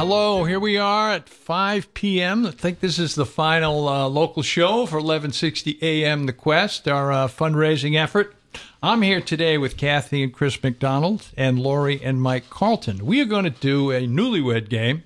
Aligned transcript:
hello. 0.00 0.44
Here 0.44 0.58
we 0.58 0.78
are 0.78 1.10
at 1.10 1.28
5 1.28 1.92
p.m. 1.92 2.46
I 2.46 2.52
think 2.52 2.80
this 2.80 2.98
is 2.98 3.16
the 3.16 3.26
final 3.26 3.86
uh, 3.86 4.08
local 4.08 4.42
show 4.42 4.86
for 4.86 4.96
1160 4.96 5.78
a.m. 5.82 6.24
The 6.24 6.32
Quest, 6.32 6.88
our 6.88 7.12
uh, 7.12 7.28
fundraising 7.28 8.02
effort. 8.02 8.34
I'm 8.82 9.02
here 9.02 9.20
today 9.20 9.58
with 9.58 9.76
Cathy 9.76 10.22
and 10.22 10.32
Chris 10.32 10.62
McDonald 10.62 11.28
and 11.36 11.58
Laurie 11.58 12.02
and 12.02 12.22
Mike 12.22 12.48
Carlton. 12.48 13.04
We 13.04 13.20
are 13.20 13.26
going 13.26 13.44
to 13.44 13.50
do 13.50 13.90
a 13.90 14.06
newlywed 14.06 14.70
game. 14.70 15.02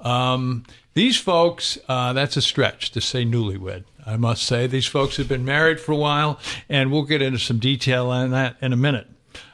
Um, 0.00 0.64
these 0.94 1.16
folks, 1.16 1.78
uh, 1.88 2.12
that's 2.12 2.36
a 2.36 2.42
stretch 2.42 2.90
to 2.90 3.00
say 3.00 3.24
newlywed. 3.24 3.84
I 4.04 4.16
must 4.16 4.42
say, 4.42 4.66
these 4.66 4.86
folks 4.86 5.18
have 5.18 5.28
been 5.28 5.44
married 5.44 5.78
for 5.78 5.92
a 5.92 5.96
while, 5.96 6.40
and 6.68 6.90
we'll 6.90 7.04
get 7.04 7.22
into 7.22 7.38
some 7.38 7.60
detail 7.60 8.10
on 8.10 8.32
that 8.32 8.56
in 8.60 8.72
a 8.72 8.76
minute. 8.76 9.06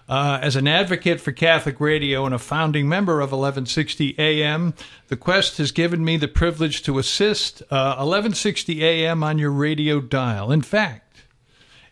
Uh, 0.08 0.38
as 0.40 0.56
an 0.56 0.66
advocate 0.66 1.20
for 1.20 1.32
Catholic 1.32 1.80
radio 1.80 2.24
and 2.24 2.34
a 2.34 2.38
founding 2.38 2.88
member 2.88 3.20
of 3.20 3.30
1160 3.30 4.14
AM, 4.18 4.72
the 5.08 5.16
Quest 5.16 5.58
has 5.58 5.70
given 5.70 6.02
me 6.02 6.16
the 6.16 6.26
privilege 6.26 6.82
to 6.82 6.98
assist 6.98 7.60
uh, 7.70 7.96
1160 7.98 8.82
AM 8.82 9.22
on 9.22 9.36
your 9.36 9.50
radio 9.50 10.00
dial. 10.00 10.50
In 10.50 10.62
fact, 10.62 11.24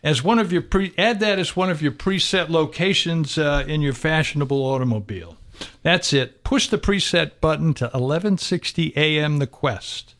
as 0.01 0.23
one 0.23 0.39
of 0.39 0.51
your 0.51 0.63
pre- 0.63 0.95
add 0.97 1.19
that 1.19 1.37
as 1.37 1.55
one 1.55 1.69
of 1.69 1.81
your 1.81 1.91
preset 1.91 2.49
locations 2.49 3.37
uh, 3.37 3.63
in 3.67 3.81
your 3.81 3.93
fashionable 3.93 4.63
automobile. 4.65 5.37
That's 5.83 6.11
it. 6.11 6.43
Push 6.43 6.69
the 6.69 6.77
preset 6.77 7.39
button 7.39 7.73
to 7.75 7.85
1160 7.85 8.93
AM 8.95 9.37
The 9.37 9.47
Quest. 9.47 10.15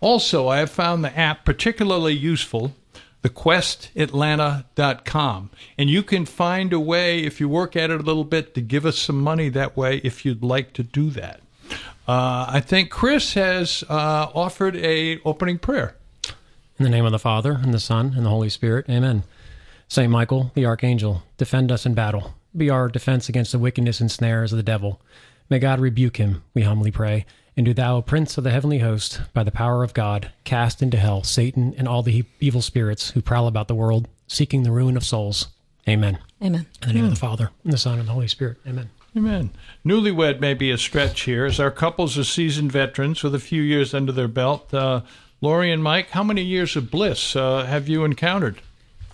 Also, 0.00 0.48
I 0.48 0.58
have 0.58 0.70
found 0.70 1.04
the 1.04 1.16
app 1.18 1.44
particularly 1.44 2.12
useful 2.12 2.74
thequestatlanta.com. 3.22 5.50
And 5.76 5.90
you 5.90 6.02
can 6.02 6.24
find 6.24 6.72
a 6.72 6.80
way, 6.80 7.20
if 7.20 7.38
you 7.40 7.48
work 7.48 7.76
at 7.76 7.90
it 7.90 8.00
a 8.00 8.02
little 8.02 8.24
bit, 8.24 8.54
to 8.54 8.60
give 8.60 8.84
us 8.86 8.98
some 8.98 9.20
money 9.20 9.48
that 9.50 9.76
way 9.76 9.98
if 9.98 10.24
you'd 10.24 10.42
like 10.42 10.72
to 10.74 10.82
do 10.82 11.10
that. 11.10 11.40
Uh, 12.08 12.46
I 12.48 12.60
think 12.60 12.90
Chris 12.90 13.34
has 13.34 13.84
uh, 13.88 14.30
offered 14.34 14.74
a 14.76 15.20
opening 15.24 15.58
prayer. 15.58 15.96
In 16.78 16.84
the 16.84 16.90
name 16.90 17.04
of 17.04 17.12
the 17.12 17.18
Father, 17.18 17.52
and 17.52 17.74
the 17.74 17.80
Son, 17.80 18.14
and 18.16 18.24
the 18.24 18.30
Holy 18.30 18.48
Spirit, 18.48 18.88
amen. 18.88 19.24
Saint 19.86 20.10
Michael, 20.10 20.50
the 20.54 20.64
Archangel, 20.64 21.22
defend 21.36 21.70
us 21.70 21.84
in 21.84 21.92
battle. 21.94 22.34
Be 22.56 22.70
our 22.70 22.88
defense 22.88 23.28
against 23.28 23.52
the 23.52 23.58
wickedness 23.58 24.00
and 24.00 24.10
snares 24.10 24.52
of 24.52 24.56
the 24.56 24.62
devil. 24.62 25.00
May 25.50 25.58
God 25.58 25.78
rebuke 25.78 26.16
him, 26.16 26.42
we 26.54 26.62
humbly 26.62 26.90
pray. 26.90 27.26
And 27.56 27.66
do 27.66 27.74
thou, 27.74 28.00
Prince 28.00 28.38
of 28.38 28.44
the 28.44 28.50
heavenly 28.50 28.78
host, 28.78 29.20
by 29.34 29.42
the 29.42 29.50
power 29.50 29.82
of 29.82 29.94
God, 29.94 30.30
cast 30.44 30.82
into 30.82 30.96
hell 30.96 31.22
Satan 31.22 31.74
and 31.76 31.86
all 31.88 32.02
the 32.02 32.24
evil 32.40 32.62
spirits 32.62 33.10
who 33.10 33.20
prowl 33.20 33.46
about 33.46 33.68
the 33.68 33.74
world, 33.74 34.08
seeking 34.28 34.62
the 34.62 34.70
ruin 34.70 34.96
of 34.96 35.04
souls. 35.04 35.48
Amen. 35.88 36.18
Amen. 36.42 36.66
In 36.82 36.88
the 36.88 36.94
name 36.94 37.04
of 37.04 37.10
the 37.10 37.16
Father, 37.16 37.50
and 37.64 37.72
the 37.72 37.78
Son, 37.78 37.98
and 37.98 38.08
the 38.08 38.12
Holy 38.12 38.28
Spirit. 38.28 38.58
Amen. 38.66 38.90
Amen. 39.16 39.50
Newlywed 39.84 40.40
may 40.40 40.54
be 40.54 40.70
a 40.70 40.78
stretch 40.78 41.22
here, 41.22 41.44
as 41.44 41.58
our 41.58 41.70
couples 41.70 42.16
are 42.16 42.24
seasoned 42.24 42.70
veterans 42.70 43.22
with 43.22 43.34
a 43.34 43.40
few 43.40 43.60
years 43.60 43.92
under 43.92 44.12
their 44.12 44.28
belt. 44.28 44.72
Uh, 44.72 45.02
Laurie 45.40 45.72
and 45.72 45.82
Mike, 45.82 46.10
how 46.10 46.22
many 46.22 46.42
years 46.42 46.76
of 46.76 46.90
bliss 46.90 47.34
uh, 47.34 47.64
have 47.64 47.88
you 47.88 48.04
encountered? 48.04 48.60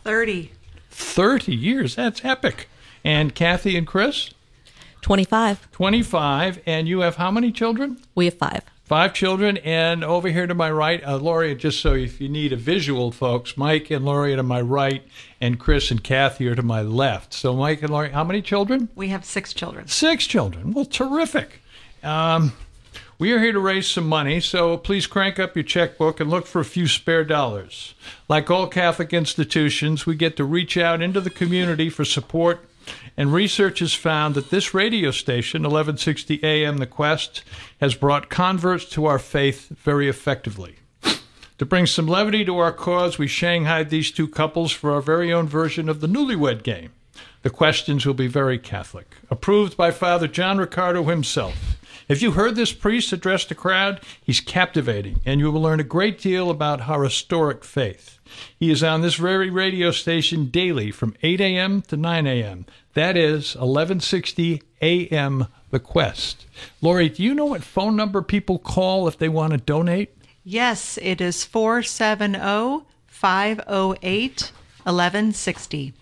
30. 0.05 0.53
30 0.91 1.55
years. 1.55 1.95
That's 1.95 2.25
epic. 2.25 2.69
And 3.03 3.35
Cathy 3.35 3.77
and 3.77 3.87
Chris? 3.87 4.31
25. 5.07 5.71
25. 5.71 6.63
And 6.67 6.89
you 6.89 6.99
have 6.99 7.15
how 7.15 7.31
many 7.31 7.53
children? 7.53 7.97
We 8.17 8.25
have 8.25 8.35
five. 8.35 8.63
Five 8.83 9.15
children. 9.15 9.57
And 9.59 10.03
over 10.03 10.29
here 10.31 10.49
to 10.49 10.55
my 10.55 10.69
right, 10.69 11.01
uh, 11.07 11.17
Laurie, 11.19 11.55
just 11.55 11.79
so 11.79 11.95
if 11.95 12.21
you 12.21 12.29
need 12.29 12.53
a 12.53 12.57
visual, 12.57 13.13
folks, 13.13 13.57
Mike 13.57 13.89
and 13.93 14.05
Laurie 14.05 14.33
are 14.33 14.39
to 14.39 14.43
my 14.43 14.61
right, 14.61 15.05
and 15.41 15.61
Chris 15.61 15.93
and 15.93 16.03
Cathy 16.03 16.49
are 16.49 16.57
to 16.57 16.63
my 16.65 16.83
left. 16.83 17.35
So, 17.35 17.55
Mike 17.55 17.83
and 17.83 17.91
Laurie, 17.93 18.11
how 18.11 18.25
many 18.25 18.43
children? 18.43 18.89
We 18.97 19.07
have 19.07 19.25
six 19.25 19.53
children. 19.53 19.87
Six 19.87 20.27
children. 20.27 20.73
Well, 20.73 20.85
terrific. 20.85 21.61
Um, 22.03 22.55
we 23.17 23.31
are 23.31 23.39
here 23.39 23.53
to 23.53 23.61
raise 23.61 23.87
some 23.87 24.09
money, 24.09 24.41
so 24.41 24.77
please 24.77 25.07
crank 25.07 25.39
up 25.39 25.55
your 25.55 25.63
checkbook 25.63 26.19
and 26.19 26.29
look 26.29 26.49
for 26.49 26.61
a 26.61 26.65
few 26.65 26.89
spare 26.89 27.23
dollars. 27.23 27.95
Like 28.29 28.51
all 28.51 28.67
Catholic 28.67 29.13
institutions, 29.13 30.05
we 30.05 30.17
get 30.17 30.37
to 30.37 30.45
reach 30.45 30.77
out 30.77 31.01
into 31.01 31.21
the 31.21 31.31
community 31.31 31.91
for 31.91 32.05
support 32.05 32.67
and 33.17 33.33
research 33.33 33.79
has 33.79 33.95
found 33.95 34.35
that 34.35 34.51
this 34.51 34.75
radio 34.75 35.11
station, 35.11 35.63
1160 35.63 36.43
AM 36.45 36.79
The 36.79 36.87
Quest, 36.87 37.43
has 37.81 37.95
brought 37.95 38.29
converts 38.29 38.85
to 38.91 39.07
our 39.07 39.19
faith 39.19 39.69
very 39.71 40.09
effectively. 40.09 40.77
To 41.59 41.65
bring 41.65 41.87
some 41.87 42.07
levity 42.07 42.45
to 42.45 42.59
our 42.59 42.73
cause, 42.73 43.19
we 43.19 43.27
shanghaied 43.27 43.89
these 43.89 44.11
two 44.11 44.29
couples 44.29 44.73
for 44.73 44.93
our 44.93 45.01
very 45.01 45.33
own 45.33 45.49
version 45.49 45.89
of 45.89 46.01
the 46.01 46.07
newlywed 46.07 46.63
game. 46.63 46.93
The 47.43 47.51
questions 47.51 48.05
will 48.05 48.15
be 48.15 48.27
very 48.27 48.59
Catholic, 48.59 49.17
approved 49.31 49.77
by 49.77 49.91
Father 49.91 50.29
John 50.29 50.59
Riccardo 50.59 51.05
himself. 51.05 51.79
If 52.09 52.21
you 52.21 52.33
heard 52.33 52.57
this 52.57 52.73
priest 52.73 53.13
address 53.13 53.45
the 53.45 53.55
crowd, 53.55 54.01
he's 54.23 54.41
captivating, 54.41 55.21
and 55.25 55.41
you 55.41 55.51
will 55.51 55.63
learn 55.63 55.81
a 55.81 55.85
great 55.85 56.21
deal 56.21 56.51
about 56.51 56.89
our 56.89 57.05
historic 57.05 57.65
faith. 57.65 58.16
He 58.59 58.71
is 58.71 58.83
on 58.83 59.03
this 59.03 59.17
very 59.17 59.51
radio 59.51 59.91
station 59.91 60.47
daily 60.47 60.91
from 60.91 61.15
8 61.23 61.41
a.m. 61.41 61.83
to 61.83 61.97
9 61.97 62.27
a.m. 62.27 62.67
That 62.95 63.17
is 63.17 63.55
1160 63.55 64.63
a.m. 64.81 65.47
The 65.71 65.81
Quest. 65.81 66.47
Lori, 66.81 67.09
do 67.09 67.23
you 67.23 67.35
know 67.35 67.47
what 67.47 67.63
phone 67.63 67.97
number 67.97 68.23
people 68.23 68.59
call 68.59 69.09
if 69.09 69.19
they 69.19 69.29
want 69.29 69.53
to 69.53 69.59
donate? 69.59 70.17
Yes, 70.45 70.99
it 71.03 71.21
is 71.21 71.45
470 71.45 72.87
508 73.07 74.53
1160. 74.85 75.93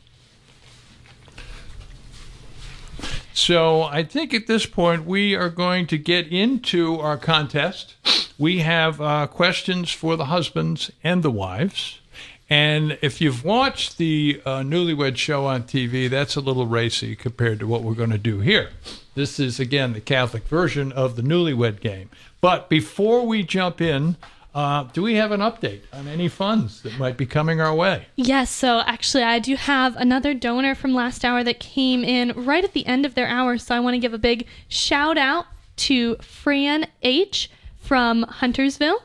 So 3.33 3.83
I 3.83 4.05
think 4.05 4.33
at 4.33 4.47
this 4.47 4.65
point 4.65 5.07
we 5.07 5.35
are 5.35 5.49
going 5.49 5.87
to 5.89 5.99
get 5.99 6.29
into 6.29 7.01
our 7.01 7.17
contest. 7.17 7.97
We 8.39 8.59
have 8.59 9.01
uh, 9.01 9.27
questions 9.27 9.91
for 9.91 10.17
the 10.17 10.27
husbands 10.27 10.91
and 11.03 11.23
the 11.23 11.31
wives. 11.31 12.01
And 12.51 12.99
if 13.01 13.21
you've 13.21 13.45
watched 13.45 13.97
the 13.97 14.43
uh, 14.45 14.59
Newlywed 14.59 15.17
Show 15.17 15.47
on 15.47 15.63
TV, 15.63 16.11
that's 16.11 16.37
a 16.37 16.41
little 16.41 16.67
racy 16.67 17.17
compared 17.17 17.59
to 17.61 17.67
what 17.67 17.83
we're 17.83 17.95
going 17.95 18.11
to 18.11 18.19
do 18.19 18.41
here. 18.41 18.71
This 19.15 19.41
is, 19.41 19.59
again, 19.59 19.93
the 19.93 20.01
Catholic 20.01 20.45
version 20.45 20.93
of 20.93 21.17
the 21.17 21.23
Newlywed 21.23 21.81
game. 21.81 22.11
But 22.41 22.69
before 22.69 23.27
we 23.27 23.43
jump 23.43 23.81
in, 23.81 24.17
uh, 24.55 24.85
do 24.93 25.03
we 25.03 25.15
have 25.15 25.33
an 25.33 25.41
update 25.41 25.81
on 25.93 26.07
any 26.07 26.29
funds 26.29 26.83
that 26.83 26.97
might 26.99 27.17
be 27.17 27.27
coming 27.27 27.61
our 27.61 27.75
way? 27.75 28.07
Yes, 28.15 28.51
so 28.51 28.81
actually, 28.87 29.25
I 29.25 29.39
do 29.39 29.57
have 29.57 29.97
another 29.97 30.35
donor 30.35 30.75
from 30.75 30.95
last 30.95 31.25
hour 31.25 31.43
that 31.43 31.59
came 31.59 32.05
in 32.05 32.33
right 32.45 32.63
at 32.63 32.73
the 32.73 32.87
end 32.87 33.05
of 33.05 33.15
their 33.15 33.27
hour. 33.27 33.59
So 33.59 33.75
I 33.75 33.81
want 33.81 33.95
to 33.95 33.99
give 33.99 34.15
a 34.15 34.19
big 34.19 34.47
shout 34.69 35.19
out 35.19 35.47
to 35.77 36.17
Fran 36.17 36.87
H 37.03 37.51
from 37.79 38.23
Huntersville. 38.23 39.03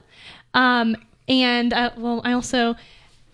Um, 0.54 0.96
and 1.28 1.74
uh, 1.74 1.92
well, 1.98 2.22
I 2.24 2.34
also 2.34 2.76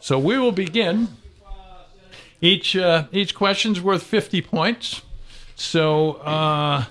So 0.00 0.18
we 0.18 0.38
will 0.38 0.52
begin. 0.52 1.08
Each 2.40 2.74
uh, 2.74 3.08
each 3.12 3.34
question's 3.34 3.82
worth 3.82 4.04
fifty 4.04 4.40
points. 4.40 5.02
So 5.54 6.12
uh, 6.12 6.86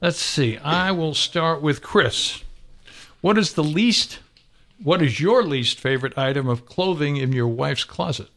let's 0.00 0.20
see. 0.20 0.58
I 0.58 0.92
will 0.92 1.14
start 1.14 1.60
with 1.60 1.82
Chris. 1.82 2.44
What 3.20 3.36
is 3.36 3.54
the 3.54 3.64
least? 3.64 4.20
What 4.82 5.00
is 5.00 5.20
your 5.20 5.44
least 5.44 5.78
favorite 5.78 6.18
item 6.18 6.48
of 6.48 6.66
clothing 6.66 7.16
in 7.16 7.32
your 7.32 7.46
wife's 7.46 7.84
closet? 7.84 8.30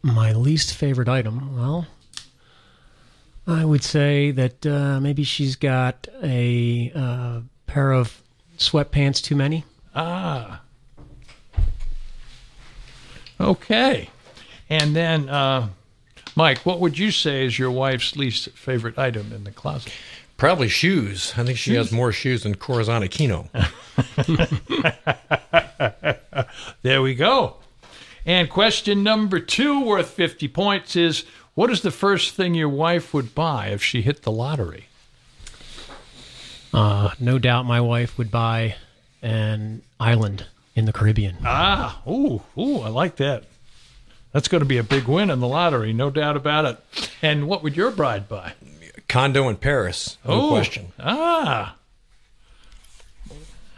My 0.00 0.32
least 0.32 0.74
favorite 0.74 1.08
item, 1.08 1.56
well, 1.56 1.86
I 3.46 3.64
would 3.64 3.82
say 3.82 4.30
that 4.30 4.64
uh, 4.64 5.00
maybe 5.00 5.24
she's 5.24 5.56
got 5.56 6.06
a 6.22 6.92
uh, 6.94 7.40
pair 7.66 7.90
of 7.92 8.22
sweatpants 8.58 9.20
too 9.20 9.34
many. 9.34 9.64
Ah. 9.94 10.60
Okay. 13.40 14.10
And 14.70 14.94
then, 14.94 15.28
uh, 15.28 15.68
Mike, 16.36 16.64
what 16.64 16.78
would 16.78 16.96
you 16.96 17.10
say 17.10 17.44
is 17.44 17.58
your 17.58 17.72
wife's 17.72 18.16
least 18.16 18.50
favorite 18.50 18.98
item 18.98 19.32
in 19.32 19.42
the 19.42 19.50
closet? 19.50 19.92
Probably 20.36 20.68
shoes. 20.68 21.32
I 21.36 21.44
think 21.44 21.58
she 21.58 21.74
has 21.74 21.92
more 21.92 22.12
shoes 22.12 22.42
than 22.42 22.56
Corazon 22.56 23.02
Aquino. 23.02 23.48
There 26.82 27.00
we 27.00 27.14
go. 27.14 27.56
And 28.26 28.50
question 28.50 29.02
number 29.02 29.38
two, 29.38 29.84
worth 29.84 30.10
50 30.10 30.48
points, 30.48 30.96
is 30.96 31.24
what 31.54 31.70
is 31.70 31.80
the 31.80 31.90
first 31.90 32.34
thing 32.34 32.54
your 32.54 32.68
wife 32.68 33.14
would 33.14 33.34
buy 33.34 33.68
if 33.68 33.82
she 33.82 34.02
hit 34.02 34.22
the 34.22 34.30
lottery? 34.30 34.86
Uh, 36.72 37.10
no 37.20 37.38
doubt 37.38 37.64
my 37.64 37.80
wife 37.80 38.18
would 38.18 38.30
buy 38.30 38.74
an 39.22 39.82
island 40.00 40.46
in 40.74 40.84
the 40.84 40.92
Caribbean. 40.92 41.36
Ah, 41.44 42.02
ooh, 42.06 42.42
ooh, 42.58 42.80
I 42.80 42.88
like 42.88 43.16
that. 43.16 43.44
That's 44.32 44.48
going 44.48 44.62
to 44.62 44.66
be 44.66 44.78
a 44.78 44.82
big 44.82 45.04
win 45.04 45.30
in 45.30 45.40
the 45.40 45.48
lottery, 45.48 45.92
no 45.92 46.10
doubt 46.10 46.36
about 46.36 46.64
it. 46.64 47.10
And 47.22 47.46
what 47.46 47.62
would 47.62 47.76
your 47.76 47.92
bride 47.92 48.28
buy? 48.28 48.54
Condo 49.14 49.48
in 49.48 49.54
Paris. 49.54 50.18
No 50.26 50.46
Oh, 50.46 50.48
question. 50.48 50.90
Ah. 50.98 51.76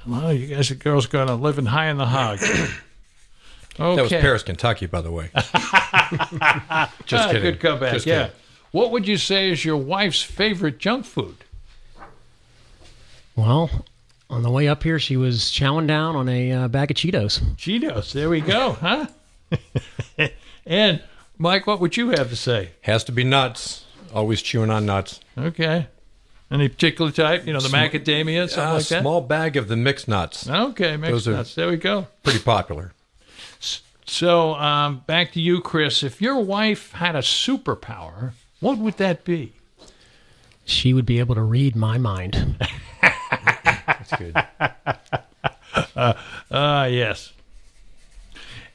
Well, 0.07 0.33
you 0.33 0.47
guys 0.47 0.71
and 0.71 0.81
girls 0.81 1.05
going 1.05 1.27
to 1.29 1.35
living 1.35 1.67
high 1.67 1.89
in 1.91 1.99
the 1.99 2.07
hog. 2.07 2.39
okay. 2.43 2.71
That 3.97 4.03
was 4.03 4.11
Paris, 4.11 4.43
Kentucky, 4.43 4.87
by 4.87 5.03
the 5.03 5.13
way. 5.13 5.29
Just 5.35 5.53
Ah, 5.53 6.89
kidding. 7.05 7.43
Good 7.43 7.61
comeback. 7.61 7.93
Just 7.93 8.07
yeah. 8.07 8.29
kidding. 8.29 8.37
What 8.71 8.93
would 8.93 9.07
you 9.07 9.19
say 9.19 9.51
is 9.51 9.63
your 9.63 9.77
wife's 9.77 10.23
favorite 10.23 10.79
junk 10.79 11.05
food? 11.05 11.37
Well, 13.37 13.85
on 14.31 14.43
the 14.43 14.51
way 14.51 14.69
up 14.69 14.83
here, 14.85 14.99
she 14.99 15.19
was 15.19 15.41
chowing 15.51 15.87
down 15.87 16.17
on 16.17 16.31
a 16.31 16.51
uh, 16.53 16.69
bag 16.69 16.91
of 16.91 16.97
Cheetos. 16.97 17.41
Cheetos. 17.57 18.15
There 18.15 18.31
we 18.31 18.41
go, 18.41 18.73
huh? 18.73 19.09
and 20.67 21.03
Mike, 21.37 21.67
what 21.67 21.79
would 21.81 21.99
you 21.99 22.09
have 22.11 22.31
to 22.31 22.37
say? 22.37 22.71
Has 22.81 23.05
to 23.05 23.13
be 23.13 23.23
nuts. 23.23 23.83
Always 24.17 24.41
chewing 24.41 24.71
on 24.71 24.87
nuts. 24.87 25.21
Okay. 25.37 25.89
Any 26.51 26.69
particular 26.71 27.11
type? 27.11 27.47
You 27.47 27.53
know, 27.53 27.61
the 27.61 27.69
macadamia, 27.69 28.49
something 28.49 28.65
Ah, 28.65 28.73
like 28.77 28.87
that. 28.89 29.03
small 29.03 29.21
bag 29.21 29.59
of 29.59 29.69
the 29.69 29.77
mixed 29.77 30.09
nuts. 30.09 30.49
Okay, 30.49 30.97
mixed 30.97 31.13
Those 31.13 31.27
nuts. 31.29 31.55
There 31.55 31.69
we 31.69 31.77
go. 31.77 32.07
Pretty 32.23 32.39
popular. 32.39 32.93
So, 34.07 34.55
um, 34.55 35.03
back 35.07 35.33
to 35.33 35.41
you, 35.41 35.61
Chris. 35.61 36.03
If 36.03 36.23
your 36.23 36.41
wife 36.41 36.93
had 36.93 37.15
a 37.15 37.19
superpower, 37.21 38.33
what 38.61 38.79
would 38.79 38.97
that 38.97 39.23
be? 39.25 39.53
She 40.65 40.95
would 40.95 41.05
be 41.05 41.19
able 41.19 41.35
to 41.35 41.43
read 41.43 41.77
my 41.77 41.99
mind. 41.99 42.57
That's 43.03 44.17
good. 44.17 44.35
Ah, 46.51 46.85
yes. 46.87 47.33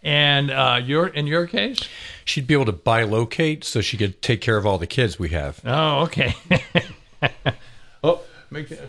And 0.03 0.51
uh, 0.51 0.79
your 0.83 1.07
in 1.07 1.25
your 1.25 1.47
case? 1.47 1.79
She'd 2.25 2.47
be 2.47 2.53
able 2.53 2.65
to 2.65 2.73
bilocate 2.73 3.63
so 3.63 3.81
she 3.81 3.97
could 3.97 4.21
take 4.21 4.41
care 4.41 4.57
of 4.57 4.65
all 4.65 4.77
the 4.77 4.88
kids 4.88 5.18
we 5.19 5.29
have. 5.29 5.59
Oh, 5.65 6.03
okay. 6.03 6.35
oh, 8.03 8.21
make 8.50 8.69
that. 8.69 8.79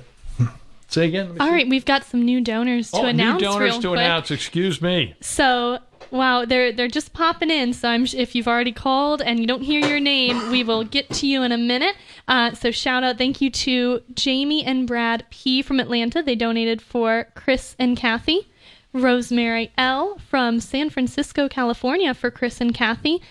Say 0.89 1.07
again. 1.09 1.27
Let 1.29 1.35
me 1.35 1.41
All 1.41 1.47
see. 1.47 1.53
right, 1.55 1.69
we've 1.69 1.85
got 1.87 2.05
some 2.05 2.23
new 2.23 2.41
donors 2.43 2.91
to 2.91 2.99
Oh, 2.99 3.07
announce 3.07 3.41
new 3.41 3.49
donors 3.49 3.71
real 3.73 3.81
to 3.81 3.89
quick. 3.89 4.01
announce. 4.01 4.31
Excuse 4.31 4.83
me. 4.83 5.15
So, 5.23 5.79
wow, 6.11 6.45
they're 6.45 6.71
they're 6.71 6.87
just 6.89 7.15
popping 7.15 7.49
in. 7.51 7.73
So, 7.73 7.89
I'm 7.89 8.05
if 8.13 8.35
you've 8.35 8.47
already 8.49 8.73
called 8.73 9.23
and 9.23 9.41
you 9.41 9.47
don't 9.47 9.63
hear 9.63 9.81
your 9.81 10.01
name, 10.01 10.51
we 10.51 10.63
will 10.63 10.85
get 10.85 11.09
to 11.15 11.27
you 11.27 11.43
in 11.45 11.51
a 11.53 11.57
minute. 11.57 11.97
Uh, 12.29 12.53
so, 12.53 12.71
shout 12.71 13.05
out, 13.05 13.17
thank 13.17 13.41
you 13.41 13.49
to 13.51 14.03
Jamie 14.15 14.65
and 14.67 14.87
Brad 14.87 15.25
P 15.31 15.63
from 15.63 15.81
Atlanta. 15.81 16.23
They 16.23 16.35
donated 16.35 16.83
for 16.83 17.27
Chris 17.35 17.75
and 17.79 17.97
Cathy. 17.97 18.49
Rosemary 18.93 19.73
L 19.79 20.19
from 20.19 20.61
San 20.61 20.91
Francisco, 20.91 21.49
California, 21.49 22.15
for 22.15 22.31
Chris 22.31 22.61
and 22.61 22.75
Cathy. 22.75 23.23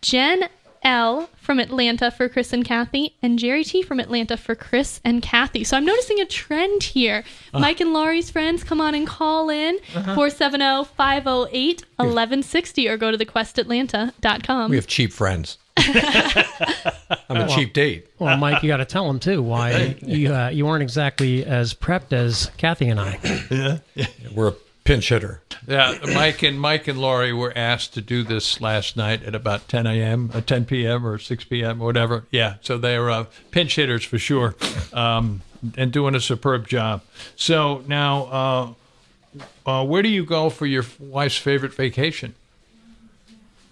Jen 0.00 0.48
L 0.84 1.28
from 1.36 1.58
Atlanta 1.60 2.10
for 2.10 2.28
Chris 2.28 2.52
and 2.52 2.64
Cathy, 2.64 3.14
and 3.22 3.38
Jerry 3.38 3.64
T 3.64 3.82
from 3.82 4.00
Atlanta 4.00 4.36
for 4.36 4.54
Chris 4.54 5.00
and 5.04 5.22
Cathy. 5.22 5.64
So 5.64 5.76
I'm 5.76 5.84
noticing 5.84 6.20
a 6.20 6.24
trend 6.24 6.82
here. 6.82 7.24
Mike 7.52 7.80
and 7.80 7.92
Laurie's 7.92 8.30
friends, 8.30 8.64
come 8.64 8.80
on 8.80 8.94
and 8.94 9.06
call 9.06 9.48
in 9.50 9.78
470 9.92 10.84
508 10.96 11.82
1160 11.96 12.88
or 12.88 12.96
go 12.96 13.10
to 13.10 13.18
thequestatlanta.com. 13.18 14.70
We 14.70 14.76
have 14.76 14.86
cheap 14.86 15.12
friends. 15.12 15.58
I'm 15.76 17.36
a 17.36 17.48
cheap 17.48 17.72
date. 17.72 18.08
Well, 18.18 18.36
Mike, 18.36 18.62
you 18.62 18.68
got 18.68 18.78
to 18.78 18.84
tell 18.84 19.06
them 19.06 19.18
too 19.18 19.42
why 19.42 19.96
you 20.02 20.32
uh, 20.34 20.48
you 20.48 20.66
weren't 20.66 20.82
exactly 20.82 21.44
as 21.44 21.72
prepped 21.74 22.12
as 22.12 22.50
Cathy 22.56 22.88
and 22.88 23.00
I. 23.00 23.18
Yeah, 23.50 24.08
We're 24.34 24.48
a 24.48 24.54
pinch 24.84 25.08
hitter. 25.08 25.42
Yeah, 25.66 25.96
Mike 26.14 26.42
and 26.42 26.60
Mike 26.60 26.88
and 26.88 26.98
Laurie 26.98 27.32
were 27.32 27.52
asked 27.56 27.94
to 27.94 28.00
do 28.00 28.22
this 28.22 28.60
last 28.60 28.96
night 28.96 29.22
at 29.22 29.34
about 29.34 29.68
10 29.68 29.86
a.m., 29.86 30.30
uh, 30.34 30.40
10 30.40 30.64
p.m. 30.64 31.06
or 31.06 31.18
6 31.18 31.44
p.m. 31.44 31.80
or 31.80 31.86
whatever. 31.86 32.24
Yeah, 32.30 32.56
so 32.62 32.78
they're 32.78 33.10
uh, 33.10 33.26
pinch 33.50 33.76
hitters 33.76 34.04
for 34.04 34.18
sure, 34.18 34.54
um, 34.92 35.42
and 35.76 35.92
doing 35.92 36.14
a 36.14 36.20
superb 36.20 36.66
job. 36.66 37.02
So 37.36 37.84
now, 37.86 38.24
uh, 38.24 39.40
uh, 39.66 39.86
where 39.86 40.02
do 40.02 40.08
you 40.08 40.24
go 40.24 40.50
for 40.50 40.66
your 40.66 40.84
wife's 40.98 41.36
favorite 41.36 41.74
vacation? 41.74 42.34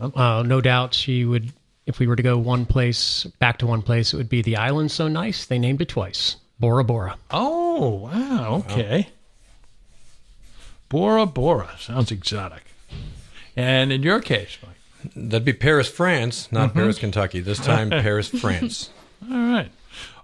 Uh, 0.00 0.42
no 0.46 0.60
doubt 0.60 0.94
she 0.94 1.24
would. 1.24 1.52
If 1.86 1.98
we 1.98 2.06
were 2.06 2.16
to 2.16 2.22
go 2.22 2.38
one 2.38 2.66
place, 2.66 3.24
back 3.40 3.58
to 3.58 3.66
one 3.66 3.82
place, 3.82 4.14
it 4.14 4.16
would 4.16 4.28
be 4.28 4.42
the 4.42 4.56
island 4.56 4.92
so 4.92 5.08
nice 5.08 5.46
they 5.46 5.58
named 5.58 5.80
it 5.80 5.88
twice. 5.88 6.36
Bora 6.60 6.84
Bora. 6.84 7.16
Oh, 7.30 7.88
wow, 7.94 8.64
okay. 8.64 9.08
Bora 10.90 11.24
Bora 11.24 11.70
sounds 11.78 12.10
exotic. 12.10 12.64
And 13.56 13.90
in 13.92 14.02
your 14.02 14.20
case, 14.20 14.58
Mike. 14.62 14.74
That'd 15.16 15.46
be 15.46 15.54
Paris, 15.54 15.88
France, 15.88 16.52
not 16.52 16.74
Paris, 16.74 16.98
Kentucky. 16.98 17.40
This 17.40 17.58
time, 17.58 17.88
Paris, 17.90 18.28
France. 18.28 18.90
All 19.30 19.38
right. 19.38 19.70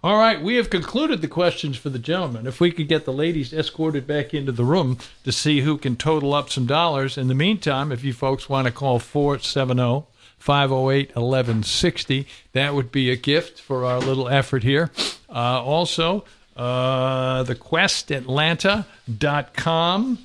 All 0.05 0.19
right, 0.19 0.43
we 0.43 0.57
have 0.57 0.69
concluded 0.69 1.23
the 1.23 1.29
questions 1.29 1.79
for 1.79 1.89
the 1.89 1.99
gentlemen. 1.99 2.47
If 2.47 2.61
we 2.61 2.71
could 2.71 2.89
get 2.89 3.07
the 3.07 3.13
ladies 3.13 3.53
escorted 3.53 4.07
back 4.07 4.35
into 4.35 4.53
the 4.53 4.65
room 4.65 4.99
to 5.25 5.33
see 5.33 5.63
who 5.63 5.79
can 5.79 5.97
total 5.97 6.35
up 6.35 6.51
some 6.51 6.67
dollars. 6.67 7.17
In 7.17 7.29
the 7.29 7.35
meantime, 7.35 7.91
if 7.91 8.05
you 8.05 8.13
folks 8.13 8.49
want 8.49 8.67
to 8.67 8.73
call 8.73 8.99
470 8.99 10.05
508 10.39 11.17
1160, 11.17 12.27
that 12.53 12.75
would 12.75 12.93
be 12.93 13.11
a 13.11 13.17
gift 13.17 13.61
for 13.61 13.85
our 13.85 14.01
little 14.01 14.29
effort 14.29 14.63
here. 14.63 14.91
Uh, 15.29 15.61
also, 15.63 16.25
uh, 16.57 17.43
thequestatlanta.com 17.45 20.19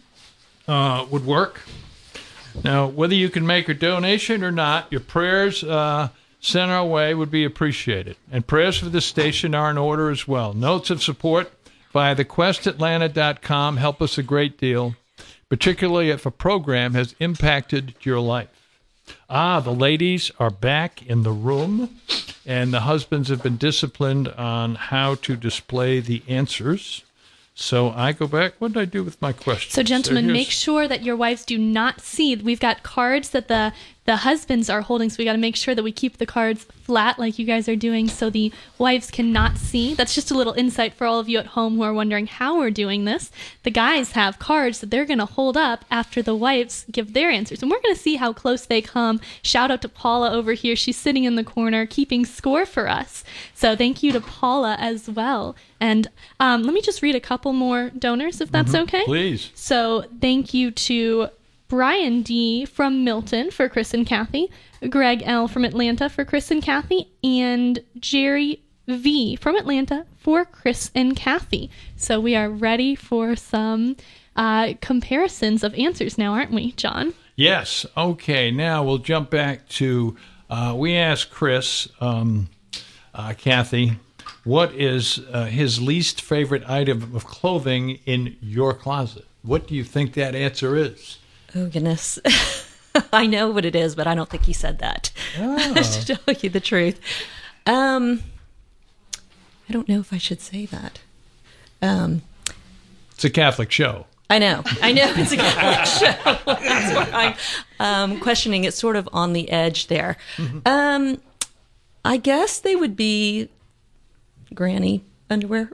uh, 0.68 1.06
would 1.10 1.26
work. 1.26 1.62
Now, 2.64 2.88
whether 2.88 3.16
you 3.16 3.30
can 3.30 3.46
make 3.46 3.70
a 3.70 3.74
donation 3.74 4.44
or 4.44 4.52
not, 4.52 4.92
your 4.92 5.02
prayers 5.02 5.64
uh, 5.64 6.10
sent 6.40 6.72
our 6.72 6.86
way 6.86 7.14
would 7.14 7.32
be 7.32 7.46
appreciated. 7.46 8.18
And 8.32 8.46
prayers 8.46 8.78
for 8.78 8.90
this 8.90 9.06
station 9.06 9.56
are 9.56 9.72
in 9.72 9.78
order 9.78 10.10
as 10.10 10.28
well. 10.28 10.54
Notes 10.54 10.90
of 10.90 11.02
support 11.02 11.52
via 11.94 12.16
thequestatlanta.com 12.16 13.78
help 13.78 14.02
us 14.02 14.18
a 14.18 14.24
great 14.24 14.58
deal, 14.58 14.96
particularly 15.50 16.10
if 16.10 16.26
a 16.26 16.32
program 16.32 16.94
has 16.94 17.16
impacted 17.20 17.96
your 18.02 18.20
life. 18.20 18.50
Ah, 19.30 19.60
the 19.60 19.74
ladies 19.74 20.32
are 20.40 20.50
back 20.50 21.06
in 21.06 21.24
the 21.24 21.32
room, 21.32 22.00
and 22.46 22.74
the 22.74 22.82
husbands 22.82 23.30
have 23.30 23.44
been 23.44 23.58
disciplined 23.58 24.28
on 24.30 24.76
how 24.76 25.16
to 25.16 25.36
display 25.36 26.00
the 26.00 26.22
answers. 26.28 27.04
So 27.62 27.92
I 27.92 28.12
go 28.12 28.28
back. 28.28 28.54
What 28.60 28.74
did 28.74 28.80
I 28.82 28.86
do 28.86 29.04
with 29.04 29.22
my 29.22 29.34
questions? 29.34 29.74
So, 29.74 29.84
gentlemen, 29.84 30.26
here's- 30.26 30.34
make 30.38 30.50
sure 30.52 30.88
that 30.88 31.04
your 31.04 31.16
wives 31.16 31.46
do 31.46 31.58
not 31.58 32.02
see. 32.02 32.36
We've 32.36 32.60
got 32.60 32.82
cards 32.84 33.30
that 33.30 33.48
the 33.48 33.72
the 34.06 34.18
husbands 34.18 34.70
are 34.70 34.82
holding, 34.82 35.10
so 35.10 35.18
we 35.20 35.26
got 35.26 35.34
to 35.34 35.38
make 35.38 35.56
sure 35.56 35.76
that 35.76 35.84
we 35.84 35.92
keep 35.92 36.18
the 36.18 36.26
cards 36.26 36.64
flat, 36.64 37.20
like 37.20 37.38
you 37.38 37.46
guys 37.46 37.70
are 37.70 37.76
doing, 37.76 38.08
so 38.08 38.30
the 38.30 38.52
wives 38.78 39.12
cannot 39.12 39.58
see. 39.58 39.94
That's 39.94 40.16
just 40.16 40.32
a 40.32 40.34
little 40.34 40.54
insight 40.54 40.94
for 40.94 41.06
all 41.06 41.20
of 41.20 41.30
you 41.30 41.38
at 41.38 41.48
home 41.48 41.76
who 41.76 41.84
are 41.84 41.94
wondering 41.94 42.28
how 42.28 42.58
we're 42.58 42.72
doing 42.72 43.06
this. 43.06 43.32
The 43.64 43.72
guys 43.72 44.14
have 44.14 44.40
cards 44.40 44.80
that 44.80 44.90
they're 44.90 45.06
going 45.06 45.20
to 45.20 45.26
hold 45.26 45.56
up 45.56 45.86
after 45.92 46.22
the 46.22 46.36
wives 46.36 46.86
give 46.92 47.14
their 47.14 47.30
answers, 47.30 47.62
and 47.62 47.70
we're 47.70 47.82
going 47.82 47.96
to 47.96 48.02
see 48.02 48.16
how 48.16 48.34
close 48.34 48.66
they 48.66 48.82
come. 48.82 49.22
Shout 49.44 49.70
out 49.70 49.82
to 49.84 49.90
Paula 49.90 50.32
over 50.32 50.54
here; 50.54 50.76
she's 50.76 50.98
sitting 50.98 51.24
in 51.24 51.36
the 51.36 51.44
corner 51.44 51.86
keeping 51.86 52.26
score 52.26 52.66
for 52.66 52.90
us. 52.90 53.24
So, 53.54 53.76
thank 53.76 54.02
you 54.02 54.12
to 54.14 54.22
Paula 54.22 54.78
as 54.80 55.10
well. 55.10 55.56
And 55.82 56.10
um, 56.40 56.62
let 56.62 56.74
me 56.74 56.82
just 56.82 57.02
read 57.02 57.16
a 57.16 57.20
couple 57.20 57.54
more 57.54 57.90
donors, 57.98 58.40
if 58.40 58.52
that's 58.52 58.76
okay. 58.76 59.04
Please. 59.06 59.50
So 59.56 60.06
thank 60.22 60.54
you 60.54 60.70
to 60.70 61.30
Brian 61.72 62.22
D 62.22 62.66
from 62.66 63.06
Milton 63.06 63.50
for 63.50 63.70
Chris 63.70 63.94
and 63.94 64.06
Cathy, 64.06 64.52
Greg 64.90 65.24
L 65.26 65.48
from 65.48 65.64
Atlanta 65.64 66.10
for 66.10 66.26
Chris 66.26 66.52
and 66.52 66.62
Cathy, 66.62 67.10
and 67.24 67.80
Jerry 67.98 68.62
V 68.90 69.38
from 69.38 69.56
Atlanta 69.56 70.06
for 70.18 70.44
Chris 70.44 70.92
and 70.94 71.16
Cathy. 71.16 71.72
So 71.96 72.20
we 72.20 72.36
are 72.36 72.50
ready 72.50 72.94
for 72.94 73.38
some 73.38 73.96
uh, 74.36 74.74
comparisons 74.82 75.64
of 75.64 75.74
answers 75.76 76.18
now, 76.18 76.34
aren't 76.34 76.52
we, 76.52 76.74
John? 76.74 77.14
Yes. 77.38 77.86
Okay. 77.96 78.52
Now 78.52 78.84
we'll 78.84 78.98
jump 78.98 79.30
back 79.30 79.70
to. 79.70 80.18
Uh, 80.50 80.76
we 80.76 80.98
asked 80.98 81.32
Chris, 81.32 81.88
um, 82.02 82.50
uh, 83.16 83.34
Cathy, 83.38 83.94
what 84.44 84.74
is 84.74 85.22
uh, 85.32 85.46
his 85.46 85.82
least 85.82 86.22
favorite 86.22 86.70
item 86.70 87.16
of 87.16 87.24
clothing 87.24 88.00
in 88.06 88.36
your 88.42 88.74
closet? 88.74 89.24
What 89.42 89.70
do 89.70 89.76
you 89.76 89.86
think 89.86 90.16
that 90.16 90.36
answer 90.36 90.76
is? 90.76 91.20
Oh 91.56 91.68
goodness. 91.68 92.20
I 93.14 93.26
know 93.26 93.50
what 93.52 93.66
it 93.66 93.76
is, 93.76 93.96
but 93.96 94.08
I 94.08 94.16
don't 94.16 94.30
think 94.30 94.44
he 94.44 94.54
said 94.54 94.80
that. 94.80 95.12
to 95.36 96.06
tell 96.06 96.36
you 96.36 96.50
the 96.50 96.60
truth. 96.60 97.00
Um 97.66 98.24
I 99.70 99.74
don't 99.74 99.88
know 99.88 100.00
if 100.00 100.12
I 100.12 100.18
should 100.18 100.42
say 100.42 100.66
that. 100.68 101.00
Um 101.82 102.22
It's 103.12 103.24
a 103.24 103.30
Catholic 103.30 103.72
show. 103.72 104.06
I 104.30 104.40
know. 104.40 104.64
I 104.82 104.94
know 104.94 105.04
it's 105.18 105.32
a 105.32 105.38
Catholic 105.38 105.86
show. 105.86 106.38
That's 106.46 107.12
why 107.12 107.36
I'm 107.80 108.12
um, 108.12 108.20
questioning 108.20 108.64
It's 108.64 108.78
sort 108.78 108.96
of 108.96 109.08
on 109.14 109.34
the 109.34 109.50
edge 109.50 109.88
there. 109.88 110.18
Um 110.66 111.22
I 112.04 112.18
guess 112.18 112.60
they 112.60 112.76
would 112.76 112.96
be 112.96 113.50
granny 114.54 115.04
underwear. 115.30 115.70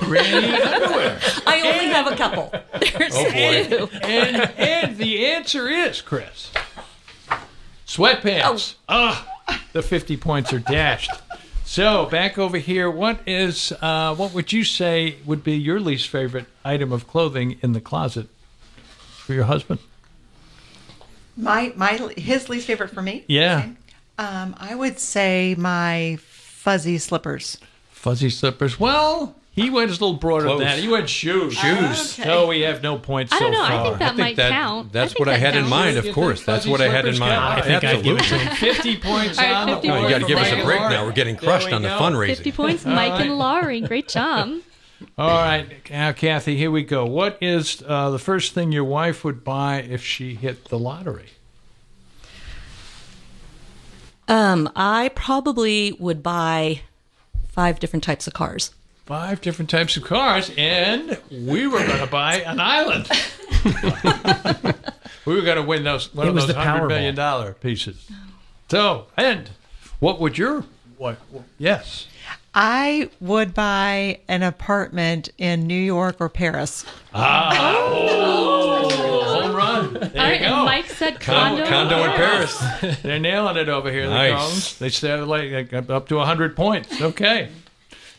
Granny 0.00 0.52
underwear. 0.62 1.18
I 1.46 1.60
only 1.64 1.88
have 1.88 2.06
a 2.12 2.16
couple. 2.16 2.52
There's 2.98 3.14
two. 3.14 3.88
and 4.02 4.36
and 4.58 4.96
the 4.96 5.26
answer 5.26 5.68
is 5.68 6.00
Chris. 6.00 6.50
Sweatpants. 7.86 8.74
Ah, 8.88 9.26
the 9.72 9.82
fifty 9.82 10.16
points 10.16 10.52
are 10.52 10.58
dashed. 10.58 11.10
So 11.64 12.06
back 12.06 12.38
over 12.38 12.56
here, 12.58 12.90
what 12.90 13.20
is 13.26 13.72
uh, 13.82 14.14
what 14.14 14.32
would 14.34 14.52
you 14.52 14.64
say 14.64 15.16
would 15.26 15.44
be 15.44 15.54
your 15.54 15.80
least 15.80 16.08
favorite 16.08 16.46
item 16.64 16.92
of 16.92 17.06
clothing 17.06 17.58
in 17.62 17.72
the 17.72 17.80
closet 17.80 18.28
for 19.18 19.34
your 19.34 19.44
husband? 19.44 19.80
My 21.36 21.72
my 21.76 21.92
his 22.16 22.48
least 22.48 22.66
favorite 22.66 22.90
for 22.90 23.02
me. 23.02 23.24
Yeah. 23.28 23.70
Um, 24.18 24.56
I 24.58 24.74
would 24.74 24.98
say 24.98 25.54
my 25.56 26.18
fuzzy 26.20 26.98
slippers. 26.98 27.58
Fuzzy 27.90 28.30
slippers. 28.30 28.80
Well, 28.80 29.36
he 29.62 29.70
went 29.70 29.88
a 29.90 29.92
little 29.92 30.14
broader 30.14 30.46
Close. 30.46 30.58
than 30.60 30.68
that. 30.68 30.78
He 30.78 30.88
went 30.88 31.08
shoes. 31.08 31.54
Shoes. 31.54 32.18
Okay. 32.18 32.24
So 32.28 32.46
we 32.46 32.60
have 32.60 32.82
no 32.82 32.98
points 32.98 33.32
I 33.32 33.38
don't 33.40 33.52
so 33.54 33.60
know. 33.60 33.66
far. 33.68 33.72
I 33.80 33.84
think 33.84 33.98
that 33.98 34.16
might 34.16 34.36
that, 34.36 34.50
count. 34.50 34.92
That's 34.92 35.12
think 35.12 35.18
what 35.20 35.28
I 35.28 35.32
that 35.32 35.40
had 35.40 35.54
in 35.54 35.60
counts. 35.62 35.70
mind, 35.70 35.92
You 35.92 35.98
of 35.98 36.04
think 36.04 36.14
course. 36.14 36.44
That's 36.44 36.64
fuzzy 36.64 36.70
what 36.70 36.80
I 36.80 36.88
had 36.88 37.06
in 37.06 37.14
slippers 37.14 37.20
mind. 37.20 37.32
count? 37.32 37.58
I 37.58 37.62
think 37.62 37.84
I'd 37.84 38.02
give 38.04 38.16
it 38.16 38.22
to 38.24 38.38
him. 38.38 38.56
50 38.56 38.96
points 38.98 39.38
All 39.38 39.44
right, 39.44 39.54
on 39.54 39.66
the 39.68 39.74
50 39.74 39.88
board. 39.88 40.00
No, 40.00 40.06
you 40.08 40.14
got 40.14 40.20
to 40.20 40.26
give 40.26 40.38
us 40.38 40.52
a 40.52 40.64
break 40.64 40.80
now. 40.80 41.04
We're 41.04 41.12
getting 41.12 41.36
crushed 41.36 41.66
we 41.66 41.72
on 41.72 41.82
the 41.82 41.88
go. 41.88 41.98
fundraising. 41.98 42.36
50 42.36 42.52
points, 42.52 42.84
Mike 42.86 43.20
and 43.20 43.36
Laurie. 43.38 43.80
Great 43.80 44.08
job. 44.08 44.50
All 45.18 45.28
right, 45.28 45.66
now, 45.90 46.10
Cathy, 46.12 46.56
here 46.56 46.72
we 46.72 46.82
go. 46.82 47.06
What 47.06 47.38
is 47.40 47.82
uh, 47.86 48.10
the 48.10 48.18
first 48.18 48.52
thing 48.52 48.72
your 48.72 48.82
wife 48.84 49.24
would 49.24 49.44
buy 49.44 49.76
if 49.82 50.02
she 50.04 50.34
hit 50.34 50.64
the 50.66 50.78
lottery? 50.78 51.26
Um, 54.26 54.70
I 54.76 55.10
probably 55.14 55.92
would 55.92 56.22
buy 56.22 56.82
five 57.48 57.78
different 57.80 58.02
types 58.04 58.26
of 58.26 58.34
cars. 58.34 58.72
Five 59.08 59.40
different 59.40 59.70
types 59.70 59.96
of 59.96 60.04
cars, 60.04 60.50
and 60.58 61.18
we 61.30 61.66
were 61.66 61.78
going 61.78 62.00
to 62.00 62.06
buy 62.06 62.40
an 62.40 62.60
island. 62.60 63.08
we 65.24 65.34
were 65.34 65.40
going 65.40 65.56
to 65.56 65.62
win 65.62 65.82
those 65.82 66.14
one 66.14 66.26
It 66.26 66.28
of 66.28 66.34
was 66.34 66.46
those 66.46 66.54
the 66.54 66.60
hundred 66.60 66.82
Powerball. 66.84 66.88
million 66.88 67.14
dollar 67.14 67.54
pieces. 67.54 68.06
So, 68.70 69.06
and 69.16 69.48
what 69.98 70.20
would 70.20 70.36
your 70.36 70.64
what? 70.98 71.18
Yes, 71.56 72.06
I 72.54 73.08
would 73.18 73.54
buy 73.54 74.20
an 74.28 74.42
apartment 74.42 75.30
in 75.38 75.66
New 75.66 75.72
York 75.80 76.16
or 76.20 76.28
Paris. 76.28 76.84
Ah 77.14 78.28
home 78.90 79.56
run. 79.56 79.94
There 79.94 80.02
All 80.02 80.08
right, 80.16 80.40
you 80.40 80.46
and 80.46 80.54
go. 80.54 80.64
Mike 80.64 80.86
said 80.86 81.20
condo. 81.20 81.66
condo 81.66 82.04
in 82.04 82.10
Paris. 82.12 83.02
They're 83.02 83.18
nailing 83.18 83.56
it 83.56 83.68
over 83.68 83.90
here. 83.90 84.06
Nice. 84.08 84.34
Cones. 84.38 84.78
They 84.78 84.88
started 84.90 85.26
like 85.26 85.72
like, 85.72 85.90
up 85.90 86.08
to 86.08 86.16
100 86.16 86.56
points. 86.56 87.00
Okay. 87.00 87.48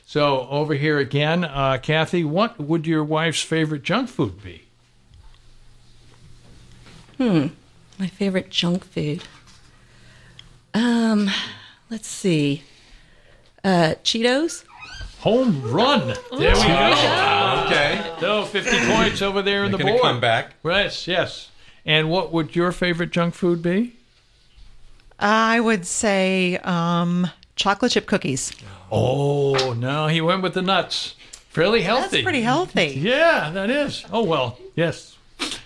So 0.10 0.48
over 0.50 0.74
here 0.74 0.98
again, 0.98 1.44
uh, 1.44 1.78
Cathy, 1.84 2.24
what 2.24 2.60
would 2.60 2.88
your 2.88 3.04
wife's 3.04 3.44
favorite 3.44 3.84
junk 3.84 4.10
food 4.10 4.42
be? 4.42 4.64
Hmm, 7.18 7.50
my 8.00 8.08
favorite 8.08 8.50
junk 8.50 8.86
food. 8.86 9.26
Um, 10.74 11.30
let's 11.92 12.08
see. 12.08 12.64
Uh, 13.64 13.94
Cheetos. 14.04 14.64
Home 15.20 15.62
run. 15.72 16.16
There 16.36 16.56
we 16.56 16.64
go. 16.64 17.64
Okay. 17.68 18.16
So 18.20 18.46
50 18.46 18.92
points 18.92 19.22
over 19.22 19.44
there 19.44 19.64
in 19.64 19.72
the 19.72 19.78
Making 19.78 19.90
a 19.90 19.98
board. 19.98 20.02
comeback. 20.02 20.56
Yes, 20.66 21.08
yes. 21.08 21.52
And 21.86 22.10
what 22.10 22.34
would 22.34 22.56
your 22.56 22.72
favorite 22.72 23.12
junk 23.12 23.36
food 23.36 23.62
be? 23.62 23.96
I 25.20 25.60
would 25.60 25.86
say 25.86 26.58
um, 26.64 27.30
chocolate 27.56 27.92
chip 27.92 28.08
cookies. 28.08 28.52
Oh, 28.92 29.74
no, 29.74 30.08
he 30.08 30.22
went 30.22 30.42
with 30.42 30.54
the 30.54 30.62
nuts. 30.62 31.16
Fairly 31.50 31.82
healthy. 31.82 32.18
That's 32.18 32.24
pretty 32.24 32.42
healthy. 32.42 32.88
Yeah, 32.98 33.50
that 33.52 33.70
is. 33.70 34.06
Oh, 34.12 34.24
well, 34.24 34.60
yes. 34.76 35.18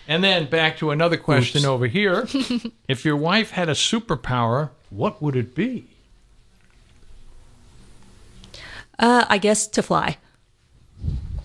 And 0.07 0.23
then 0.23 0.49
back 0.49 0.77
to 0.77 0.91
another 0.91 1.17
question 1.17 1.59
Oops. 1.59 1.67
over 1.67 1.87
here. 1.87 2.27
if 2.87 3.05
your 3.05 3.17
wife 3.17 3.51
had 3.51 3.69
a 3.69 3.73
superpower, 3.73 4.69
what 4.89 5.21
would 5.21 5.35
it 5.35 5.55
be? 5.55 5.87
Uh, 8.99 9.25
I 9.27 9.37
guess 9.37 9.67
to 9.67 9.81
fly. 9.81 10.17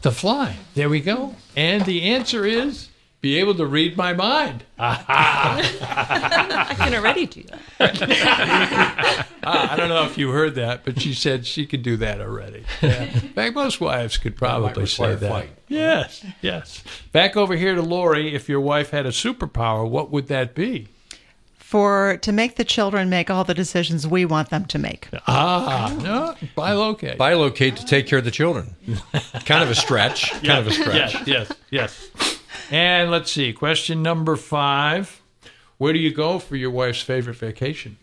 To 0.03 0.11
fly. 0.11 0.57
There 0.75 0.89
we 0.89 1.01
go. 1.01 1.35
And 1.57 1.85
the 1.85 2.03
answer 2.11 2.45
is 2.45 2.89
be 3.21 3.39
able 3.39 3.55
to 3.57 3.67
read 3.67 3.97
my 3.97 4.13
mind. 4.13 4.65
I 4.79 6.75
can 6.77 6.95
already 6.95 7.27
do 7.27 7.43
that. 7.79 9.27
Ah, 9.51 9.73
I 9.73 9.77
don't 9.77 9.89
know 9.89 10.05
if 10.05 10.19
you 10.19 10.31
heard 10.33 10.57
that, 10.57 10.85
but 10.85 11.01
she 11.01 11.15
said 11.15 11.47
she 11.47 11.65
could 11.65 11.83
do 11.83 11.97
that 11.99 12.21
already. 12.21 12.65
Yeah. 12.83 13.05
In 13.05 13.11
fact, 13.31 13.55
most 13.55 13.81
wives 13.81 14.19
could 14.19 14.37
probably 14.37 14.85
say 14.85 15.15
that. 15.15 15.27
flight. 15.27 15.49
Yes, 15.69 16.23
yes. 16.43 16.83
Back 17.13 17.35
over 17.35 17.57
here 17.57 17.75
to 17.75 17.81
Laurie. 17.81 18.35
If 18.35 18.49
your 18.51 18.61
wife 18.61 18.91
had 18.91 19.07
a 19.07 19.11
superpower, 19.11 19.89
what 19.89 20.11
would 20.11 20.27
that 20.27 20.55
be? 20.55 20.89
For 21.57 22.19
to 22.19 22.33
make 22.33 22.57
the 22.57 22.65
children 22.65 23.09
make 23.09 23.31
all 23.31 23.45
the 23.45 23.55
decisions 23.55 24.07
we 24.07 24.27
want 24.27 24.51
them 24.51 24.67
to 24.67 24.79
make. 24.79 25.09
Ah, 25.27 25.97
no, 26.03 26.35
bilocate. 26.55 27.17
Bilocate 27.17 27.77
to 27.77 27.87
take 27.87 28.07
care 28.07 28.19
of 28.19 28.25
the 28.27 28.31
children. 28.31 28.75
kind 29.47 29.63
of 29.63 29.71
a 29.71 29.75
stretch. 29.75 30.31
Kind 30.45 30.59
of 30.59 30.67
a 30.67 30.73
stretch. 30.73 31.15
Yes, 31.27 31.49
yes, 31.71 32.11
yes. 32.11 32.38
And 32.71 33.11
let's 33.11 33.31
see. 33.33 33.53
Question 33.53 34.03
number 34.03 34.37
five. 34.37 35.21
Where 35.79 35.93
do 35.93 35.99
you 35.99 36.13
go 36.13 36.39
for 36.39 36.57
your 36.57 36.71
wife's 36.71 37.01
favorite 37.01 37.37
vacation? 37.37 37.97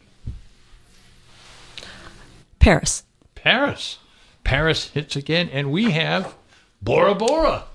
Paris. 2.59 3.03
Paris. 3.35 3.99
Paris 4.43 4.89
hits 4.89 5.15
again, 5.15 5.49
and 5.51 5.71
we 5.71 5.91
have 5.91 6.35
Bora 6.81 7.13
Bora. 7.15 7.65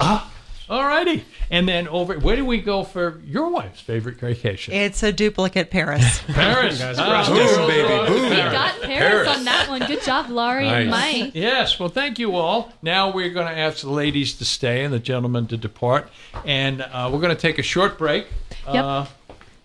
Ah, 0.00 0.30
All 0.68 0.84
righty. 0.84 1.24
And 1.50 1.68
then 1.68 1.86
over, 1.88 2.18
where 2.18 2.36
do 2.36 2.44
we 2.44 2.60
go 2.60 2.82
for 2.84 3.20
your 3.26 3.50
wife's 3.50 3.80
favorite 3.80 4.18
vacation? 4.18 4.72
It's 4.74 5.02
a 5.02 5.12
duplicate 5.12 5.70
Paris. 5.70 6.20
Paris. 6.28 6.78
guys 6.78 6.96
crushed 6.96 7.30
it. 7.30 7.34
girls 7.34 7.56
Boom, 7.56 7.66
baby, 7.68 7.92
are 7.92 8.06
boom. 8.06 8.28
Paris. 8.30 8.52
Got 8.52 8.80
Paris, 8.82 8.88
Paris. 9.26 9.28
on 9.28 9.44
that 9.44 9.68
one. 9.68 9.86
Good 9.86 10.02
job, 10.02 10.30
Laurie 10.30 10.66
and 10.68 10.90
Mike. 10.90 11.32
Yes, 11.34 11.78
well, 11.78 11.88
thank 11.90 12.18
you 12.18 12.36
all. 12.36 12.72
Now 12.80 13.10
we're 13.12 13.30
going 13.30 13.46
to 13.46 13.58
ask 13.58 13.82
the 13.82 13.90
ladies 13.90 14.34
to 14.38 14.44
stay 14.44 14.84
and 14.84 14.92
the 14.94 14.98
gentlemen 14.98 15.46
to 15.48 15.56
depart. 15.56 16.08
And 16.46 16.80
uh, 16.82 17.10
we're 17.12 17.20
going 17.20 17.34
to 17.34 17.40
take 17.40 17.58
a 17.58 17.62
short 17.62 17.98
break. 17.98 18.26
Yep. 18.66 18.84
Uh, 18.84 19.06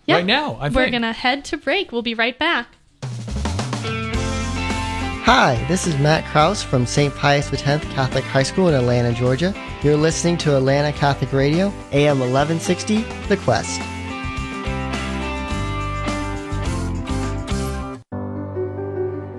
Yep. 0.06 0.16
Right 0.16 0.24
now, 0.26 0.54
I 0.54 0.70
We're 0.70 0.88
going 0.88 1.02
to 1.02 1.12
head 1.12 1.44
to 1.46 1.58
break. 1.58 1.92
We'll 1.92 2.00
be 2.00 2.14
right 2.14 2.38
back. 2.38 2.68
Hi, 5.30 5.62
this 5.68 5.86
is 5.86 5.98
Matt 5.98 6.24
Kraus 6.24 6.62
from 6.62 6.86
St. 6.86 7.14
Pius 7.14 7.52
X 7.52 7.62
Catholic 7.92 8.24
High 8.24 8.44
School 8.44 8.68
in 8.68 8.74
Atlanta, 8.74 9.12
Georgia. 9.12 9.52
You're 9.82 9.94
listening 9.94 10.38
to 10.38 10.56
Atlanta 10.56 10.90
Catholic 10.90 11.34
Radio, 11.34 11.66
AM 11.92 12.20
1160, 12.20 13.02
The 13.28 13.36
Quest. 13.36 13.78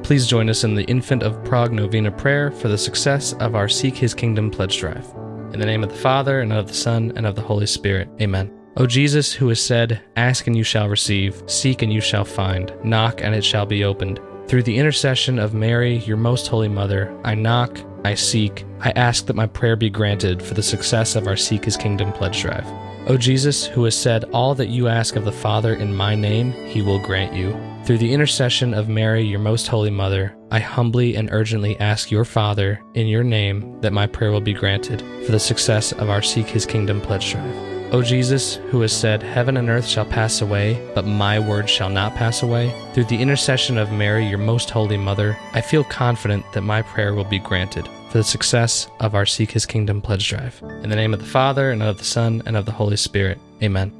Please 0.03 0.27
join 0.27 0.47
us 0.47 0.63
in 0.63 0.75
the 0.75 0.83
Infant 0.83 1.23
of 1.23 1.43
Prague 1.43 1.73
Novena 1.73 2.11
prayer 2.11 2.51
for 2.51 2.67
the 2.67 2.77
success 2.77 3.33
of 3.39 3.55
our 3.55 3.67
Seek 3.67 3.95
His 3.95 4.13
Kingdom 4.13 4.51
pledge 4.51 4.77
drive. 4.77 5.11
In 5.53 5.59
the 5.59 5.65
name 5.65 5.81
of 5.81 5.89
the 5.89 5.95
Father, 5.95 6.41
and 6.41 6.53
of 6.53 6.67
the 6.67 6.73
Son, 6.75 7.11
and 7.15 7.25
of 7.25 7.33
the 7.33 7.41
Holy 7.41 7.65
Spirit. 7.65 8.07
Amen. 8.21 8.53
O 8.77 8.85
Jesus, 8.85 9.33
who 9.33 9.47
has 9.47 9.59
said, 9.59 10.03
Ask 10.15 10.45
and 10.45 10.55
you 10.55 10.63
shall 10.63 10.87
receive, 10.87 11.41
seek 11.47 11.81
and 11.81 11.91
you 11.91 11.99
shall 11.99 12.25
find, 12.25 12.71
knock 12.83 13.23
and 13.23 13.33
it 13.33 13.43
shall 13.43 13.65
be 13.65 13.83
opened. 13.83 14.19
Through 14.49 14.63
the 14.63 14.79
intercession 14.79 15.37
of 15.37 15.53
Mary, 15.53 15.97
your 15.97 16.17
most 16.17 16.47
holy 16.47 16.67
mother, 16.67 17.15
I 17.23 17.35
knock, 17.35 17.79
I 18.03 18.15
seek, 18.15 18.65
I 18.79 18.89
ask 18.95 19.27
that 19.27 19.35
my 19.35 19.45
prayer 19.45 19.75
be 19.75 19.91
granted 19.91 20.41
for 20.41 20.55
the 20.55 20.63
success 20.63 21.15
of 21.15 21.27
our 21.27 21.37
Seek 21.37 21.65
His 21.65 21.77
Kingdom 21.77 22.11
pledge 22.11 22.41
drive. 22.41 22.65
O 23.07 23.15
Jesus, 23.15 23.67
who 23.67 23.83
has 23.83 23.95
said, 23.95 24.23
All 24.33 24.55
that 24.55 24.69
you 24.69 24.87
ask 24.87 25.15
of 25.15 25.23
the 25.23 25.31
Father 25.31 25.75
in 25.75 25.95
my 25.95 26.15
name, 26.15 26.51
he 26.65 26.81
will 26.81 26.97
grant 26.97 27.35
you. 27.35 27.55
Through 27.85 27.99
the 27.99 28.11
intercession 28.11 28.73
of 28.73 28.89
Mary, 28.89 29.21
your 29.21 29.37
most 29.37 29.67
holy 29.67 29.91
mother, 29.91 30.35
I 30.49 30.57
humbly 30.57 31.15
and 31.15 31.29
urgently 31.31 31.79
ask 31.79 32.09
your 32.09 32.25
Father, 32.25 32.81
in 32.95 33.05
your 33.05 33.23
name, 33.23 33.79
that 33.81 33.93
my 33.93 34.07
prayer 34.07 34.31
will 34.31 34.41
be 34.41 34.53
granted 34.53 35.03
for 35.27 35.31
the 35.31 35.39
success 35.39 35.91
of 35.91 36.09
our 36.09 36.23
Seek 36.23 36.47
His 36.47 36.65
Kingdom 36.65 37.01
pledge 37.01 37.33
drive. 37.33 37.68
O 37.91 38.03
Jesus, 38.03 38.55
who 38.69 38.81
has 38.81 38.95
said, 38.95 39.23
Heaven 39.23 39.57
and 39.57 39.67
earth 39.67 39.87
shall 39.87 40.05
pass 40.05 40.41
away, 40.41 40.79
but 40.93 41.07
my 41.07 41.39
word 41.39 41.67
shall 41.67 41.89
not 41.89 42.13
pass 42.13 42.43
away, 42.43 42.71
through 42.93 43.05
the 43.05 43.19
intercession 43.19 43.79
of 43.79 43.91
Mary, 43.91 44.27
your 44.27 44.37
most 44.37 44.69
holy 44.69 44.95
mother, 44.95 45.35
I 45.53 45.61
feel 45.61 45.83
confident 45.83 46.45
that 46.53 46.61
my 46.61 46.83
prayer 46.83 47.15
will 47.15 47.23
be 47.23 47.39
granted 47.39 47.89
for 48.11 48.19
the 48.19 48.23
success 48.23 48.87
of 48.99 49.15
our 49.15 49.25
Seek 49.25 49.49
His 49.49 49.65
Kingdom 49.65 50.03
pledge 50.03 50.29
drive. 50.29 50.61
In 50.83 50.91
the 50.91 50.95
name 50.95 51.15
of 51.15 51.19
the 51.19 51.25
Father, 51.25 51.71
and 51.71 51.81
of 51.81 51.97
the 51.97 52.03
Son, 52.03 52.43
and 52.45 52.55
of 52.55 52.67
the 52.67 52.71
Holy 52.71 52.95
Spirit. 52.95 53.39
Amen. 53.63 53.91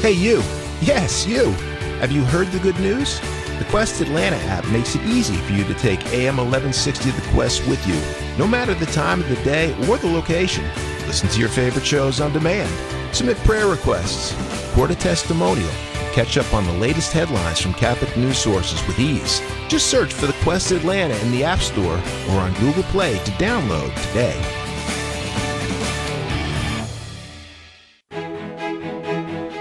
Hey, 0.00 0.12
you. 0.12 0.42
Yes, 0.80 1.26
you. 1.26 1.50
Have 1.98 2.12
you 2.12 2.22
heard 2.22 2.46
the 2.52 2.60
good 2.60 2.78
news? 2.78 3.20
The 3.58 3.64
Quest 3.70 4.02
Atlanta 4.02 4.36
app 4.36 4.66
makes 4.68 4.94
it 4.94 5.02
easy 5.06 5.36
for 5.36 5.52
you 5.52 5.64
to 5.64 5.74
take 5.74 6.04
AM 6.12 6.36
1160 6.36 7.10
The 7.10 7.28
Quest 7.32 7.66
with 7.66 7.86
you, 7.86 7.98
no 8.36 8.46
matter 8.46 8.74
the 8.74 8.86
time 8.86 9.20
of 9.20 9.28
the 9.30 9.42
day 9.44 9.72
or 9.88 9.96
the 9.96 10.10
location. 10.10 10.64
Listen 11.06 11.28
to 11.30 11.40
your 11.40 11.48
favorite 11.48 11.86
shows 11.86 12.20
on 12.20 12.34
demand, 12.34 12.70
submit 13.14 13.38
prayer 13.38 13.66
requests, 13.66 14.34
record 14.68 14.90
a 14.90 14.94
testimonial, 14.94 15.70
catch 16.12 16.36
up 16.36 16.52
on 16.52 16.66
the 16.66 16.72
latest 16.74 17.14
headlines 17.14 17.58
from 17.58 17.72
Catholic 17.72 18.14
news 18.14 18.36
sources 18.36 18.86
with 18.86 18.98
ease. 18.98 19.40
Just 19.68 19.86
search 19.86 20.12
for 20.12 20.26
The 20.26 20.36
Quest 20.42 20.70
Atlanta 20.70 21.16
in 21.24 21.30
the 21.30 21.42
App 21.42 21.60
Store 21.60 21.98
or 22.28 22.40
on 22.40 22.52
Google 22.60 22.82
Play 22.84 23.14
to 23.24 23.30
download 23.32 23.88
today. 24.08 24.65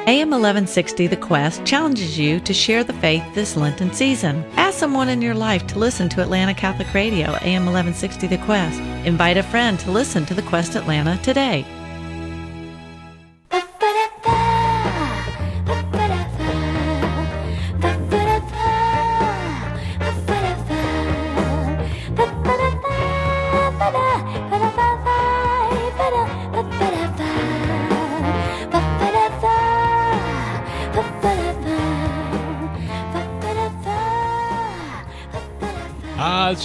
AM 0.08 0.30
1160 0.30 1.08
The 1.08 1.18
Quest 1.18 1.65
challenges 1.65 2.15
you 2.15 2.39
to 2.41 2.54
share 2.54 2.84
the 2.84 2.94
faith 2.94 3.24
this 3.34 3.56
Lenten 3.58 3.91
season. 3.91 4.46
Ask 4.56 4.78
someone 4.78 5.10
in 5.10 5.20
your 5.20 5.34
life 5.34 5.65
to 5.65 5.80
listen 5.80 6.10
to 6.10 6.22
Atlanta 6.22 6.54
Catholic 6.54 6.94
Radio, 6.94 7.30
AM 7.41 7.65
1160 7.65 8.28
The 8.28 8.38
Quest. 8.38 8.80
Invite 9.04 9.38
a 9.38 9.41
friend 9.41 9.80
to 9.80 9.89
listen 9.89 10.24
to 10.28 10.36
The 10.36 10.44
Quest 10.44 10.76
Atlanta 10.76 11.18
today. 11.24 11.65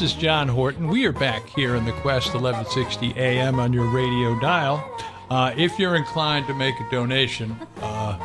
This 0.00 0.14
is 0.14 0.18
John 0.18 0.48
Horton. 0.48 0.88
We 0.88 1.04
are 1.04 1.12
back 1.12 1.46
here 1.50 1.76
in 1.76 1.84
the 1.84 1.92
Quest 1.92 2.28
1160 2.28 3.20
AM 3.20 3.60
on 3.60 3.74
your 3.74 3.84
radio 3.84 4.34
dial. 4.40 4.82
Uh, 5.28 5.52
if 5.58 5.78
you're 5.78 5.94
inclined 5.94 6.46
to 6.46 6.54
make 6.54 6.74
a 6.80 6.90
donation, 6.90 7.54
uh, 7.82 8.16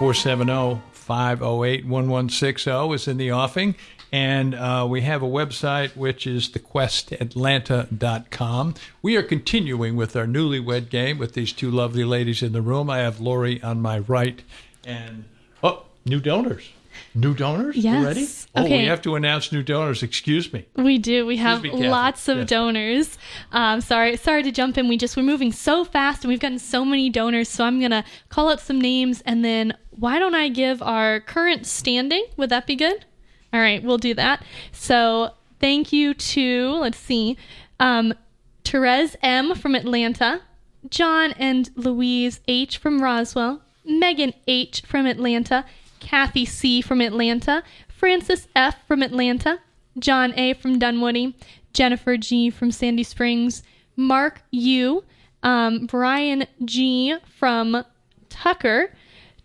470 0.00 0.80
508 0.90 1.86
1160 1.86 2.70
is 2.92 3.06
in 3.06 3.16
the 3.16 3.30
offing. 3.30 3.76
And 4.10 4.56
uh, 4.56 4.88
we 4.90 5.02
have 5.02 5.22
a 5.22 5.26
website 5.26 5.96
which 5.96 6.26
is 6.26 6.48
thequestatlanta.com. 6.48 8.74
We 9.00 9.16
are 9.16 9.22
continuing 9.22 9.94
with 9.94 10.16
our 10.16 10.26
newlywed 10.26 10.90
game 10.90 11.16
with 11.16 11.34
these 11.34 11.52
two 11.52 11.70
lovely 11.70 12.02
ladies 12.02 12.42
in 12.42 12.52
the 12.52 12.60
room. 12.60 12.90
I 12.90 12.98
have 12.98 13.20
Laurie 13.20 13.62
on 13.62 13.80
my 13.80 14.00
right 14.00 14.42
and, 14.84 15.26
oh, 15.62 15.84
new 16.04 16.18
donors. 16.18 16.70
New 17.14 17.34
donors? 17.34 17.76
You 17.76 17.82
Yes. 17.82 18.04
ready? 18.04 18.28
Oh, 18.54 18.62
we 18.62 18.84
have 18.84 19.02
to 19.02 19.16
announce 19.16 19.50
new 19.50 19.62
donors. 19.62 20.02
Excuse 20.02 20.52
me. 20.52 20.64
We 20.76 20.98
do. 20.98 21.26
We 21.26 21.38
have 21.38 21.62
me, 21.62 21.70
lots 21.70 22.28
of 22.28 22.38
Yes. 22.38 22.48
donors. 22.48 23.18
Um, 23.52 23.80
sorry, 23.80 24.16
sorry 24.16 24.42
to 24.44 24.52
jump 24.52 24.78
in. 24.78 24.86
We 24.86 24.96
just 24.96 25.16
we're 25.16 25.24
moving 25.24 25.50
so 25.52 25.84
fast, 25.84 26.22
and 26.22 26.28
we've 26.28 26.38
gotten 26.40 26.58
so 26.60 26.84
many 26.84 27.10
donors. 27.10 27.48
So 27.48 27.64
I'm 27.64 27.80
gonna 27.80 28.04
call 28.28 28.48
out 28.50 28.60
some 28.60 28.80
names, 28.80 29.22
and 29.26 29.44
then 29.44 29.74
why 29.90 30.18
don't 30.20 30.34
I 30.36 30.48
give 30.48 30.80
our 30.82 31.18
current 31.20 31.66
standing? 31.66 32.24
Would 32.36 32.50
that 32.50 32.66
be 32.66 32.76
good? 32.76 33.04
All 33.52 33.60
right, 33.60 33.82
we'll 33.82 33.98
do 33.98 34.14
that. 34.14 34.44
So 34.70 35.30
thank 35.58 35.92
you 35.92 36.14
to 36.14 36.70
let's 36.80 36.98
see, 36.98 37.36
um, 37.80 38.14
Therese 38.64 39.16
M 39.20 39.56
from 39.56 39.74
Atlanta, 39.74 40.42
John 40.88 41.32
and 41.32 41.70
Louise 41.74 42.40
H 42.46 42.78
from 42.78 43.02
Roswell, 43.02 43.62
Megan 43.84 44.32
H 44.46 44.82
from 44.86 45.06
Atlanta, 45.06 45.64
Kathy 46.00 46.44
C. 46.44 46.80
from 46.82 47.00
Atlanta, 47.00 47.62
Francis 47.88 48.48
F. 48.56 48.76
from 48.86 49.02
Atlanta, 49.02 49.60
John 49.98 50.32
A. 50.36 50.54
from 50.54 50.78
Dunwoody, 50.78 51.36
Jennifer 51.72 52.16
G. 52.16 52.50
from 52.50 52.70
Sandy 52.70 53.02
Springs, 53.02 53.62
Mark 53.96 54.42
U, 54.50 55.04
um, 55.42 55.86
Brian 55.86 56.46
G. 56.64 57.16
from 57.38 57.84
Tucker, 58.28 58.92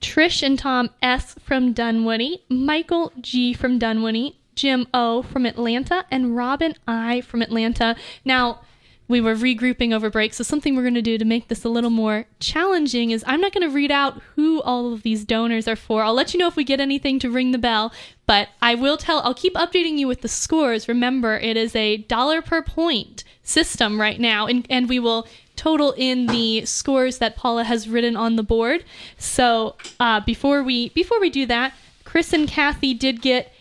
Trish 0.01 0.43
and 0.43 0.57
Tom 0.57 0.89
S. 1.01 1.35
from 1.43 1.73
Dunwoody, 1.73 2.43
Michael 2.49 3.11
G. 3.21 3.53
from 3.53 3.77
Dunwoody, 3.77 4.37
Jim 4.55 4.87
O. 4.93 5.21
from 5.21 5.45
Atlanta, 5.45 6.05
and 6.09 6.35
Robin 6.35 6.75
I. 6.87 7.21
from 7.21 7.41
Atlanta. 7.41 7.95
Now, 8.23 8.61
we 9.07 9.21
were 9.21 9.35
regrouping 9.35 9.93
over 9.93 10.09
break, 10.09 10.33
so 10.33 10.43
something 10.43 10.75
we're 10.75 10.81
going 10.81 10.95
to 10.95 11.01
do 11.01 11.17
to 11.17 11.25
make 11.25 11.47
this 11.47 11.63
a 11.63 11.69
little 11.69 11.89
more 11.89 12.25
challenging 12.39 13.11
is 13.11 13.23
I'm 13.27 13.41
not 13.41 13.53
going 13.53 13.67
to 13.67 13.73
read 13.73 13.91
out 13.91 14.21
who 14.35 14.61
all 14.63 14.93
of 14.93 15.03
these 15.03 15.23
donors 15.25 15.67
are 15.67 15.75
for. 15.75 16.03
I'll 16.03 16.13
let 16.13 16.33
you 16.33 16.39
know 16.39 16.47
if 16.47 16.55
we 16.55 16.63
get 16.63 16.79
anything 16.79 17.19
to 17.19 17.29
ring 17.29 17.51
the 17.51 17.57
bell, 17.57 17.93
but 18.25 18.49
I 18.61 18.73
will 18.73 18.97
tell, 18.97 19.19
I'll 19.19 19.35
keep 19.35 19.53
updating 19.53 19.97
you 19.97 20.07
with 20.07 20.21
the 20.21 20.27
scores. 20.27 20.87
Remember, 20.87 21.37
it 21.37 21.55
is 21.55 21.75
a 21.75 21.97
dollar 21.97 22.41
per 22.41 22.63
point 22.63 23.23
system 23.43 24.01
right 24.01 24.19
now, 24.19 24.47
and, 24.47 24.65
and 24.69 24.89
we 24.89 24.99
will 24.99 25.27
total 25.55 25.93
in 25.97 26.25
the 26.27 26.65
scores 26.65 27.19
that 27.19 27.35
Paula 27.35 27.63
has 27.63 27.87
written 27.87 28.17
on 28.17 28.35
the 28.35 28.43
board. 28.43 28.83
So 29.17 29.75
uh, 29.99 30.19
before 30.21 30.63
we 30.63 30.89
before 30.89 31.19
we 31.19 31.29
do 31.29 31.45
that, 31.45 31.73
Chris 32.03 32.33
and 32.33 32.47
Cathy 32.47 32.93
did 32.93 33.21
get 33.21 33.53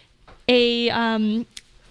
a 0.48 0.90
um, 0.90 1.46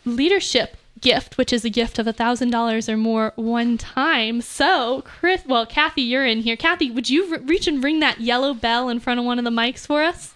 leadership 0.05 0.77
gift, 1.03 1.37
which 1.37 1.53
is 1.53 1.63
a 1.63 1.69
gift 1.69 1.99
of 1.99 2.07
a 2.07 2.13
thousand 2.13 2.49
dollars 2.49 2.89
or 2.89 2.97
more 2.97 3.33
one 3.35 3.77
time. 3.77 4.41
So, 4.41 5.03
Chris, 5.05 5.43
well, 5.45 5.65
Cathy, 5.65 6.01
you're 6.01 6.25
in 6.25 6.41
here. 6.41 6.55
Cathy, 6.55 6.89
would 6.89 7.09
you 7.09 7.29
re- 7.31 7.39
reach 7.39 7.67
and 7.67 7.83
ring 7.83 7.99
that 7.99 8.21
yellow 8.21 8.53
bell 8.53 8.89
in 8.89 8.99
front 8.99 9.19
of 9.19 9.25
one 9.25 9.37
of 9.37 9.45
the 9.45 9.51
mics 9.51 9.85
for 9.85 10.01
us? 10.01 10.33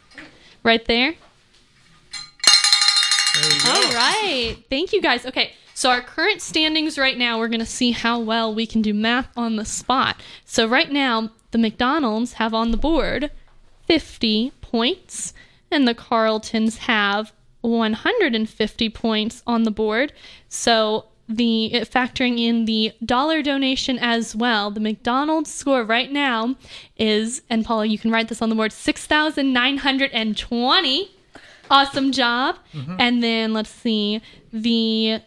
Right 0.61 0.85
there. 0.85 1.15
There. 3.41 3.73
All 3.73 3.91
right. 3.93 4.57
Thank 4.69 4.93
you 4.93 5.01
guys. 5.01 5.25
Okay. 5.25 5.53
So 5.73 5.91
our 5.91 6.01
current 6.01 6.41
standings 6.41 6.97
right 6.97 7.17
now, 7.17 7.37
we're 7.37 7.49
going 7.49 7.59
to 7.59 7.65
see 7.65 7.91
how 7.91 8.19
well 8.19 8.53
we 8.53 8.65
can 8.65 8.81
do 8.81 8.93
math 8.93 9.29
on 9.37 9.57
the 9.57 9.65
spot. 9.65 10.21
So 10.43 10.67
right 10.67 10.91
now, 10.91 11.29
the 11.51 11.59
McDonald's 11.59 12.33
have 12.33 12.53
on 12.53 12.71
the 12.71 12.77
board 12.77 13.31
50 13.85 14.51
points 14.59 15.33
and 15.69 15.87
the 15.87 15.93
Carltons 15.93 16.77
have 16.79 17.31
150 17.61 18.89
points 18.89 19.41
on 19.47 19.63
the 19.63 19.71
board. 19.71 20.11
So 20.49 21.05
the 21.29 21.83
factoring 21.83 22.39
in 22.39 22.63
the 22.65 22.93
dollar 23.03 23.41
donation 23.41 23.99
as 23.99 24.33
well, 24.35 24.71
the 24.71 24.79
McDonald's 24.79 25.53
score 25.53 25.83
right 25.83 26.09
now 26.11 26.55
is, 26.97 27.41
and 27.49 27.65
Paula, 27.65 27.85
you 27.85 27.99
can 27.99 28.11
write 28.11 28.29
this 28.29 28.41
on 28.41 28.47
the 28.49 28.55
board, 28.55 28.71
6,920. 28.71 31.11
Awesome 31.69 32.13
job. 32.13 32.55
Mm-hmm. 32.73 32.95
And 32.97 33.21
then 33.21 33.51
let's 33.53 33.69
see, 33.69 34.21
the 34.53 35.19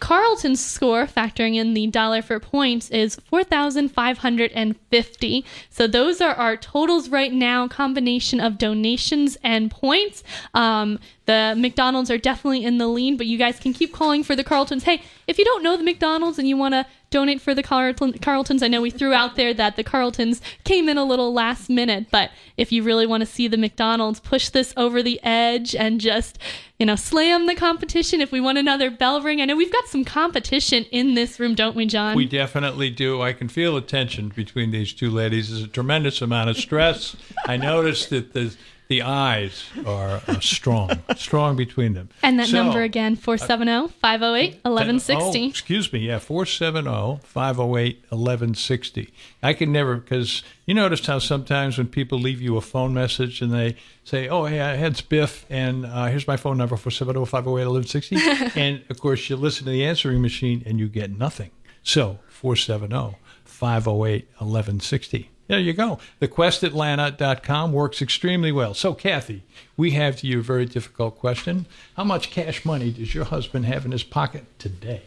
Carlton's 0.00 0.64
score, 0.64 1.06
factoring 1.06 1.56
in 1.56 1.74
the 1.74 1.88
dollar 1.88 2.22
for 2.22 2.40
points, 2.40 2.88
is 2.90 3.16
4,550. 3.16 5.44
So 5.70 5.86
those 5.86 6.20
are 6.20 6.34
our 6.34 6.56
totals 6.56 7.08
right 7.08 7.32
now, 7.32 7.68
combination 7.68 8.40
of 8.40 8.58
donations 8.58 9.38
and 9.42 9.70
points. 9.70 10.24
Um, 10.54 10.98
the 11.26 11.54
McDonald's 11.56 12.10
are 12.10 12.18
definitely 12.18 12.64
in 12.64 12.78
the 12.78 12.86
lead, 12.86 13.18
but 13.18 13.26
you 13.26 13.38
guys 13.38 13.58
can 13.58 13.72
keep 13.72 13.92
calling 13.92 14.22
for 14.22 14.36
the 14.36 14.44
Carltons. 14.44 14.84
Hey, 14.84 15.02
if 15.26 15.38
you 15.38 15.44
don't 15.44 15.62
know 15.62 15.76
the 15.76 15.82
McDonald's 15.82 16.38
and 16.38 16.48
you 16.48 16.56
want 16.56 16.74
to 16.74 16.86
donate 17.10 17.40
for 17.40 17.54
the 17.54 17.62
Carlton, 17.62 18.12
Carltons, 18.14 18.62
I 18.62 18.68
know 18.68 18.80
we 18.80 18.90
threw 18.90 19.12
out 19.12 19.36
there 19.36 19.54
that 19.54 19.76
the 19.76 19.84
Carltons 19.84 20.40
came 20.64 20.88
in 20.88 20.98
a 20.98 21.04
little 21.04 21.32
last 21.32 21.68
minute, 21.68 22.06
but 22.10 22.30
if 22.56 22.72
you 22.72 22.82
really 22.82 23.06
want 23.06 23.22
to 23.22 23.26
see 23.26 23.48
the 23.48 23.56
McDonald's 23.56 24.20
push 24.20 24.48
this 24.48 24.72
over 24.76 25.02
the 25.02 25.20
edge 25.22 25.74
and 25.74 26.00
just, 26.00 26.38
you 26.78 26.86
know, 26.86 26.96
slam 26.96 27.46
the 27.46 27.54
competition, 27.54 28.20
if 28.20 28.32
we 28.32 28.40
want 28.40 28.58
another 28.58 28.90
bell 28.90 29.20
ring, 29.20 29.40
I 29.40 29.44
know 29.46 29.56
we've 29.56 29.72
got 29.72 29.86
some 29.86 30.04
competition 30.04 30.84
in 30.90 31.14
this 31.14 31.40
room, 31.40 31.54
don't 31.54 31.76
we, 31.76 31.86
John? 31.86 32.16
We 32.16 32.26
definitely 32.26 32.90
do. 32.90 33.22
I 33.22 33.32
can 33.32 33.48
feel 33.48 33.74
the 33.74 33.80
tension 33.80 34.28
between 34.28 34.70
these 34.70 34.92
two 34.92 35.10
ladies. 35.10 35.50
There's 35.50 35.62
a 35.62 35.68
tremendous 35.68 36.22
amount 36.22 36.50
of 36.50 36.56
stress. 36.56 37.16
I 37.46 37.56
noticed 37.56 38.10
that 38.10 38.32
the 38.32 38.56
the 38.88 39.02
eyes 39.02 39.64
are 39.84 40.20
uh, 40.28 40.38
strong, 40.40 40.90
strong 41.16 41.56
between 41.56 41.94
them. 41.94 42.08
and 42.22 42.38
that 42.38 42.48
So- 42.48 42.62
number 42.62 42.82
again, 42.82 43.12
oh, 43.18 43.22
470 43.22 43.92
508 44.00 44.60
Oh, 44.64 44.70
1160. 44.70 45.44
excuse 45.46 45.92
me. 45.92 46.00
Yeah, 46.00 46.16
oh, 46.16 46.18
470 46.20 47.20
508 47.26 48.02
1160. 48.10 49.12
I 49.42 49.52
can 49.54 49.72
never, 49.72 49.96
because 49.96 50.42
you 50.66 50.74
noticed 50.74 51.06
how 51.06 51.18
sometimes 51.18 51.78
when 51.78 51.88
people 51.88 52.18
leave 52.18 52.40
you 52.40 52.56
a 52.56 52.60
phone 52.60 52.94
message 52.94 53.42
and 53.42 53.52
they 53.52 53.76
say, 54.04 54.28
Oh, 54.28 54.44
hey, 54.44 54.60
I 54.60 54.74
it's 54.74 55.00
Biff, 55.00 55.46
and 55.50 55.84
uh, 55.86 56.06
here's 56.06 56.26
my 56.28 56.36
phone 56.36 56.56
number, 56.58 56.76
470 56.76 57.26
508 57.26 57.66
1160. 57.66 58.16
And 58.60 58.82
of 58.88 59.00
course, 59.00 59.28
you 59.28 59.36
listen 59.36 59.64
to 59.64 59.70
the 59.70 59.84
answering 59.84 60.22
machine 60.22 60.62
and 60.66 60.78
you 60.78 60.88
get 60.88 61.10
nothing. 61.10 61.50
So, 61.82 62.18
470 62.28 63.16
508 63.44 64.28
1160. 64.38 65.30
There 65.48 65.60
you 65.60 65.72
go. 65.72 65.98
TheQuestAtlanta.com 66.20 67.72
works 67.72 68.02
extremely 68.02 68.50
well. 68.50 68.74
So, 68.74 68.94
Cathy, 68.94 69.44
we 69.76 69.92
have 69.92 70.16
to 70.16 70.26
you 70.26 70.40
a 70.40 70.42
very 70.42 70.66
difficult 70.66 71.18
question. 71.18 71.66
How 71.96 72.04
much 72.04 72.30
cash 72.30 72.64
money 72.64 72.90
does 72.90 73.14
your 73.14 73.24
husband 73.24 73.66
have 73.66 73.84
in 73.84 73.92
his 73.92 74.02
pocket 74.02 74.44
today? 74.58 75.02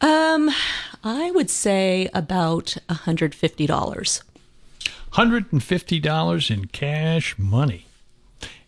Um, 0.00 0.50
I 1.04 1.30
would 1.30 1.50
say 1.50 2.08
about 2.12 2.76
$150. 2.88 4.22
$150 5.12 6.50
in 6.50 6.64
cash 6.66 7.38
money. 7.38 7.86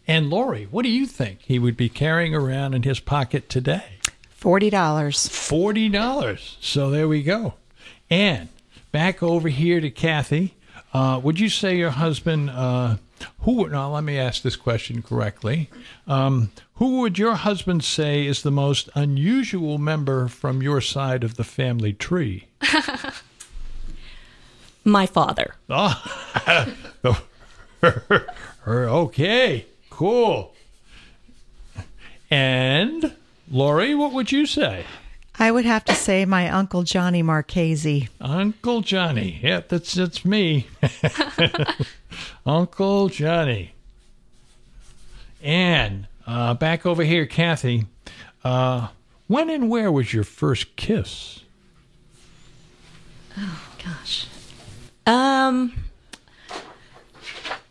And 0.07 0.31
Laurie, 0.31 0.67
what 0.71 0.83
do 0.83 0.91
you 0.91 1.07
think 1.07 1.41
he 1.43 1.59
would 1.59 1.77
be 1.77 1.89
carrying 1.89 2.35
around 2.35 2.75
in 2.75 2.83
his 2.83 3.01
pocket 3.01 3.49
today? 3.49 3.99
$40. 4.41 4.71
$40. 4.71 6.57
So 6.61 6.91
there 6.91 7.09
we 7.09 7.23
go. 7.23 7.55
And 8.11 8.49
back 8.93 9.23
over 9.23 9.49
here 9.49 9.81
to 9.81 9.91
Cathy. 9.91 10.55
Uh, 10.95 11.21
would 11.23 11.41
you 11.41 11.49
say 11.49 11.77
your 11.77 11.91
husband, 11.91 12.51
uh, 12.51 12.97
who 13.41 13.69
now 13.69 13.95
let 13.95 14.05
me 14.05 14.19
ask 14.19 14.43
this 14.43 14.57
question 14.57 15.03
correctly. 15.03 15.71
Um, 16.07 16.53
who 16.75 17.01
would 17.01 17.19
your 17.19 17.35
husband 17.35 17.83
say 17.83 18.27
is 18.27 18.43
the 18.43 18.51
most 18.51 18.91
unusual 18.95 19.79
member 19.79 20.29
from 20.29 20.63
your 20.63 20.81
side 20.81 21.25
of 21.25 21.37
the 21.37 21.45
family 21.45 21.93
tree? 21.93 22.47
My 24.85 25.07
father. 25.07 25.55
Oh, 25.71 26.03
okay, 28.67 29.67
cool. 29.91 30.55
And 32.31 33.15
Laurie, 33.51 33.95
what 33.95 34.13
would 34.13 34.33
you 34.33 34.47
say? 34.47 34.85
I 35.43 35.51
would 35.51 35.65
have 35.65 35.85
to 35.87 35.95
say 35.97 36.25
my 36.25 36.49
Uncle 36.49 36.85
Johnny 36.85 37.21
Marchese. 37.21 38.09
Uncle 38.21 38.81
Johnny. 38.81 39.41
Yep, 39.43 39.71
that's 39.71 39.93
that's 39.93 40.25
me. 40.25 40.69
Uncle 42.47 43.09
Johnny. 43.09 43.75
And 45.43 46.07
uh, 46.29 46.55
back 46.55 46.87
over 46.87 47.03
here, 47.03 47.27
Cathy. 47.27 47.87
Uh, 48.45 48.91
when 49.27 49.51
and 49.51 49.69
where 49.69 49.91
was 49.91 50.15
your 50.15 50.23
first 50.23 50.77
kiss? 50.77 51.41
Oh 53.37 53.69
gosh. 53.85 54.29
Um, 55.07 55.73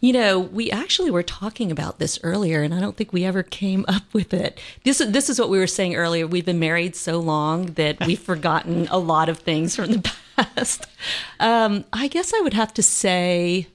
you 0.02 0.14
know, 0.14 0.40
we 0.40 0.72
actually 0.72 1.12
were 1.12 1.22
talking 1.22 1.72
about 1.72 2.00
this 2.00 2.20
earlier, 2.24 2.64
and 2.64 2.74
I 2.74 2.80
don't 2.80 2.98
think 2.98 3.14
we 3.14 3.24
ever 3.24 3.44
came 3.44 3.86
up 3.88 4.12
with 4.14 4.34
it. 4.34 4.60
This 4.84 5.00
is 5.00 5.12
this 5.12 5.30
is 5.30 5.40
what 5.40 5.50
we 5.50 5.60
were 5.60 5.68
saying 5.68 5.96
earlier. 5.96 6.26
We've 6.26 6.46
been 6.46 6.60
married 6.60 6.96
so 6.96 7.20
long 7.20 7.68
that 7.74 8.04
we've 8.06 8.20
forgotten 8.20 8.88
a 8.90 8.98
lot 8.98 9.30
of 9.30 9.38
things 9.38 9.76
from 9.76 9.92
the 9.92 10.12
past. 10.36 10.88
Um, 11.40 11.86
I 11.94 12.08
guess 12.08 12.34
I 12.34 12.42
would 12.42 12.56
have 12.56 12.74
to 12.74 12.84
say, 12.84 13.68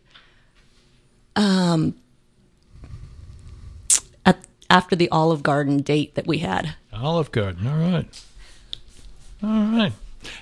um, 1.37 1.95
at, 4.25 4.45
after 4.69 4.97
the 4.97 5.09
Olive 5.11 5.45
Garden 5.45 5.79
date 5.79 6.17
that 6.17 6.27
we 6.27 6.39
had. 6.39 6.75
Olive 6.93 7.31
Garden. 7.31 7.69
All 7.69 7.79
right. 7.79 8.25
All 9.45 9.79
right. 9.79 9.93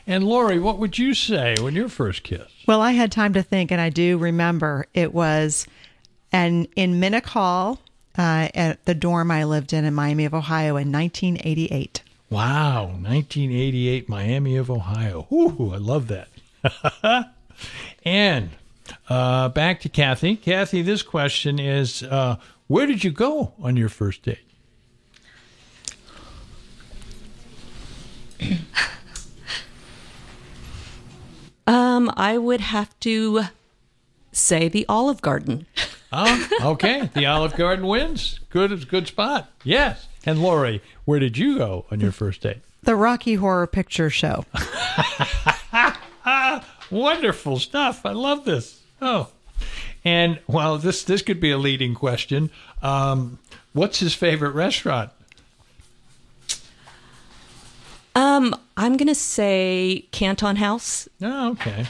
And 0.06 0.24
Laurie, 0.24 0.58
what 0.58 0.78
would 0.78 0.98
you 0.98 1.14
say 1.14 1.54
when 1.60 1.74
your 1.74 1.88
first 1.88 2.22
kiss? 2.22 2.46
Well, 2.66 2.80
I 2.80 2.92
had 2.92 3.12
time 3.12 3.32
to 3.34 3.42
think, 3.42 3.70
and 3.70 3.80
I 3.80 3.90
do 3.90 4.18
remember 4.18 4.86
it 4.94 5.14
was 5.14 5.66
an, 6.32 6.66
in 6.76 7.00
Minnich 7.00 7.26
Hall 7.26 7.80
uh, 8.16 8.48
at 8.54 8.84
the 8.84 8.94
dorm 8.94 9.30
I 9.30 9.44
lived 9.44 9.72
in 9.72 9.84
in 9.84 9.94
Miami 9.94 10.24
of 10.24 10.34
Ohio 10.34 10.76
in 10.76 10.92
1988. 10.92 12.02
Wow, 12.30 12.86
1988, 12.86 14.08
Miami 14.08 14.56
of 14.56 14.70
Ohio. 14.70 15.26
Ooh, 15.32 15.72
I 15.72 15.76
love 15.76 16.08
that. 16.08 16.28
and 18.04 18.50
uh, 19.08 19.48
back 19.50 19.80
to 19.80 19.88
Cathy. 19.88 20.36
Cathy, 20.36 20.82
this 20.82 21.02
question 21.02 21.58
is 21.58 22.02
uh, 22.02 22.36
Where 22.66 22.86
did 22.86 23.04
you 23.04 23.10
go 23.10 23.52
on 23.60 23.76
your 23.76 23.88
first 23.88 24.22
date? 24.22 24.38
Um, 31.66 32.12
I 32.16 32.38
would 32.38 32.60
have 32.60 32.98
to 33.00 33.44
say 34.32 34.68
the 34.68 34.84
Olive 34.88 35.22
Garden. 35.22 35.66
Oh, 36.12 36.48
okay. 36.62 37.10
the 37.14 37.26
Olive 37.26 37.56
Garden 37.56 37.86
wins. 37.86 38.40
Good, 38.50 38.88
good 38.88 39.06
spot. 39.06 39.50
Yes. 39.62 40.06
And 40.26 40.42
Laurie, 40.42 40.82
where 41.04 41.18
did 41.18 41.38
you 41.38 41.58
go 41.58 41.86
on 41.90 42.00
your 42.00 42.12
first 42.12 42.42
date? 42.42 42.58
The 42.82 42.96
Rocky 42.96 43.34
Horror 43.34 43.66
Picture 43.66 44.10
Show. 44.10 44.44
Wonderful 46.90 47.58
stuff. 47.58 48.04
I 48.04 48.12
love 48.12 48.44
this. 48.44 48.80
Oh, 49.00 49.28
and 50.04 50.38
well, 50.46 50.78
this 50.78 51.02
this 51.02 51.22
could 51.22 51.40
be 51.40 51.50
a 51.50 51.58
leading 51.58 51.94
question. 51.94 52.50
Um, 52.82 53.38
what's 53.72 54.00
his 54.00 54.14
favorite 54.14 54.52
restaurant? 54.52 55.10
Um, 58.14 58.54
I'm 58.76 58.96
gonna 58.96 59.14
say 59.14 60.06
Canton 60.12 60.56
House. 60.56 61.08
Oh, 61.20 61.50
okay. 61.52 61.86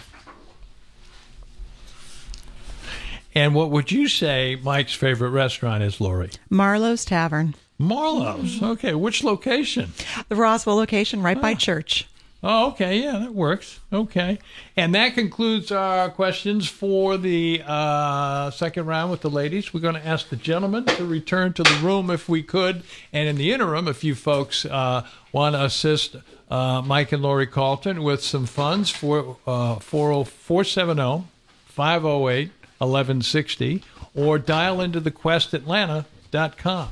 And 3.34 3.54
what 3.54 3.70
would 3.70 3.90
you 3.90 4.06
say 4.08 4.56
Mike's 4.62 4.94
favorite 4.94 5.30
restaurant 5.30 5.82
is, 5.82 6.00
Laurie? 6.00 6.30
Marlowe's 6.50 7.04
Tavern. 7.04 7.54
Marlowe's. 7.78 8.62
Okay, 8.62 8.94
which 8.94 9.24
location? 9.24 9.92
The 10.28 10.36
Roswell 10.36 10.76
location 10.76 11.20
right 11.20 11.40
by 11.40 11.54
church. 11.54 12.06
Oh, 12.46 12.68
okay. 12.68 12.98
Yeah, 12.98 13.20
that 13.20 13.34
works. 13.34 13.80
Okay. 13.90 14.38
And 14.76 14.94
that 14.94 15.14
concludes 15.14 15.72
our 15.72 16.10
questions 16.10 16.68
for 16.68 17.16
the 17.16 17.62
uh, 17.66 18.50
second 18.50 18.84
round 18.84 19.10
with 19.10 19.22
the 19.22 19.30
ladies. 19.30 19.72
We're 19.72 19.80
going 19.80 19.94
to 19.94 20.06
ask 20.06 20.28
the 20.28 20.36
gentlemen 20.36 20.84
to 20.84 21.06
return 21.06 21.54
to 21.54 21.62
the 21.62 21.74
room 21.82 22.10
if 22.10 22.28
we 22.28 22.42
could. 22.42 22.82
And 23.14 23.26
in 23.30 23.36
the 23.36 23.50
interim, 23.50 23.88
if 23.88 24.04
you 24.04 24.14
folks 24.14 24.66
uh, 24.66 25.06
want 25.32 25.54
to 25.54 25.64
assist 25.64 26.16
uh, 26.50 26.82
Mike 26.82 27.12
and 27.12 27.22
Laurie 27.22 27.46
Carlton 27.46 28.02
with 28.02 28.22
some 28.22 28.44
funds 28.44 28.90
for 28.90 29.38
uh, 29.46 29.76
470 29.76 31.24
508 31.64 32.50
1160 32.76 33.82
or 34.14 34.38
dial 34.38 34.82
into 34.82 35.00
thequestatlanta.com. 35.00 36.88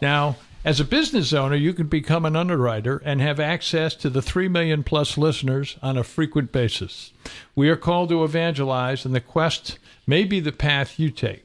Now, 0.00 0.36
as 0.66 0.80
a 0.80 0.84
business 0.84 1.32
owner, 1.32 1.54
you 1.54 1.72
can 1.72 1.86
become 1.86 2.24
an 2.24 2.34
underwriter 2.34 3.00
and 3.04 3.20
have 3.20 3.38
access 3.38 3.94
to 3.94 4.10
the 4.10 4.20
3 4.20 4.48
million 4.48 4.82
plus 4.82 5.16
listeners 5.16 5.76
on 5.80 5.96
a 5.96 6.02
frequent 6.02 6.50
basis. 6.50 7.12
We 7.54 7.68
are 7.68 7.76
called 7.76 8.08
to 8.08 8.24
evangelize, 8.24 9.04
and 9.04 9.14
the 9.14 9.20
quest 9.20 9.78
may 10.08 10.24
be 10.24 10.40
the 10.40 10.50
path 10.50 10.98
you 10.98 11.12
take. 11.12 11.44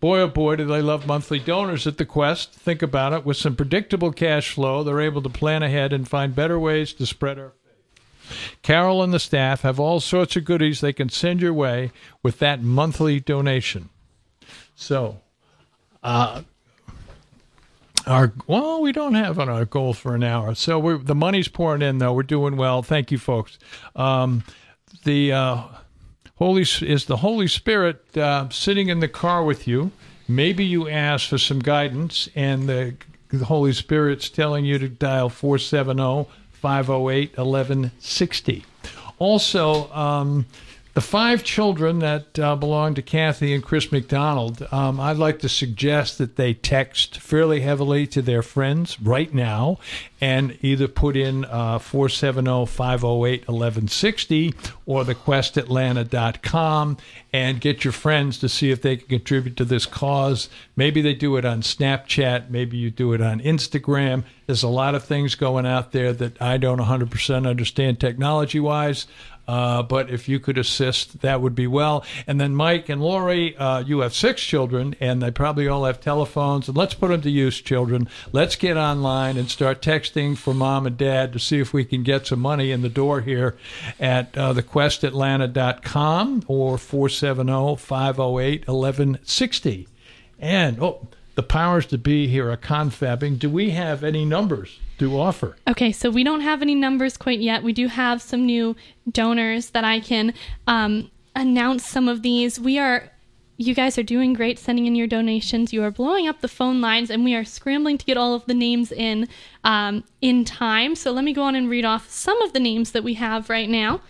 boy, 0.00 0.18
oh 0.18 0.26
boy, 0.26 0.56
do 0.56 0.64
they 0.64 0.82
love 0.82 1.06
monthly 1.06 1.38
donors 1.38 1.86
at 1.86 1.96
the 1.96 2.04
Quest. 2.04 2.52
Think 2.52 2.82
about 2.82 3.12
it. 3.12 3.24
With 3.24 3.36
some 3.36 3.54
predictable 3.54 4.10
cash 4.10 4.52
flow, 4.52 4.82
they're 4.82 5.00
able 5.00 5.22
to 5.22 5.28
plan 5.28 5.62
ahead 5.62 5.92
and 5.92 6.08
find 6.08 6.34
better 6.34 6.58
ways 6.58 6.92
to 6.94 7.06
spread 7.06 7.38
our 7.38 7.52
faith. 7.62 8.56
Carol 8.62 9.00
and 9.00 9.14
the 9.14 9.20
staff 9.20 9.60
have 9.60 9.78
all 9.78 10.00
sorts 10.00 10.34
of 10.34 10.44
goodies 10.44 10.80
they 10.80 10.92
can 10.92 11.08
send 11.08 11.40
your 11.40 11.54
way 11.54 11.92
with 12.24 12.40
that 12.40 12.64
monthly 12.64 13.20
donation. 13.20 13.90
So, 14.74 15.20
uh, 16.02 16.42
our 18.06 18.32
well, 18.46 18.82
we 18.82 18.92
don't 18.92 19.14
have 19.14 19.38
on 19.38 19.48
our 19.48 19.64
goal 19.64 19.92
for 19.94 20.14
an 20.14 20.22
hour, 20.22 20.54
so 20.54 20.98
the 20.98 21.14
money's 21.14 21.48
pouring 21.48 21.82
in 21.82 21.98
though. 21.98 22.12
We're 22.12 22.22
doing 22.22 22.56
well. 22.56 22.82
Thank 22.82 23.10
you, 23.10 23.18
folks. 23.18 23.58
Um, 23.94 24.44
the 25.04 25.32
uh, 25.32 25.62
Holy 26.36 26.62
is 26.62 27.04
the 27.04 27.18
Holy 27.18 27.46
Spirit 27.46 28.16
uh, 28.16 28.48
sitting 28.48 28.88
in 28.88 29.00
the 29.00 29.08
car 29.08 29.44
with 29.44 29.68
you. 29.68 29.92
Maybe 30.26 30.64
you 30.64 30.88
ask 30.88 31.28
for 31.28 31.38
some 31.38 31.58
guidance, 31.58 32.28
and 32.34 32.68
the, 32.68 32.94
the 33.28 33.44
Holy 33.44 33.72
Spirit's 33.72 34.30
telling 34.30 34.64
you 34.64 34.78
to 34.78 34.88
dial 34.88 35.28
470 35.28 36.30
508 36.52 37.36
1160. 37.36 38.64
Also, 39.18 39.92
um, 39.92 40.46
the 40.94 41.00
five 41.00 41.44
children 41.44 42.00
that 42.00 42.38
uh, 42.38 42.56
belong 42.56 42.94
to 42.94 43.02
Cathy 43.02 43.54
and 43.54 43.62
Chris 43.62 43.92
McDonald, 43.92 44.66
um, 44.72 44.98
I'd 44.98 45.18
like 45.18 45.38
to 45.40 45.48
suggest 45.48 46.18
that 46.18 46.34
they 46.36 46.52
text 46.52 47.18
fairly 47.18 47.60
heavily 47.60 48.06
to 48.08 48.20
their 48.20 48.42
friends 48.42 49.00
right 49.00 49.32
now 49.32 49.78
and 50.20 50.58
either 50.60 50.88
put 50.88 51.16
in 51.16 51.44
uh, 51.44 51.78
470 51.78 52.66
508 52.66 53.48
1160 53.48 54.54
or 54.84 55.04
thequestatlanta.com 55.04 56.96
and 57.32 57.60
get 57.60 57.84
your 57.84 57.92
friends 57.92 58.38
to 58.38 58.48
see 58.48 58.70
if 58.70 58.82
they 58.82 58.96
can 58.96 59.06
contribute 59.08 59.56
to 59.56 59.64
this 59.64 59.86
cause. 59.86 60.48
Maybe 60.74 61.00
they 61.00 61.14
do 61.14 61.36
it 61.36 61.44
on 61.44 61.62
Snapchat, 61.62 62.50
maybe 62.50 62.76
you 62.76 62.90
do 62.90 63.12
it 63.12 63.20
on 63.20 63.40
Instagram. 63.40 64.24
There's 64.46 64.64
a 64.64 64.68
lot 64.68 64.96
of 64.96 65.04
things 65.04 65.36
going 65.36 65.66
out 65.66 65.92
there 65.92 66.12
that 66.14 66.42
I 66.42 66.56
don't 66.56 66.80
100% 66.80 67.48
understand 67.48 68.00
technology 68.00 68.58
wise. 68.58 69.06
Uh, 69.50 69.82
but 69.82 70.08
if 70.10 70.28
you 70.28 70.38
could 70.38 70.56
assist, 70.56 71.22
that 71.22 71.40
would 71.40 71.56
be 71.56 71.66
well. 71.66 72.04
And 72.24 72.40
then 72.40 72.54
Mike 72.54 72.88
and 72.88 73.02
Laurie, 73.02 73.56
uh, 73.56 73.80
you 73.80 73.98
have 73.98 74.14
six 74.14 74.40
children, 74.40 74.94
and 75.00 75.20
they 75.20 75.32
probably 75.32 75.66
all 75.66 75.86
have 75.86 76.00
telephones. 76.00 76.68
And 76.68 76.76
let's 76.76 76.94
put 76.94 77.08
them 77.08 77.20
to 77.22 77.30
use, 77.30 77.60
children. 77.60 78.08
Let's 78.30 78.54
get 78.54 78.76
online 78.76 79.36
and 79.36 79.50
start 79.50 79.82
texting 79.82 80.38
for 80.38 80.54
mom 80.54 80.86
and 80.86 80.96
dad 80.96 81.32
to 81.32 81.40
see 81.40 81.58
if 81.58 81.72
we 81.72 81.84
can 81.84 82.04
get 82.04 82.28
some 82.28 82.38
money 82.38 82.70
in 82.70 82.82
the 82.82 82.88
door 82.88 83.22
here 83.22 83.56
at 83.98 84.38
uh, 84.38 84.54
thequestatlanta.com 84.54 86.44
or 86.46 86.78
470 86.78 87.74
508 87.74 88.68
1160. 88.68 89.88
And, 90.38 90.80
oh, 90.80 91.08
the 91.34 91.42
powers 91.42 91.86
to 91.86 91.98
be 91.98 92.28
here 92.28 92.52
are 92.52 92.56
confabbing. 92.56 93.40
Do 93.40 93.50
we 93.50 93.70
have 93.70 94.04
any 94.04 94.24
numbers 94.24 94.78
to 95.00 95.18
offer? 95.18 95.56
Okay, 95.66 95.92
so 95.92 96.10
we 96.10 96.22
don't 96.22 96.42
have 96.42 96.62
any 96.62 96.74
numbers 96.74 97.16
quite 97.16 97.40
yet. 97.40 97.62
We 97.62 97.72
do 97.72 97.88
have 97.88 98.20
some 98.22 98.44
new 98.44 98.76
donors 99.10 99.70
that 99.70 99.82
I 99.82 99.98
can 99.98 100.34
um, 100.66 101.10
announce 101.34 101.86
some 101.86 102.08
of 102.08 102.22
these. 102.22 102.60
We 102.60 102.78
are. 102.78 103.10
You 103.56 103.74
guys 103.74 103.98
are 103.98 104.02
doing 104.02 104.32
great 104.32 104.58
sending 104.58 104.86
in 104.86 104.94
your 104.94 105.06
donations. 105.06 105.70
You 105.70 105.84
are 105.84 105.90
blowing 105.90 106.26
up 106.26 106.40
the 106.40 106.48
phone 106.48 106.80
lines, 106.80 107.10
and 107.10 107.24
we 107.24 107.34
are 107.34 107.44
scrambling 107.44 107.98
to 107.98 108.06
get 108.06 108.16
all 108.16 108.34
of 108.34 108.46
the 108.46 108.54
names 108.54 108.90
in 108.90 109.28
um, 109.64 110.04
in 110.20 110.44
time. 110.44 110.94
So 110.94 111.12
let 111.12 111.24
me 111.24 111.32
go 111.32 111.42
on 111.42 111.54
and 111.54 111.68
read 111.68 111.84
off 111.84 112.08
some 112.08 112.40
of 112.42 112.52
the 112.52 112.60
names 112.60 112.92
that 112.92 113.04
we 113.04 113.14
have 113.14 113.50
right 113.50 113.68
now. 113.68 114.00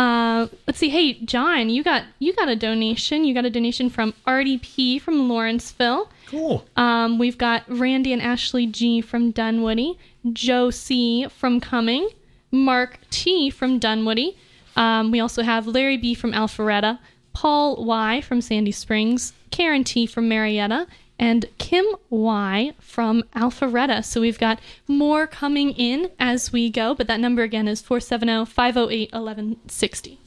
Uh, 0.00 0.48
let's 0.66 0.78
see. 0.78 0.88
Hey, 0.88 1.12
John, 1.12 1.68
you 1.68 1.82
got 1.82 2.04
you 2.18 2.32
got 2.32 2.48
a 2.48 2.56
donation. 2.56 3.26
You 3.26 3.34
got 3.34 3.44
a 3.44 3.50
donation 3.50 3.90
from 3.90 4.14
RDP 4.26 4.98
from 4.98 5.28
Lawrenceville. 5.28 6.08
Cool. 6.26 6.64
Um, 6.74 7.18
we've 7.18 7.36
got 7.36 7.64
Randy 7.68 8.14
and 8.14 8.22
Ashley 8.22 8.66
G 8.66 9.02
from 9.02 9.30
Dunwoody, 9.30 9.98
Joe 10.32 10.70
C 10.70 11.26
from 11.28 11.60
Cumming, 11.60 12.08
Mark 12.50 12.98
T 13.10 13.50
from 13.50 13.78
Dunwoody. 13.78 14.38
Um, 14.74 15.10
we 15.10 15.20
also 15.20 15.42
have 15.42 15.66
Larry 15.66 15.98
B 15.98 16.14
from 16.14 16.32
Alpharetta, 16.32 16.98
Paul 17.34 17.84
Y 17.84 18.22
from 18.22 18.40
Sandy 18.40 18.72
Springs, 18.72 19.34
Karen 19.50 19.84
T 19.84 20.06
from 20.06 20.30
Marietta, 20.30 20.86
and 21.20 21.44
Kim 21.58 21.84
Y 22.08 22.72
from 22.80 23.22
Alpharetta. 23.36 24.02
So 24.02 24.22
we've 24.22 24.38
got 24.38 24.58
more 24.88 25.26
coming 25.26 25.72
in 25.72 26.10
as 26.18 26.50
we 26.50 26.70
go, 26.70 26.94
but 26.94 27.06
that 27.08 27.20
number 27.20 27.42
again 27.42 27.68
is 27.68 27.82
470 27.82 28.46
508 28.46 29.12
1160. 29.12 30.18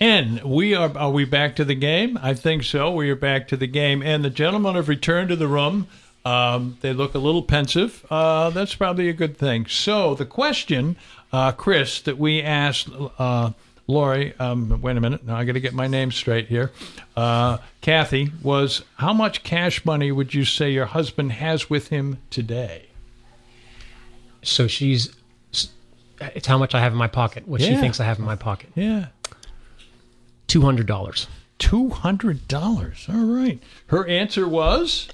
And 0.00 0.42
we 0.42 0.74
are 0.74 0.96
are 0.98 1.10
we 1.10 1.24
back 1.24 1.54
to 1.56 1.64
the 1.64 1.74
game? 1.74 2.18
I 2.20 2.34
think 2.34 2.64
so. 2.64 2.90
We 2.90 3.10
are 3.10 3.16
back 3.16 3.46
to 3.48 3.56
the 3.56 3.66
game, 3.66 4.02
and 4.02 4.24
the 4.24 4.30
gentlemen 4.30 4.74
have 4.74 4.88
returned 4.88 5.28
to 5.28 5.36
the 5.36 5.46
room. 5.46 5.86
Um, 6.24 6.78
they 6.80 6.92
look 6.92 7.14
a 7.14 7.18
little 7.18 7.42
pensive. 7.42 8.04
Uh, 8.10 8.50
that's 8.50 8.74
probably 8.74 9.08
a 9.08 9.12
good 9.12 9.36
thing. 9.36 9.66
So 9.66 10.14
the 10.14 10.26
question, 10.26 10.96
uh, 11.32 11.52
Chris, 11.52 12.00
that 12.02 12.18
we 12.18 12.42
asked 12.42 12.88
uh, 13.18 13.52
Laurie. 13.90 14.34
Um, 14.38 14.80
wait 14.80 14.96
a 14.96 15.00
minute. 15.00 15.24
Now 15.24 15.36
I 15.36 15.44
got 15.44 15.52
to 15.52 15.60
get 15.60 15.74
my 15.74 15.86
name 15.86 16.10
straight 16.12 16.46
here. 16.46 16.70
Uh, 17.16 17.58
Cathy 17.80 18.32
was 18.42 18.82
how 18.96 19.12
much 19.12 19.42
cash 19.42 19.84
money 19.84 20.12
would 20.12 20.32
you 20.32 20.44
say 20.44 20.70
your 20.70 20.86
husband 20.86 21.32
has 21.32 21.68
with 21.68 21.88
him 21.88 22.18
today? 22.30 22.86
So 24.42 24.66
she's. 24.66 25.14
It's 26.20 26.46
how 26.46 26.58
much 26.58 26.74
I 26.74 26.80
have 26.80 26.92
in 26.92 26.98
my 26.98 27.06
pocket. 27.06 27.48
What 27.48 27.60
she 27.62 27.76
thinks 27.76 27.98
I 27.98 28.04
have 28.04 28.18
in 28.18 28.24
my 28.24 28.36
pocket. 28.36 28.70
Yeah. 28.74 29.06
Two 30.46 30.60
hundred 30.60 30.86
dollars. 30.86 31.26
Two 31.58 31.88
hundred 31.90 32.46
dollars. 32.46 33.06
All 33.08 33.24
right. 33.24 33.62
Her 33.86 34.06
answer 34.06 34.46
was. 34.48 35.08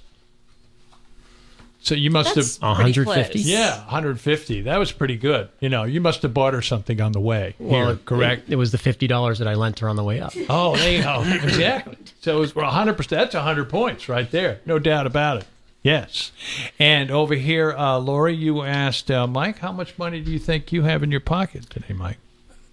So 1.87 1.95
you 1.95 2.11
must 2.11 2.35
That's 2.35 2.57
have 2.57 2.63
150? 2.63 3.33
close. 3.33 3.47
Yeah, 3.47 3.77
150. 3.85 4.63
That 4.63 4.77
was 4.77 4.91
pretty 4.91 5.17
good. 5.17 5.49
You 5.61 5.69
know, 5.69 5.85
you 5.85 6.01
must 6.01 6.21
have 6.23 6.35
bought 6.35 6.53
her 6.53 6.61
something 6.61 7.01
on 7.01 7.13
the 7.13 7.21
way. 7.21 7.55
Well, 7.61 7.87
here, 7.87 7.97
correct? 8.05 8.49
It, 8.49 8.55
it 8.55 8.57
was 8.57 8.73
the 8.73 8.79
fifty 8.79 9.07
dollars 9.07 9.39
that 9.39 9.47
I 9.47 9.55
lent 9.55 9.79
her 9.79 9.89
on 9.89 9.95
the 9.95 10.03
way 10.03 10.21
up. 10.21 10.33
oh, 10.51 10.75
there 10.75 10.97
you 10.97 11.05
go. 11.05 11.23
exactly. 11.47 11.97
So 12.23 12.39
it 12.39 12.41
was 12.41 12.55
100%. 12.55 13.09
That's 13.09 13.37
100 13.37 13.71
points 13.71 14.09
right 14.09 14.29
there. 14.29 14.61
No 14.67 14.81
doubt 14.81 15.07
about 15.07 15.37
it. 15.37 15.45
Yes. 15.85 16.33
And 16.81 17.13
over 17.13 17.37
here, 17.37 17.71
uh, 17.71 17.99
Laurie, 17.99 18.35
you 18.35 18.63
asked 18.63 19.09
uh, 19.09 19.29
Mike, 19.29 19.61
how 19.61 19.71
much 19.71 19.97
money 19.97 20.21
do 20.21 20.33
you 20.33 20.41
think 20.41 20.73
you 20.73 20.83
have 20.83 21.05
in 21.05 21.13
your 21.13 21.21
pocket 21.21 21.71
today, 21.71 21.95
Mike? 21.95 22.19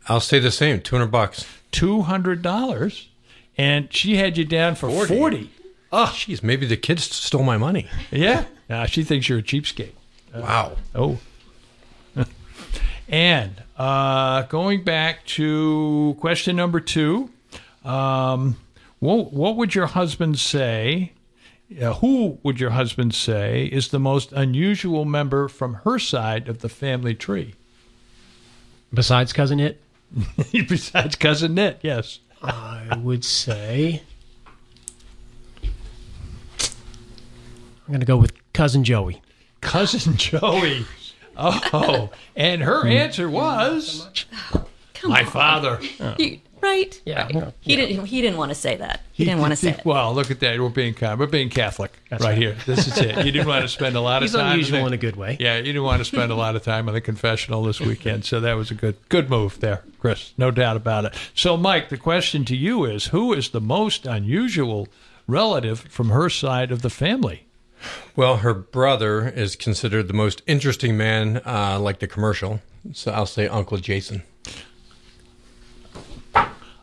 I'll 0.10 0.22
say 0.22 0.40
the 0.40 0.50
same. 0.50 0.82
Two 0.82 0.96
hundred 0.96 1.12
bucks. 1.12 1.46
$200. 1.72 3.08
And 3.60 3.94
she 3.94 4.16
had 4.16 4.40
you 4.40 4.46
down 4.46 4.74
for 4.74 4.90
40. 4.90 5.16
40. 5.16 5.52
Oh, 5.92 6.12
jeez. 6.16 6.42
Maybe 6.42 6.66
the 6.66 6.78
kids 6.78 7.04
stole 7.04 7.44
my 7.44 7.58
money. 7.58 7.88
Yeah. 8.10 8.46
Uh, 8.70 8.86
she 8.86 9.04
thinks 9.04 9.30
you're 9.30 9.40
a 9.40 9.44
cheapskate. 9.44 9.94
Wow. 10.34 10.78
Oh. 10.96 11.20
and 13.10 13.62
uh, 13.78 14.44
going 14.44 14.84
back 14.84 15.26
to 15.26 16.16
question 16.20 16.56
number 16.56 16.80
two, 16.80 17.30
um, 17.84 18.58
what, 19.00 19.34
what 19.34 19.58
would 19.58 19.76
your 19.76 19.88
husband 19.88 20.40
say? 20.40 21.12
Uh, 21.82 21.94
who 21.96 22.38
would 22.44 22.60
your 22.60 22.72
husband 22.72 23.14
say 23.14 23.66
is 23.66 23.90
the 23.90 24.00
most 24.00 24.32
unusual 24.32 25.06
member 25.06 25.48
from 25.48 25.76
her 25.86 25.98
side 25.98 26.48
of 26.48 26.60
the 26.60 26.70
family 26.70 27.16
tree? 27.16 27.56
Besides 28.94 29.34
cousin 29.34 29.60
Itt, 29.60 29.78
Besides 30.68 31.16
cousin 31.16 31.56
Nit, 31.56 31.80
yes. 31.82 32.20
I 32.44 33.00
would 33.02 33.26
say 33.26 34.04
going 37.94 38.02
to 38.02 38.06
go 38.06 38.18
with 38.18 38.34
cousin 38.54 38.84
Joey. 38.84 39.22
Cousin 39.62 40.18
Joey. 40.18 40.86
Oh, 41.36 42.10
and 42.36 42.62
her 42.62 42.82
hmm. 42.82 42.88
answer 42.90 43.30
was 43.30 44.26
oh, 44.54 44.66
my 45.04 45.24
father. 45.24 45.80
You- 46.20 46.40
right? 46.64 47.02
Yeah, 47.06 47.24
Right. 47.26 47.36
yeah. 47.36 47.52
He 47.60 47.76
didn't. 47.76 48.06
He 48.06 48.22
didn't 48.22 48.38
want 48.38 48.50
to 48.52 48.56
say 48.56 48.78
that. 48.78 49.02
He, 49.12 49.26
didn't 49.26 49.42
want 49.42 49.52
to 49.52 49.58
say 49.58 49.72
it. 49.72 49.86
Well, 49.86 50.14
look 50.14 50.32
at 50.32 50.40
that. 50.40 50.60
We're 50.60 50.70
being 50.70 50.94
kind. 50.94 51.20
We're 51.20 51.28
being 51.28 51.50
Catholic 51.50 51.92
right, 52.10 52.22
right. 52.22 52.38
here. 52.38 52.56
This 52.66 52.88
is 52.88 52.98
it. 52.98 53.26
You 53.26 53.32
didn't 53.32 53.48
want 53.48 53.64
to 53.64 53.68
spend 53.68 53.96
a 53.96 54.02
lot 54.02 54.22
He's 54.22 54.34
of 54.34 54.42
time. 54.42 54.54
unusual 54.54 54.82
the- 54.82 54.88
in 54.88 54.94
a 54.94 54.98
good 54.98 55.16
way. 55.18 55.38
Yeah, 55.40 55.58
you 55.58 55.64
didn't 55.64 55.84
want 55.84 56.00
to 56.00 56.06
spend 56.06 56.32
a 56.32 56.36
lot 56.36 56.56
of 56.56 56.64
time 56.64 56.88
on 56.88 56.94
the 56.94 57.02
confessional 57.02 57.64
this 57.64 57.82
weekend, 57.82 58.24
so 58.26 58.40
that 58.40 58.54
was 58.54 58.72
a 58.72 58.76
good 58.76 58.96
good 59.10 59.30
move 59.30 59.60
there, 59.60 59.84
Chris. 60.00 60.34
No 60.38 60.52
doubt 60.52 60.78
about 60.78 61.06
it. 61.06 61.14
So, 61.36 61.58
Mike, 61.58 61.90
the 61.90 61.98
question 61.98 62.46
to 62.46 62.56
you 62.56 62.86
is: 62.86 63.08
Who 63.08 63.34
is 63.34 63.50
the 63.50 63.62
most 63.62 64.06
unusual 64.06 64.88
relative 65.28 65.82
from 65.82 66.10
her 66.10 66.30
side 66.30 66.72
of 66.72 66.82
the 66.82 66.90
family? 66.90 67.46
Well, 68.16 68.38
her 68.38 68.54
brother 68.54 69.28
is 69.28 69.56
considered 69.56 70.08
the 70.08 70.14
most 70.14 70.42
interesting 70.48 70.96
man, 70.98 71.42
uh, 71.46 71.80
like 71.80 72.00
the 72.00 72.08
commercial. 72.08 72.62
So 72.94 73.12
I'll 73.12 73.26
say 73.26 73.48
Uncle 73.48 73.78
Jason. 73.78 74.24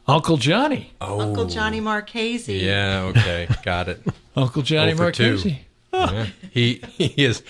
Uncle 0.07 0.37
Johnny. 0.39 0.93
Oh. 1.01 1.21
Uncle 1.21 1.45
Johnny 1.47 1.81
Marchese. 1.81 2.59
Yeah. 2.59 3.13
Okay. 3.17 3.49
Got 3.63 3.89
it. 3.89 4.03
Uncle 4.37 4.63
Johnny 4.63 4.93
Oh 4.93 4.97
for 4.97 5.13
two. 5.13 5.35
Marchese. 5.35 5.61
Yeah. 5.93 6.27
He 6.51 6.83
he 6.89 7.07
is. 7.25 7.43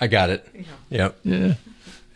I 0.00 0.06
got 0.06 0.30
it. 0.30 0.48
Yep. 0.90 1.18
Yeah. 1.24 1.54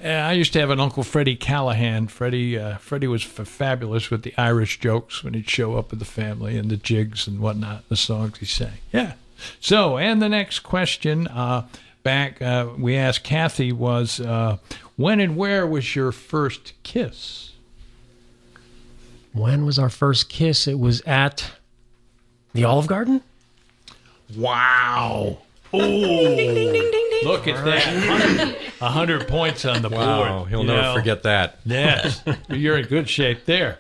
I 0.01 0.33
used 0.33 0.53
to 0.53 0.61
have 0.61 0.71
an 0.71 0.79
uncle 0.79 1.03
Freddie 1.03 1.37
Callahan. 1.37 2.07
Freddie 2.09 2.59
uh, 2.59 2.77
Freddie 2.79 3.09
was 3.09 3.25
f- 3.25 3.49
fabulous 3.49 4.11
with 4.11 4.23
the 4.23 4.33
Irish 4.39 4.79
jokes 4.79 5.25
when 5.25 5.35
he'd 5.35 5.51
show 5.51 5.77
up 5.77 5.91
with 5.91 5.99
the 5.99 6.05
family 6.05 6.57
and 6.57 6.71
the 6.71 6.77
jigs 6.77 7.27
and 7.27 7.41
whatnot, 7.41 7.89
the 7.89 7.97
songs 7.97 8.39
he 8.39 8.47
sang. 8.47 8.79
Yeah. 8.93 9.15
So, 9.61 9.99
and 9.99 10.21
the 10.21 10.29
next 10.29 10.61
question 10.61 11.27
uh, 11.29 11.67
back 12.03 12.41
uh, 12.43 12.69
we 12.77 12.97
asked 12.97 13.25
Cathy 13.25 13.73
was, 13.73 14.21
uh, 14.21 14.59
when 14.97 15.21
and 15.21 15.37
where 15.37 15.67
was 15.67 15.95
your 15.95 16.13
first 16.13 16.73
kiss? 16.83 17.53
When 19.33 19.65
was 19.65 19.79
our 19.79 19.91
first 19.91 20.29
kiss? 20.29 20.67
It 20.67 20.79
was 20.79 21.01
at 21.03 21.53
the 22.53 22.65
Olive 22.65 22.87
Garden. 22.87 23.23
Wow. 24.37 25.39
Oh, 25.71 25.77
look 27.25 27.47
at 27.47 27.63
that. 27.67 28.57
A 28.81 28.89
hundred 28.89 29.29
points 29.29 29.67
on 29.67 29.83
the 29.83 29.91
board. 29.91 30.01
Wow, 30.01 30.39
board. 30.39 30.49
he'll 30.49 30.61
you 30.63 30.67
never 30.69 30.81
know. 30.81 30.95
forget 30.95 31.25
that. 31.25 31.59
Yes, 31.67 32.23
you're 32.49 32.79
in 32.79 32.87
good 32.87 33.07
shape 33.07 33.45
there. 33.45 33.79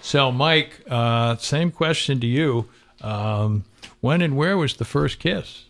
So, 0.00 0.32
Mike, 0.32 0.80
uh, 0.88 1.36
same 1.36 1.72
question 1.72 2.20
to 2.20 2.26
you. 2.26 2.70
Um, 3.02 3.64
when 4.06 4.22
and 4.22 4.36
where 4.36 4.56
was 4.56 4.76
the 4.76 4.84
first 4.84 5.18
kiss? 5.18 5.64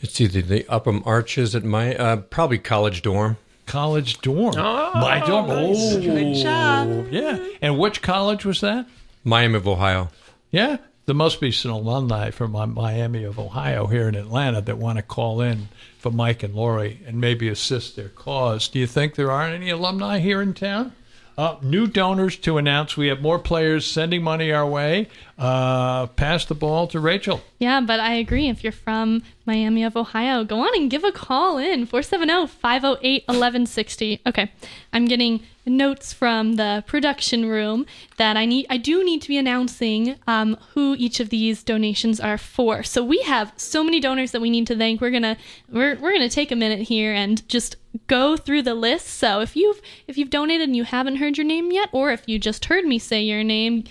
It's 0.00 0.20
either 0.20 0.42
the 0.42 0.66
Upham 0.68 1.02
Arches 1.06 1.54
at 1.54 1.64
my 1.64 1.94
uh, 1.94 2.16
probably 2.16 2.58
college 2.58 3.02
dorm. 3.02 3.36
College 3.66 4.20
dorm. 4.20 4.56
My 4.56 5.22
dorm. 5.24 5.46
Oh, 5.48 6.00
Good 6.00 6.34
job. 6.34 7.06
yeah. 7.10 7.38
And 7.62 7.78
which 7.78 8.02
college 8.02 8.44
was 8.44 8.60
that? 8.60 8.86
Miami 9.24 9.54
of 9.56 9.68
Ohio. 9.68 10.10
Yeah. 10.50 10.78
There 11.06 11.14
must 11.14 11.40
be 11.40 11.50
some 11.52 11.70
alumni 11.72 12.30
from 12.30 12.52
Miami 12.74 13.24
of 13.24 13.38
Ohio 13.38 13.86
here 13.86 14.08
in 14.08 14.14
Atlanta 14.14 14.60
that 14.60 14.78
want 14.78 14.98
to 14.98 15.02
call 15.02 15.40
in 15.40 15.68
for 15.98 16.10
Mike 16.10 16.42
and 16.42 16.54
Laurie 16.54 17.00
and 17.06 17.20
maybe 17.20 17.48
assist 17.48 17.96
their 17.96 18.08
cause. 18.08 18.68
Do 18.68 18.78
you 18.78 18.86
think 18.86 19.14
there 19.14 19.30
aren't 19.30 19.54
any 19.54 19.70
alumni 19.70 20.18
here 20.20 20.40
in 20.42 20.54
town? 20.54 20.92
Uh, 21.36 21.56
new 21.62 21.86
donors 21.86 22.36
to 22.36 22.56
announce. 22.58 22.96
We 22.96 23.08
have 23.08 23.20
more 23.22 23.38
players 23.38 23.84
sending 23.86 24.22
money 24.22 24.52
our 24.52 24.66
way. 24.66 25.08
Uh, 25.42 26.06
pass 26.06 26.44
the 26.44 26.54
ball 26.54 26.86
to 26.86 27.00
Rachel. 27.00 27.40
Yeah, 27.58 27.80
but 27.80 27.98
I 27.98 28.12
agree. 28.12 28.48
If 28.48 28.62
you're 28.62 28.72
from 28.72 29.24
Miami 29.44 29.82
of 29.82 29.96
Ohio, 29.96 30.44
go 30.44 30.60
on 30.60 30.70
and 30.76 30.88
give 30.88 31.02
a 31.02 31.10
call 31.10 31.58
in 31.58 31.84
470 31.84 32.46
508 32.46 33.24
1160. 33.26 34.20
Okay, 34.24 34.52
I'm 34.92 35.06
getting 35.06 35.42
notes 35.66 36.12
from 36.12 36.52
the 36.52 36.84
production 36.86 37.46
room 37.46 37.86
that 38.18 38.36
I 38.36 38.44
need. 38.44 38.66
I 38.70 38.76
do 38.76 39.02
need 39.02 39.20
to 39.22 39.28
be 39.28 39.36
announcing 39.36 40.14
um, 40.28 40.56
who 40.74 40.94
each 40.96 41.18
of 41.18 41.30
these 41.30 41.64
donations 41.64 42.20
are 42.20 42.38
for. 42.38 42.84
So 42.84 43.02
we 43.02 43.20
have 43.22 43.52
so 43.56 43.82
many 43.82 43.98
donors 43.98 44.30
that 44.30 44.40
we 44.40 44.48
need 44.48 44.68
to 44.68 44.76
thank. 44.76 45.00
We're 45.00 45.10
gonna 45.10 45.36
we're, 45.68 45.96
we're 45.96 46.12
gonna 46.12 46.28
take 46.28 46.52
a 46.52 46.56
minute 46.56 46.82
here 46.82 47.12
and 47.12 47.48
just 47.48 47.74
go 48.06 48.36
through 48.36 48.62
the 48.62 48.74
list. 48.74 49.08
So 49.08 49.40
if 49.40 49.56
you've 49.56 49.80
if 50.06 50.16
you've 50.16 50.30
donated 50.30 50.68
and 50.68 50.76
you 50.76 50.84
haven't 50.84 51.16
heard 51.16 51.36
your 51.36 51.46
name 51.46 51.72
yet, 51.72 51.88
or 51.90 52.12
if 52.12 52.22
you 52.28 52.38
just 52.38 52.66
heard 52.66 52.84
me 52.84 53.00
say 53.00 53.20
your 53.22 53.42
name, 53.42 53.82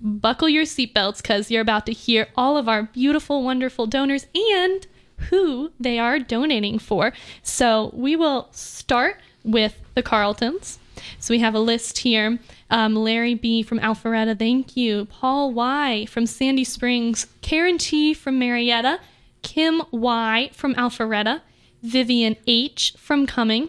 buckle 0.00 0.48
your 0.48 0.64
seatbelts 0.64 1.22
because 1.22 1.50
you're 1.50 1.62
about 1.62 1.86
to 1.86 1.92
hear 1.92 2.28
all 2.36 2.56
of 2.56 2.68
our 2.68 2.84
beautiful, 2.84 3.42
wonderful 3.42 3.86
donors 3.86 4.26
and 4.34 4.86
who 5.30 5.72
they 5.80 5.98
are 5.98 6.18
donating 6.18 6.78
for. 6.78 7.12
So 7.42 7.90
we 7.94 8.16
will 8.16 8.48
start 8.52 9.20
with 9.44 9.78
the 9.94 10.02
Carltons. 10.02 10.78
So 11.18 11.32
we 11.32 11.40
have 11.40 11.54
a 11.54 11.60
list 11.60 11.98
here. 11.98 12.38
Um, 12.70 12.94
Larry 12.94 13.34
B. 13.34 13.62
from 13.62 13.78
Alpharetta, 13.78 14.38
thank 14.38 14.76
you. 14.76 15.06
Paul 15.06 15.52
Y. 15.52 16.06
from 16.06 16.26
Sandy 16.26 16.64
Springs. 16.64 17.26
Karen 17.42 17.78
T. 17.78 18.14
from 18.14 18.38
Marietta. 18.38 19.00
Kim 19.42 19.82
Y. 19.90 20.50
from 20.52 20.74
Alpharetta. 20.74 21.42
Vivian 21.82 22.36
H. 22.46 22.94
from 22.98 23.26
Cumming. 23.26 23.68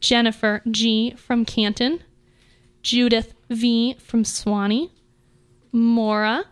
Jennifer 0.00 0.62
G. 0.70 1.14
from 1.16 1.44
Canton. 1.44 2.02
Judith 2.82 3.34
V. 3.48 3.96
from 3.98 4.24
Suwanee. 4.24 4.90
Mora, 5.72 6.44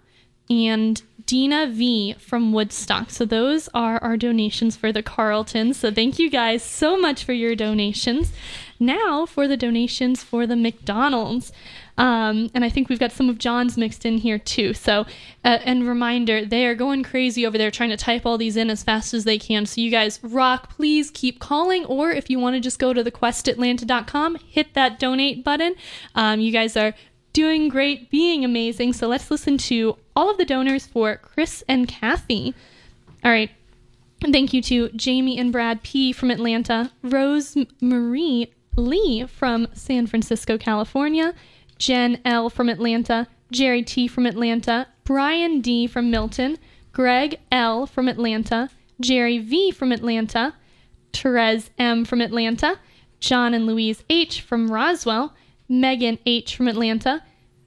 and 0.48 1.02
Dina 1.26 1.66
V 1.66 2.14
from 2.18 2.52
Woodstock. 2.52 3.10
So 3.10 3.24
those 3.24 3.68
are 3.74 3.98
our 4.02 4.16
donations 4.16 4.76
for 4.76 4.92
the 4.92 5.02
Carlton. 5.02 5.74
So 5.74 5.90
thank 5.90 6.18
you 6.20 6.30
guys 6.30 6.62
so 6.62 6.96
much 6.96 7.24
for 7.24 7.32
your 7.32 7.56
donations. 7.56 8.32
Now 8.78 9.26
for 9.26 9.48
the 9.48 9.56
donations 9.56 10.22
for 10.22 10.46
the 10.46 10.54
McDonald's. 10.54 11.52
Um, 11.98 12.50
and 12.54 12.64
I 12.64 12.68
think 12.68 12.88
we've 12.88 13.00
got 13.00 13.10
some 13.10 13.28
of 13.28 13.38
John's 13.38 13.76
mixed 13.76 14.04
in 14.04 14.18
here 14.18 14.38
too. 14.38 14.74
So, 14.74 15.06
uh, 15.44 15.58
and 15.64 15.88
reminder, 15.88 16.44
they 16.44 16.66
are 16.66 16.74
going 16.74 17.02
crazy 17.02 17.46
over 17.46 17.56
there 17.56 17.70
trying 17.70 17.90
to 17.90 17.96
type 17.96 18.26
all 18.26 18.38
these 18.38 18.56
in 18.56 18.70
as 18.70 18.84
fast 18.84 19.14
as 19.14 19.24
they 19.24 19.38
can. 19.38 19.66
So 19.66 19.80
you 19.80 19.90
guys 19.90 20.20
rock. 20.22 20.70
Please 20.70 21.10
keep 21.10 21.40
calling, 21.40 21.86
or 21.86 22.10
if 22.10 22.28
you 22.28 22.38
want 22.38 22.54
to 22.54 22.60
just 22.60 22.78
go 22.78 22.92
to 22.92 23.02
thequestatlanta.com, 23.02 24.36
hit 24.46 24.74
that 24.74 24.98
donate 24.98 25.42
button. 25.42 25.74
Um, 26.14 26.38
you 26.40 26.52
guys 26.52 26.76
are 26.76 26.94
doing 27.36 27.68
great, 27.68 28.10
being 28.10 28.46
amazing. 28.46 28.94
So 28.94 29.08
let's 29.08 29.30
listen 29.30 29.58
to 29.58 29.98
all 30.16 30.30
of 30.30 30.38
the 30.38 30.46
donors 30.46 30.86
for 30.86 31.16
Chris 31.18 31.62
and 31.68 31.86
Kathy. 31.86 32.54
All 33.22 33.30
right. 33.30 33.50
Thank 34.22 34.54
you 34.54 34.62
to 34.62 34.88
Jamie 34.96 35.38
and 35.38 35.52
Brad 35.52 35.82
P. 35.82 36.14
from 36.14 36.30
Atlanta, 36.30 36.90
Rose 37.02 37.54
Marie 37.82 38.50
Lee 38.74 39.26
from 39.26 39.68
San 39.74 40.06
Francisco, 40.06 40.56
California, 40.56 41.34
Jen 41.76 42.22
L. 42.24 42.48
from 42.48 42.70
Atlanta, 42.70 43.26
Jerry 43.52 43.82
T. 43.82 44.08
from 44.08 44.24
Atlanta, 44.24 44.86
Brian 45.04 45.60
D. 45.60 45.86
from 45.86 46.10
Milton, 46.10 46.56
Greg 46.94 47.38
L. 47.52 47.86
from 47.86 48.08
Atlanta, 48.08 48.70
Jerry 48.98 49.36
V. 49.36 49.72
from 49.72 49.92
Atlanta, 49.92 50.54
Therese 51.12 51.68
M. 51.76 52.06
from 52.06 52.22
Atlanta, 52.22 52.78
John 53.20 53.52
and 53.52 53.66
Louise 53.66 54.04
H. 54.08 54.40
from 54.40 54.72
Roswell, 54.72 55.34
Megan 55.68 56.18
H. 56.26 56.56
from 56.56 56.68
Atlanta, 56.68 57.22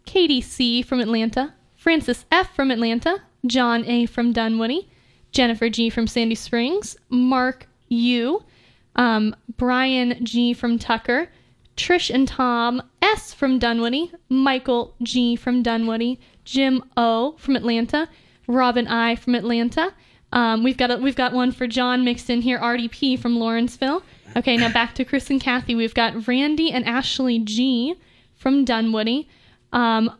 Katie 0.06 0.42
C. 0.42 0.82
from 0.82 1.00
Atlanta, 1.00 1.54
Francis 1.76 2.26
F. 2.32 2.56
from 2.56 2.72
Atlanta, 2.72 3.22
John 3.46 3.86
A. 3.86 4.06
from 4.06 4.34
Dunwoody, 4.34 4.90
Jennifer 5.32 5.70
G. 5.70 5.90
from 5.90 6.08
Sandy 6.08 6.36
Springs, 6.36 6.98
Mark 7.10 7.68
U. 7.90 8.44
Um, 8.96 9.36
Brian 9.58 10.24
G. 10.26 10.54
from 10.54 10.78
Tucker, 10.80 11.30
Trish 11.78 12.14
and 12.14 12.28
Tom 12.28 12.82
S. 13.02 13.34
from 13.34 13.60
Dunwoody, 13.60 14.12
Michael 14.28 14.96
G. 15.04 15.36
from 15.36 15.64
Dunwoody, 15.64 16.20
Jim 16.44 16.84
O. 16.98 17.36
from 17.38 17.56
Atlanta, 17.56 18.10
Robin 18.48 18.88
I. 18.88 19.16
from 19.16 19.36
Atlanta. 19.36 19.94
Um, 20.32 20.64
we've 20.64 20.78
got 20.78 20.92
a, 20.92 20.98
we've 20.98 21.16
got 21.16 21.34
one 21.34 21.52
for 21.52 21.68
John 21.68 22.04
mixed 22.04 22.30
in 22.30 22.42
here. 22.42 22.60
RDP 22.60 23.18
from 23.18 23.38
Lawrenceville. 23.40 24.04
Okay, 24.36 24.58
now 24.58 24.72
back 24.72 24.94
to 24.96 25.06
Chris 25.06 25.30
and 25.30 25.42
Kathy. 25.42 25.76
We've 25.76 25.94
got 25.94 26.28
Randy 26.28 26.72
and 26.72 26.86
Ashley 26.86 27.40
G. 27.40 27.96
from 28.36 28.64
Dunwoody. 28.64 29.28
Um, 29.74 30.12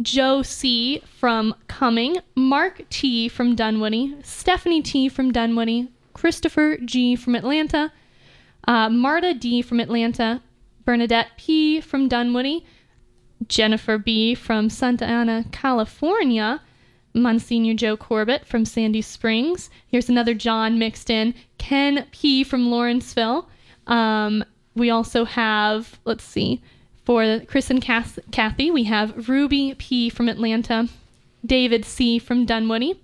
Joe 0.00 0.42
C. 0.42 1.02
from 1.18 1.54
Cumming, 1.66 2.18
Mark 2.36 2.82
T. 2.88 3.28
from 3.28 3.56
Dunwoody, 3.56 4.16
Stephanie 4.22 4.80
T. 4.80 5.08
from 5.08 5.32
Dunwoody, 5.32 5.88
Christopher 6.14 6.76
G. 6.84 7.16
from 7.16 7.34
Atlanta, 7.34 7.92
uh, 8.68 8.88
Marta 8.88 9.34
D. 9.34 9.60
from 9.60 9.80
Atlanta, 9.80 10.40
Bernadette 10.84 11.30
P. 11.36 11.80
from 11.80 12.06
Dunwoody, 12.06 12.64
Jennifer 13.48 13.98
B. 13.98 14.36
from 14.36 14.70
Santa 14.70 15.04
Ana, 15.04 15.44
California, 15.50 16.60
Monsignor 17.14 17.74
Joe 17.74 17.96
Corbett 17.96 18.46
from 18.46 18.64
Sandy 18.64 19.02
Springs. 19.02 19.70
Here's 19.88 20.08
another 20.08 20.34
John 20.34 20.78
mixed 20.78 21.10
in. 21.10 21.34
Ken 21.58 22.06
P. 22.12 22.44
from 22.44 22.70
Lawrenceville. 22.70 23.48
Um, 23.86 24.44
we 24.74 24.90
also 24.90 25.24
have, 25.24 25.98
let's 26.04 26.24
see, 26.24 26.62
for 27.04 27.40
Chris 27.46 27.70
and 27.70 27.80
Cass- 27.82 28.18
Kathy, 28.30 28.70
we 28.70 28.84
have 28.84 29.28
Ruby 29.28 29.74
P. 29.78 30.10
from 30.10 30.28
Atlanta, 30.28 30.88
David 31.44 31.84
C. 31.84 32.18
from 32.18 32.44
Dunwoody, 32.44 33.00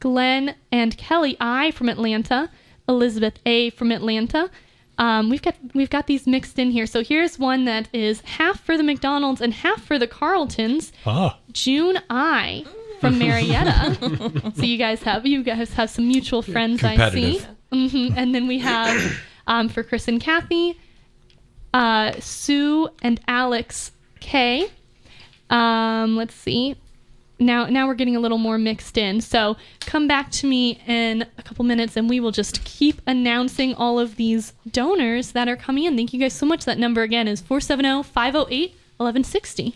Glenn 0.00 0.54
and 0.72 0.96
Kelly 0.98 1.36
I. 1.40 1.70
from 1.70 1.88
Atlanta, 1.88 2.50
Elizabeth 2.88 3.38
A. 3.46 3.70
from 3.70 3.92
Atlanta. 3.92 4.50
Um, 4.98 5.28
we've 5.28 5.42
got 5.42 5.56
we've 5.74 5.90
got 5.90 6.06
these 6.06 6.26
mixed 6.26 6.58
in 6.58 6.70
here. 6.70 6.86
So 6.86 7.02
here's 7.02 7.36
one 7.38 7.64
that 7.64 7.88
is 7.92 8.20
half 8.20 8.60
for 8.60 8.76
the 8.76 8.84
McDonald's 8.84 9.40
and 9.40 9.52
half 9.52 9.82
for 9.82 9.98
the 9.98 10.06
Carltons. 10.06 10.92
Ah. 11.04 11.38
June 11.52 11.98
I 12.10 12.64
from 13.00 13.18
Marietta. 13.18 14.52
so 14.56 14.62
you 14.62 14.78
guys 14.78 15.02
have 15.02 15.26
you 15.26 15.42
guys 15.42 15.72
have 15.74 15.90
some 15.90 16.06
mutual 16.08 16.42
friends 16.42 16.82
I 16.84 17.10
see. 17.10 17.38
competitive. 17.38 17.46
hmm 17.72 18.08
And 18.16 18.34
then 18.34 18.46
we 18.46 18.58
have 18.60 19.16
um, 19.46 19.68
for 19.68 19.82
Chris 19.82 20.08
and 20.08 20.20
Kathy, 20.20 20.78
uh, 21.72 22.12
Sue 22.20 22.88
and 23.02 23.20
Alex 23.28 23.92
K. 24.20 24.68
Um, 25.50 26.16
let's 26.16 26.34
see. 26.34 26.76
Now, 27.40 27.66
now 27.66 27.86
we're 27.88 27.94
getting 27.94 28.14
a 28.16 28.20
little 28.20 28.38
more 28.38 28.58
mixed 28.58 28.96
in. 28.96 29.20
So 29.20 29.56
come 29.80 30.06
back 30.06 30.30
to 30.32 30.46
me 30.46 30.80
in 30.86 31.26
a 31.36 31.42
couple 31.42 31.64
minutes, 31.64 31.96
and 31.96 32.08
we 32.08 32.20
will 32.20 32.30
just 32.30 32.64
keep 32.64 33.02
announcing 33.08 33.74
all 33.74 33.98
of 33.98 34.14
these 34.16 34.52
donors 34.70 35.32
that 35.32 35.48
are 35.48 35.56
coming 35.56 35.82
in. 35.84 35.96
Thank 35.96 36.12
you 36.14 36.20
guys 36.20 36.32
so 36.32 36.46
much. 36.46 36.64
That 36.64 36.78
number 36.78 37.02
again 37.02 37.26
is 37.28 37.42
470-508-1160. 37.42 39.74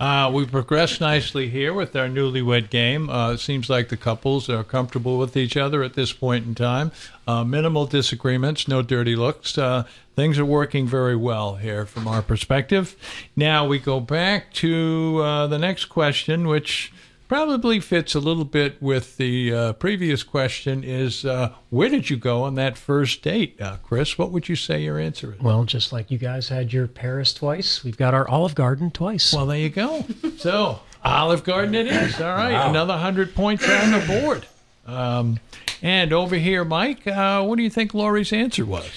Uh, 0.00 0.30
we 0.32 0.46
progressed 0.46 1.00
nicely 1.00 1.48
here 1.48 1.72
with 1.72 1.96
our 1.96 2.06
newlywed 2.06 2.70
game. 2.70 3.10
Uh, 3.10 3.32
it 3.32 3.38
seems 3.38 3.68
like 3.68 3.88
the 3.88 3.96
couples 3.96 4.48
are 4.48 4.62
comfortable 4.62 5.18
with 5.18 5.36
each 5.36 5.56
other 5.56 5.82
at 5.82 5.94
this 5.94 6.12
point 6.12 6.46
in 6.46 6.54
time. 6.54 6.92
Uh, 7.26 7.42
minimal 7.42 7.84
disagreements, 7.84 8.68
no 8.68 8.80
dirty 8.80 9.16
looks. 9.16 9.58
Uh, 9.58 9.82
things 10.14 10.38
are 10.38 10.44
working 10.44 10.86
very 10.86 11.16
well 11.16 11.56
here 11.56 11.84
from 11.84 12.06
our 12.06 12.22
perspective. 12.22 12.94
Now 13.34 13.66
we 13.66 13.80
go 13.80 13.98
back 13.98 14.52
to 14.54 15.20
uh, 15.22 15.46
the 15.48 15.58
next 15.58 15.86
question, 15.86 16.46
which 16.46 16.92
probably 17.28 17.78
fits 17.78 18.14
a 18.14 18.20
little 18.20 18.44
bit 18.44 18.80
with 18.82 19.18
the 19.18 19.54
uh, 19.54 19.72
previous 19.74 20.22
question 20.22 20.82
is 20.82 21.24
uh, 21.24 21.52
where 21.70 21.88
did 21.90 22.08
you 22.10 22.16
go 22.16 22.42
on 22.42 22.54
that 22.54 22.76
first 22.78 23.22
date? 23.22 23.60
Uh, 23.60 23.76
chris 23.82 24.18
what 24.18 24.32
would 24.32 24.48
you 24.48 24.56
say 24.56 24.82
your 24.82 24.98
answer 24.98 25.34
is? 25.34 25.40
Well, 25.40 25.64
just 25.64 25.92
like 25.92 26.10
you 26.10 26.18
guys 26.18 26.48
had 26.48 26.72
your 26.72 26.86
Paris 26.88 27.34
twice, 27.34 27.84
we've 27.84 27.98
got 27.98 28.14
our 28.14 28.26
Olive 28.28 28.54
Garden 28.54 28.90
twice. 28.90 29.32
well 29.32 29.46
there 29.46 29.58
you 29.58 29.68
go. 29.68 30.04
So 30.38 30.80
olive 31.04 31.44
garden 31.44 31.74
it 31.74 31.86
is. 31.86 32.20
All 32.20 32.34
right 32.34 32.68
another 32.68 32.94
100 32.94 33.34
points 33.34 33.68
on 33.68 33.92
the 33.92 34.04
board. 34.06 34.46
Um, 34.86 35.38
and 35.82 36.12
over 36.12 36.36
here 36.36 36.64
mike 36.64 37.06
uh, 37.06 37.44
what 37.44 37.56
do 37.56 37.62
you 37.62 37.70
think 37.70 37.94
laurie's 37.94 38.32
answer 38.32 38.64
was? 38.64 38.90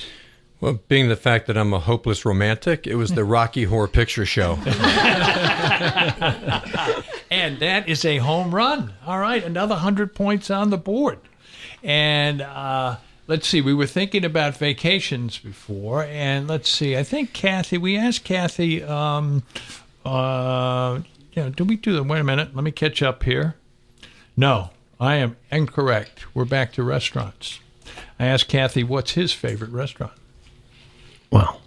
Well, 0.61 0.79
being 0.88 1.09
the 1.09 1.15
fact 1.15 1.47
that 1.47 1.57
I'm 1.57 1.73
a 1.73 1.79
hopeless 1.79 2.23
romantic, 2.23 2.86
it 2.86 2.93
was 2.93 3.09
the 3.09 3.23
Rocky 3.23 3.63
Horror 3.63 3.88
Picture 3.88 4.27
Show. 4.27 4.59
and 7.32 7.59
that 7.59 7.88
is 7.88 8.03
a 8.03 8.17
home 8.17 8.53
run. 8.53 8.93
All 9.07 9.17
right, 9.17 9.41
another 9.43 9.75
100 9.75 10.13
points 10.13 10.51
on 10.51 10.69
the 10.69 10.77
board. 10.77 11.17
And 11.82 12.41
uh, 12.41 12.97
let's 13.25 13.47
see, 13.47 13.61
we 13.61 13.73
were 13.73 13.88
thinking 13.88 14.25
about 14.25 14.57
vacations 14.57 15.39
before. 15.39 16.03
And 16.03 16.47
let's 16.47 16.69
see, 16.69 16.97
I 16.97 17.03
think 17.03 17.32
Kathy, 17.32 17.77
we 17.77 17.97
asked 17.97 18.25
Kathy, 18.25 18.84
um, 18.84 19.43
uh, 20.05 20.99
you 21.32 21.43
know, 21.43 21.49
did 21.49 21.69
we 21.69 21.77
do 21.77 21.93
the, 21.93 22.03
wait 22.03 22.19
a 22.19 22.23
minute, 22.23 22.53
let 22.53 22.65
me 22.65 22.71
catch 22.71 23.01
up 23.01 23.23
here. 23.23 23.55
No, 24.36 24.71
I 24.99 25.15
am 25.15 25.38
incorrect. 25.49 26.36
We're 26.36 26.45
back 26.45 26.73
to 26.73 26.84
restaurants. 26.84 27.61
I 28.19 28.25
asked 28.25 28.49
Kathy, 28.49 28.84
what's 28.84 29.11
his 29.13 29.32
favorite 29.32 29.71
restaurant? 29.71 30.13
Well, 31.32 31.61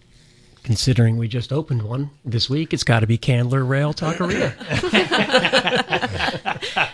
considering 0.64 1.16
we 1.18 1.28
just 1.28 1.52
opened 1.52 1.82
one 1.82 2.10
this 2.24 2.50
week, 2.50 2.72
it's 2.74 2.82
got 2.82 3.00
to 3.00 3.06
be 3.06 3.16
Candler 3.16 3.64
Rail 3.64 3.94
Taqueria. 3.94 4.52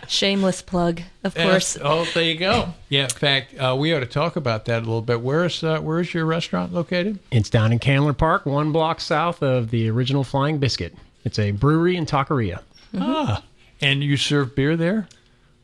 Shameless 0.09 0.61
plug, 0.63 1.01
of 1.25 1.35
Yeah. 1.37 1.45
course. 1.51 1.79
Oh, 1.83 2.05
there 2.13 2.25
you 2.25 2.37
go. 2.37 2.75
Yeah, 2.89 3.05
in 3.05 3.09
fact, 3.11 3.55
uh, 3.59 3.75
we 3.79 3.95
ought 3.95 4.01
to 4.01 4.07
talk 4.07 4.37
about 4.37 4.65
that 4.67 4.79
a 4.79 4.87
little 4.87 5.03
bit. 5.03 5.21
Where's 5.21 5.63
uh, 5.65 5.79
where's 5.81 6.13
your 6.13 6.27
restaurant 6.27 6.73
located? 6.75 7.19
it's 7.31 7.49
down 7.51 7.73
in 7.73 7.79
Candler 7.79 8.13
Park, 8.13 8.45
one 8.45 8.73
block 8.73 9.01
south 9.01 9.43
of 9.43 9.71
the 9.71 9.89
original 9.89 10.25
Flying 10.25 10.59
Biscuit. 10.59 10.95
It's 11.25 11.39
a 11.39 11.53
brewery 11.53 11.97
and 11.97 12.07
taqueria. 12.07 12.61
Ah, 12.99 13.43
and 13.81 14.03
you 14.03 14.17
serve 14.17 14.55
beer 14.57 14.77
there? 14.77 15.09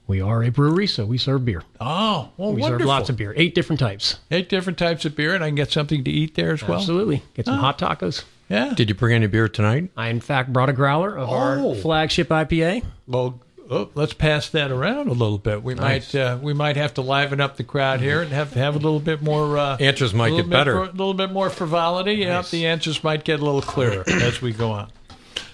We 0.07 0.20
are 0.20 0.44
a 0.44 0.50
brewery, 0.50 0.86
so 0.86 1.04
we 1.04 1.18
serve 1.18 1.44
beer. 1.44 1.62
Oh, 1.80 2.30
well, 2.36 2.52
We 2.52 2.61
wonderful. 2.62 2.82
serve 2.84 2.88
lots 2.88 3.09
of 3.11 3.16
beer, 3.16 3.34
eight 3.36 3.54
different 3.54 3.80
types. 3.80 4.18
Eight 4.30 4.48
different 4.48 4.78
types 4.78 5.04
of 5.04 5.16
beer, 5.16 5.34
and 5.34 5.42
I 5.42 5.48
can 5.48 5.57
get 5.57 5.72
something 5.72 6.04
to 6.04 6.11
eat 6.11 6.34
there 6.36 6.52
as 6.52 6.62
well. 6.62 6.78
Absolutely. 6.78 7.22
Get 7.34 7.46
some 7.46 7.59
hot 7.59 7.78
tacos. 7.78 8.22
Yeah. 8.48 8.72
Did 8.74 8.88
you 8.88 8.94
bring 8.94 9.14
any 9.14 9.26
beer 9.26 9.48
tonight? 9.48 9.90
I, 9.96 10.09
in 10.09 10.20
fact, 10.20 10.52
brought 10.52 10.68
a 10.68 10.72
growler 10.72 11.16
of 11.16 11.28
Oh. 11.28 11.32
our 11.34 11.74
flagship 11.74 12.28
IPA. 12.28 12.84
Well, 13.09 13.40
oh, 13.68 13.88
let's 13.96 14.12
pass 14.12 14.48
that 14.50 14.70
around 14.70 15.09
a 15.09 15.12
little 15.12 15.38
bit. 15.38 15.64
We 15.64 15.74
Nice. 15.74 16.14
might 16.14 16.20
uh, 16.20 16.38
we 16.40 16.54
might 16.54 16.76
have 16.76 16.94
to 16.94 17.00
liven 17.00 17.40
up 17.40 17.57
the 17.57 17.64
crowd 17.64 17.98
here 18.00 18.22
and 18.22 18.30
have 18.30 18.52
have 18.54 18.76
a 18.76 18.78
little 18.78 19.00
bit 19.00 19.20
more. 19.22 19.59
Uh, 19.59 19.76
Answers 19.78 20.14
might 20.14 20.28
a 20.28 20.36
little 20.36 20.44
get 20.44 20.50
bit 20.50 20.57
better. 20.57 20.72
for- 20.74 20.82
A 20.84 20.92
little 20.92 21.14
bit 21.14 21.32
more 21.32 21.50
frivolity. 21.50 22.14
Yeah, 22.14 22.42
the 22.48 22.66
answers 22.66 23.02
might 23.02 23.24
get 23.24 23.40
a 23.40 23.44
little 23.44 23.62
clearer 23.62 24.04
as 24.07 24.40
we 24.40 24.52
go 24.52 24.70
on. 24.70 24.92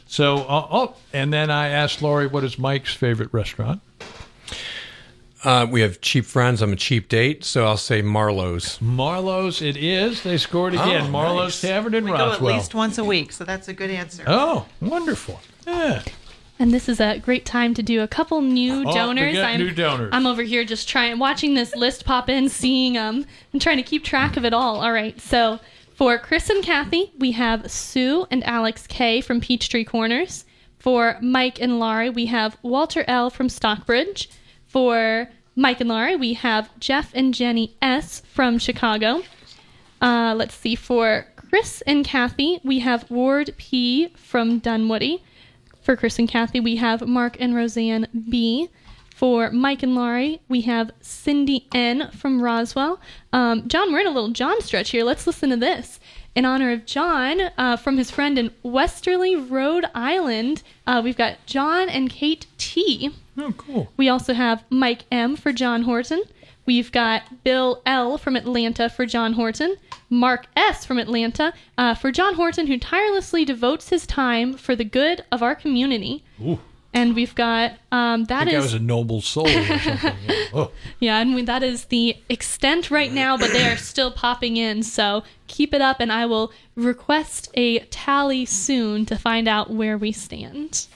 So, 0.07 0.41
uh, 0.41 0.67
oh, 0.71 0.95
and 1.15 1.33
then 1.33 1.51
I 1.51 1.69
asked 1.69 2.03
Laurie 2.03 2.27
what 2.27 2.45
is 2.45 2.59
Mike's 2.59 2.93
favorite 2.93 3.31
restaurant. 3.33 3.81
Uh, 5.45 5.67
we 5.69 5.81
have 5.81 6.01
cheap 6.01 6.25
friends. 6.25 6.63
I'm 6.63 6.73
a 6.73 6.77
cheap 6.77 7.09
date, 7.09 7.45
so 7.45 7.67
I'll 7.67 7.77
say 7.77 8.01
Marlowe's. 8.01 8.81
Marlowe's, 8.81 9.61
it 9.61 9.77
is. 9.77 10.23
They 10.23 10.37
scored 10.39 10.75
again. 10.75 11.07
Oh, 11.07 11.11
Marlowe's 11.11 11.63
nice. 11.63 11.71
Tavern 11.73 11.95
in 11.95 12.05
We 12.05 12.13
go 12.13 12.33
at 12.33 12.43
least 12.43 12.75
once 12.75 12.97
a 12.99 13.05
week, 13.05 13.33
so 13.33 13.45
that's 13.45 13.67
a 13.67 13.73
good 13.73 13.91
answer. 13.91 14.23
Oh, 14.27 14.67
wonderful. 14.81 15.41
Yeah. 15.67 16.03
And 16.61 16.73
this 16.73 16.89
is 16.89 17.01
a 17.01 17.19
great 17.19 17.45
time 17.45 17.75
to 17.75 17.83
do 17.83 18.03
a 18.03 18.07
couple 18.09 18.41
new 18.41 18.85
Oh, 18.85 18.87
we 18.87 18.95
donors. 18.95 19.35
got 19.35 19.45
I'm, 19.47 19.59
new 19.59 19.73
donors. 19.73 20.11
I'm 20.13 20.27
over 20.27 20.43
here 20.43 20.65
just 20.65 20.89
trying, 20.89 21.19
watching 21.19 21.55
this 21.55 21.75
list 21.75 22.05
pop 22.05 22.29
in, 22.29 22.49
seeing 22.49 22.97
um, 22.97 23.25
and 23.53 23.61
trying 23.61 23.79
to 23.79 23.83
keep 23.83 24.05
track 24.05 24.37
of 24.37 24.45
it 24.45 24.55
all. 24.55 24.81
All 24.81 24.93
right, 24.93 25.21
so 25.21 25.59
for 25.93 26.19
Chris 26.19 26.51
and 26.51 26.63
Kathy, 26.63 27.11
we 27.19 27.33
have 27.33 27.69
Sue 27.69 28.27
and 28.31 28.45
Alex 28.45 28.87
K 28.87 29.21
from 29.21 29.41
Peachtree 29.41 29.85
Corners. 29.85 30.45
For 30.79 31.17
Mike 31.21 31.61
and 31.61 31.81
Laurie, 31.81 32.11
we 32.11 32.27
have 32.27 32.57
Walter 32.63 33.05
L 33.09 33.29
from 33.29 33.49
Stockbridge. 33.49 34.29
For 34.73 35.29
Mike 35.55 35.81
and 35.83 35.91
Laurie, 35.91 36.17
we 36.17 36.33
have 36.33 36.71
Jeff 36.81 37.13
and 37.15 37.35
Jenny 37.35 37.77
S 37.83 38.21
from 38.21 38.59
Chicago. 38.59 39.23
Uh, 40.01 40.35
let's 40.35 40.55
see. 40.55 40.75
For 40.75 41.27
Chris 41.37 41.83
and 41.83 42.07
Kathy, 42.07 42.59
we 42.65 42.79
have 42.79 43.11
Ward 43.11 43.53
P 43.59 44.09
from 44.17 44.61
Dunwoody. 44.61 45.23
For 45.83 45.95
Chris 45.95 46.19
and 46.19 46.27
Kathy, 46.27 46.59
we 46.59 46.77
have 46.77 47.07
Mark 47.07 47.37
and 47.39 47.55
Roseanne 47.55 48.09
B. 48.31 48.71
For 49.15 49.51
Mike 49.51 49.83
and 49.83 49.95
Laurie, 49.95 50.41
we 50.49 50.63
have 50.63 50.91
Cindy 51.03 51.69
N 51.75 52.11
from 52.11 52.41
Roswell. 52.41 52.99
Um, 53.31 53.69
John, 53.69 53.93
we're 53.93 54.01
in 54.01 54.07
a 54.07 54.11
little 54.11 54.31
John 54.31 54.63
stretch 54.63 54.89
here. 54.89 55.05
Let's 55.05 55.27
listen 55.27 55.51
to 55.51 55.57
this. 55.57 56.01
In 56.35 56.47
honor 56.47 56.73
of 56.73 56.87
John, 56.87 57.51
uh, 57.59 57.77
from 57.77 57.99
his 57.99 58.11
friend 58.11 58.39
in 58.39 58.53
Westerly, 58.63 59.37
Rhode 59.37 59.85
Island, 59.95 60.63
uh, 60.87 61.03
we've 61.05 61.17
got 61.17 61.45
John 61.45 61.91
and 61.91 62.09
Kate 62.09 62.47
T. 62.57 63.11
Oh, 63.37 63.53
cool. 63.57 63.93
We 63.97 64.09
also 64.09 64.33
have 64.33 64.65
Mike 64.71 65.05
M 65.11 65.37
for 65.37 65.53
John 65.53 65.83
Horton. 65.83 66.23
We've 66.65 66.93
got 66.93 67.45
Bill 67.45 67.83
L 67.85 68.17
from 68.17 68.37
Atlanta 68.37 68.89
for 68.89 69.05
John 69.05 69.35
Horton. 69.35 69.77
Mark 70.09 70.47
S 70.57 70.85
from 70.87 70.99
Atlanta 70.99 71.53
uh, 71.77 71.95
for 71.95 72.11
John 72.11 72.35
Horton, 72.35 72.67
who 72.67 72.79
tirelessly 72.79 73.45
devotes 73.45 73.91
his 73.91 74.07
time 74.07 74.55
for 74.55 74.75
the 74.75 74.85
good 74.85 75.25
of 75.33 75.43
our 75.43 75.55
community. 75.55 76.25
Ooh. 76.41 76.61
And 76.95 77.15
we've 77.15 77.35
got 77.35 77.73
um, 77.91 78.25
that 78.27 78.49
is 78.49 78.63
was 78.63 78.75
a 78.75 78.79
noble 78.79 79.23
soul 79.23 79.49
or 79.49 79.79
something. 79.79 80.15
Yeah. 80.29 80.39
Oh. 80.55 80.71
yeah, 81.01 81.19
and 81.19 81.35
we, 81.35 81.41
that 81.45 81.63
is 81.63 81.87
the 81.87 82.15
extent 82.29 82.91
right 82.91 83.11
now, 83.11 83.39
but 83.39 83.53
they 83.53 83.67
are 83.67 83.79
still 83.79 84.11
popping 84.11 84.59
in. 84.59 84.83
So 84.83 85.25
keep 85.47 85.73
it 85.73 85.81
up, 85.81 85.99
and 85.99 86.13
I 86.13 86.27
will 86.27 86.53
request 86.77 87.49
a 87.55 87.79
tally 87.87 88.45
soon 88.45 89.07
to 89.07 89.17
find 89.17 89.49
out 89.49 89.71
where 89.71 89.97
we 89.97 90.13
stand. 90.13 90.87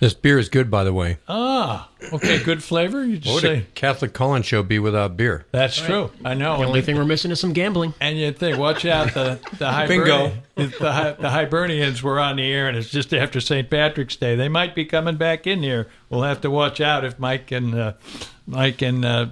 This 0.00 0.14
beer 0.14 0.38
is 0.38 0.48
good, 0.48 0.70
by 0.70 0.82
the 0.82 0.92
way. 0.94 1.18
Ah, 1.28 1.90
okay, 2.12 2.42
good 2.42 2.62
flavor. 2.62 3.04
You 3.04 3.18
just 3.18 3.34
What 3.34 3.42
would 3.42 3.52
a 3.52 3.60
say 3.60 3.66
Catholic 3.74 4.12
call-in 4.14 4.42
show 4.42 4.62
be 4.62 4.78
without 4.78 5.16
beer? 5.16 5.44
that's 5.52 5.78
true. 5.78 6.10
I 6.24 6.32
know. 6.34 6.58
The 6.58 6.64
only 6.64 6.80
thing 6.80 6.96
we're 6.96 7.04
missing 7.04 7.30
is 7.30 7.38
some 7.40 7.52
gambling. 7.52 7.92
And 8.00 8.18
you 8.18 8.32
think, 8.32 8.56
watch 8.58 8.86
out, 8.86 9.12
the 9.12 9.38
the 9.58 9.84
Bingo. 9.88 10.28
Hibernian, 10.28 10.42
the, 10.80 10.92
Hi- 10.92 11.12
the 11.12 11.28
Hibernians 11.30 12.02
were 12.02 12.18
on 12.18 12.36
the 12.36 12.50
air, 12.50 12.66
and 12.68 12.76
it's 12.78 12.88
just 12.90 13.12
after 13.12 13.40
St. 13.40 13.68
Patrick's 13.68 14.16
Day. 14.16 14.36
They 14.36 14.48
might 14.48 14.74
be 14.74 14.84
coming 14.86 15.16
back 15.16 15.46
in 15.46 15.62
here. 15.62 15.88
We'll 16.08 16.22
have 16.22 16.40
to 16.40 16.50
watch 16.50 16.80
out 16.80 17.04
if 17.04 17.18
Mike 17.18 17.52
and 17.52 17.74
uh, 17.74 17.92
Mike 18.46 18.80
and 18.80 19.04
uh, 19.04 19.26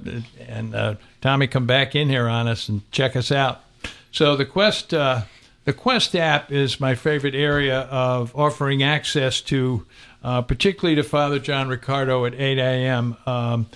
and 0.46 0.74
uh, 0.74 0.94
Tommy 1.22 1.46
come 1.46 1.66
back 1.66 1.94
in 1.94 2.10
here 2.10 2.28
on 2.28 2.46
us 2.46 2.68
and 2.68 2.82
check 2.92 3.16
us 3.16 3.32
out. 3.32 3.62
So 4.12 4.36
the 4.36 4.44
Quest 4.44 4.92
uh, 4.92 5.22
the 5.64 5.72
Quest 5.72 6.14
app 6.14 6.52
is 6.52 6.78
my 6.78 6.94
favorite 6.94 7.34
area 7.34 7.80
of 7.82 8.34
offering 8.36 8.82
access 8.82 9.40
to, 9.42 9.86
uh, 10.22 10.42
particularly 10.42 10.96
to 10.96 11.02
Father 11.02 11.38
John 11.38 11.68
Riccardo 11.68 12.26
at 12.26 12.34
8 12.34 12.58
a.m. 12.58 13.16
Um, 13.26 13.66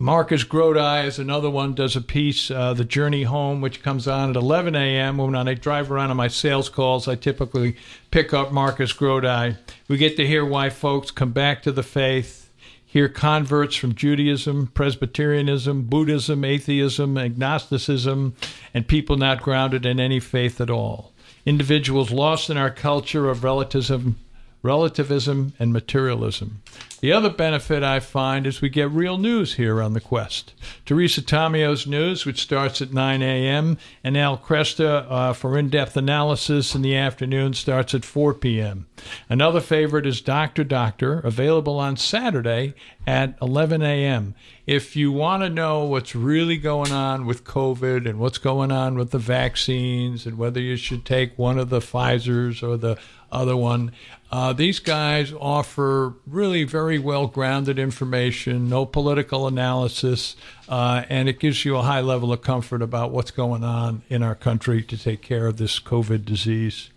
Marcus 0.00 0.44
Grodi 0.44 1.06
is 1.06 1.18
another 1.18 1.50
one, 1.50 1.74
does 1.74 1.96
a 1.96 2.00
piece, 2.00 2.52
uh, 2.52 2.72
The 2.72 2.84
Journey 2.84 3.24
Home, 3.24 3.60
which 3.60 3.82
comes 3.82 4.06
on 4.06 4.30
at 4.30 4.36
11 4.36 4.76
a.m. 4.76 5.16
When 5.16 5.34
I 5.34 5.54
drive 5.54 5.90
around 5.90 6.10
on 6.10 6.16
my 6.16 6.28
sales 6.28 6.68
calls, 6.68 7.08
I 7.08 7.16
typically 7.16 7.76
pick 8.10 8.32
up 8.32 8.52
Marcus 8.52 8.92
Grodi. 8.92 9.56
We 9.88 9.96
get 9.96 10.16
to 10.18 10.26
hear 10.26 10.44
why 10.44 10.70
folks 10.70 11.10
come 11.10 11.32
back 11.32 11.62
to 11.62 11.72
the 11.72 11.82
faith, 11.82 12.48
hear 12.86 13.08
converts 13.08 13.74
from 13.74 13.94
Judaism, 13.94 14.68
Presbyterianism, 14.68 15.84
Buddhism, 15.84 16.44
atheism, 16.44 17.16
agnosticism, 17.16 18.36
and 18.72 18.86
people 18.86 19.16
not 19.16 19.42
grounded 19.42 19.84
in 19.84 19.98
any 19.98 20.20
faith 20.20 20.60
at 20.60 20.70
all. 20.70 21.12
Individuals 21.48 22.10
lost 22.10 22.50
in 22.50 22.58
our 22.58 22.70
culture 22.70 23.30
of 23.30 23.42
relativism, 23.42 24.18
relativism 24.62 25.52
and 25.58 25.72
materialism. 25.72 26.62
The 27.00 27.12
other 27.12 27.30
benefit 27.30 27.84
I 27.84 28.00
find 28.00 28.44
is 28.44 28.60
we 28.60 28.70
get 28.70 28.90
real 28.90 29.18
news 29.18 29.54
here 29.54 29.80
on 29.80 29.92
the 29.92 30.00
Quest. 30.00 30.52
Teresa 30.84 31.22
Tomeo's 31.22 31.86
news, 31.86 32.26
which 32.26 32.40
starts 32.40 32.82
at 32.82 32.92
9 32.92 33.22
a.m., 33.22 33.78
and 34.02 34.16
Al 34.16 34.36
Kresta 34.36 35.06
uh, 35.08 35.32
for 35.32 35.56
in-depth 35.56 35.96
analysis 35.96 36.74
in 36.74 36.82
the 36.82 36.96
afternoon 36.96 37.54
starts 37.54 37.94
at 37.94 38.04
4 38.04 38.34
p.m. 38.34 38.88
Another 39.28 39.60
favorite 39.60 40.06
is 40.06 40.20
Doctor 40.20 40.64
Doctor, 40.64 41.20
available 41.20 41.78
on 41.78 41.96
Saturday 41.96 42.74
at 43.06 43.38
11 43.40 43.80
a.m. 43.80 44.34
if 44.66 44.96
you 44.96 45.12
want 45.12 45.44
to 45.44 45.48
know 45.48 45.84
what's 45.84 46.16
really 46.16 46.56
going 46.56 46.90
on 46.90 47.26
with 47.26 47.44
COVID 47.44 48.08
and 48.08 48.18
what's 48.18 48.38
going 48.38 48.72
on 48.72 48.96
with 48.96 49.12
the 49.12 49.18
vaccines 49.18 50.26
and 50.26 50.36
whether 50.36 50.60
you 50.60 50.76
should 50.76 51.04
take 51.04 51.38
one 51.38 51.58
of 51.60 51.70
the 51.70 51.78
Pfizer's 51.78 52.60
or 52.60 52.76
the 52.76 52.98
other 53.30 53.56
one, 53.56 53.92
uh, 54.30 54.52
these 54.52 54.78
guys 54.78 55.32
offer 55.32 56.14
really 56.26 56.64
very 56.64 56.98
well 56.98 57.26
grounded 57.26 57.78
information, 57.78 58.68
no 58.68 58.84
political 58.84 59.46
analysis, 59.46 60.36
uh, 60.68 61.04
and 61.08 61.28
it 61.28 61.40
gives 61.40 61.64
you 61.64 61.76
a 61.76 61.82
high 61.82 62.02
level 62.02 62.32
of 62.32 62.42
comfort 62.42 62.82
about 62.82 63.10
what's 63.10 63.30
going 63.30 63.64
on 63.64 64.02
in 64.08 64.22
our 64.22 64.34
country 64.34 64.82
to 64.82 64.98
take 64.98 65.22
care 65.22 65.46
of 65.46 65.56
this 65.56 65.80
COVID 65.80 66.24
disease. 66.26 66.90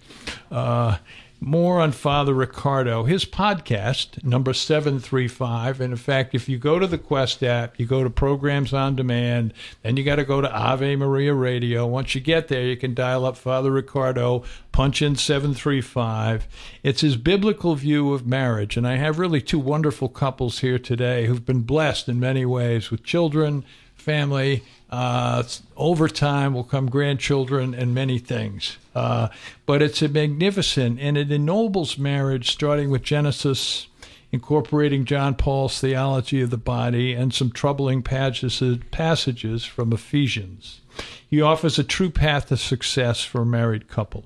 Uh, 0.52 0.98
more 1.44 1.82
on 1.82 1.92
Father 1.92 2.36
Riccardo, 2.36 3.06
his 3.06 3.26
podcast, 3.26 4.24
number 4.24 4.54
735. 4.54 5.82
And 5.82 5.92
in 5.92 5.98
fact, 5.98 6.36
if 6.36 6.48
you 6.48 6.60
go 6.60 6.78
to 6.78 6.86
the 6.86 7.00
Quest 7.00 7.42
app, 7.42 7.80
you 7.80 7.88
go 7.88 8.04
to 8.04 8.12
Programs 8.12 8.74
on 8.74 8.96
Demand, 8.96 9.52
then 9.82 9.98
you 9.98 10.04
got 10.04 10.18
to 10.18 10.24
go 10.24 10.40
to 10.40 10.56
Ave 10.56 10.96
Maria 10.96 11.34
Radio. 11.34 11.88
Once 11.88 12.14
you 12.14 12.22
get 12.22 12.48
there, 12.48 12.62
you 12.62 12.78
can 12.78 12.94
dial 12.94 13.26
up 13.26 13.36
Father 13.36 13.72
Riccardo, 13.72 14.44
punch 14.72 15.02
in 15.02 15.16
735. 15.16 16.48
It's 16.84 17.02
his 17.02 17.18
biblical 17.18 17.74
view 17.74 18.14
of 18.14 18.28
marriage. 18.28 18.78
And 18.78 18.88
I 18.88 18.98
have 18.98 19.18
really 19.18 19.42
two 19.42 19.60
wonderful 19.60 20.10
couples 20.10 20.60
here 20.60 20.78
today 20.78 21.26
who've 21.26 21.46
been 21.46 21.62
blessed 21.62 22.08
in 22.08 22.20
many 22.20 22.46
ways 22.46 22.92
with 22.92 23.04
children, 23.04 23.66
family, 24.02 24.64
uh, 24.90 25.44
over 25.78 26.10
time 26.10 26.54
will 26.54 26.64
come 26.64 26.90
grandchildren 26.90 27.74
and 27.74 27.96
many 27.96 28.20
things. 28.20 28.78
Uh, 28.94 29.30
but 29.66 29.82
it's 29.82 30.02
a 30.02 30.10
magnificent 30.10 31.00
and 31.00 31.18
it 31.18 31.32
ennobles 31.32 31.98
marriage, 31.98 32.52
starting 32.52 32.90
with 32.90 33.04
Genesis, 33.04 33.88
incorporating 34.32 35.06
John 35.06 35.36
Paul's 35.36 35.80
theology 35.80 36.42
of 36.42 36.50
the 36.50 36.58
body 36.58 37.14
and 37.14 37.34
some 37.34 37.52
troubling 37.52 38.02
passages 38.02 39.64
from 39.66 39.94
Ephesians. 39.94 40.82
He 41.30 41.42
offers 41.42 41.80
a 41.80 41.84
true 41.84 42.10
path 42.10 42.48
to 42.48 42.58
success 42.58 43.24
for 43.24 43.44
a 43.44 43.46
married 43.46 43.88
couple. 43.88 44.26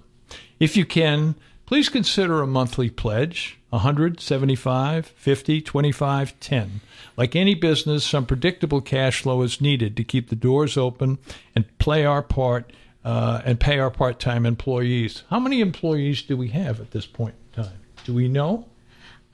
If 0.59 0.75
you 0.75 0.85
can, 0.85 1.35
please 1.65 1.89
consider 1.89 2.41
a 2.41 2.47
monthly 2.47 2.89
pledge 2.89 3.57
100, 3.69 4.21
75, 4.21 5.07
50, 5.07 5.61
25, 5.61 6.39
10. 6.39 6.81
Like 7.17 7.35
any 7.35 7.55
business, 7.55 8.05
some 8.05 8.25
predictable 8.25 8.81
cash 8.81 9.21
flow 9.21 9.41
is 9.41 9.59
needed 9.59 9.97
to 9.97 10.03
keep 10.03 10.29
the 10.29 10.35
doors 10.35 10.77
open 10.77 11.17
and 11.55 11.77
play 11.77 12.05
our 12.05 12.21
part 12.21 12.71
uh, 13.03 13.41
and 13.45 13.59
pay 13.59 13.77
our 13.79 13.91
part-time 13.91 14.45
employees. 14.45 15.23
How 15.29 15.39
many 15.39 15.61
employees 15.61 16.23
do 16.23 16.35
we 16.35 16.47
have 16.49 16.79
at 16.79 16.91
this 16.91 17.05
point 17.05 17.35
in 17.55 17.63
time? 17.63 17.79
Do 18.03 18.13
we 18.13 18.27
know? 18.27 18.65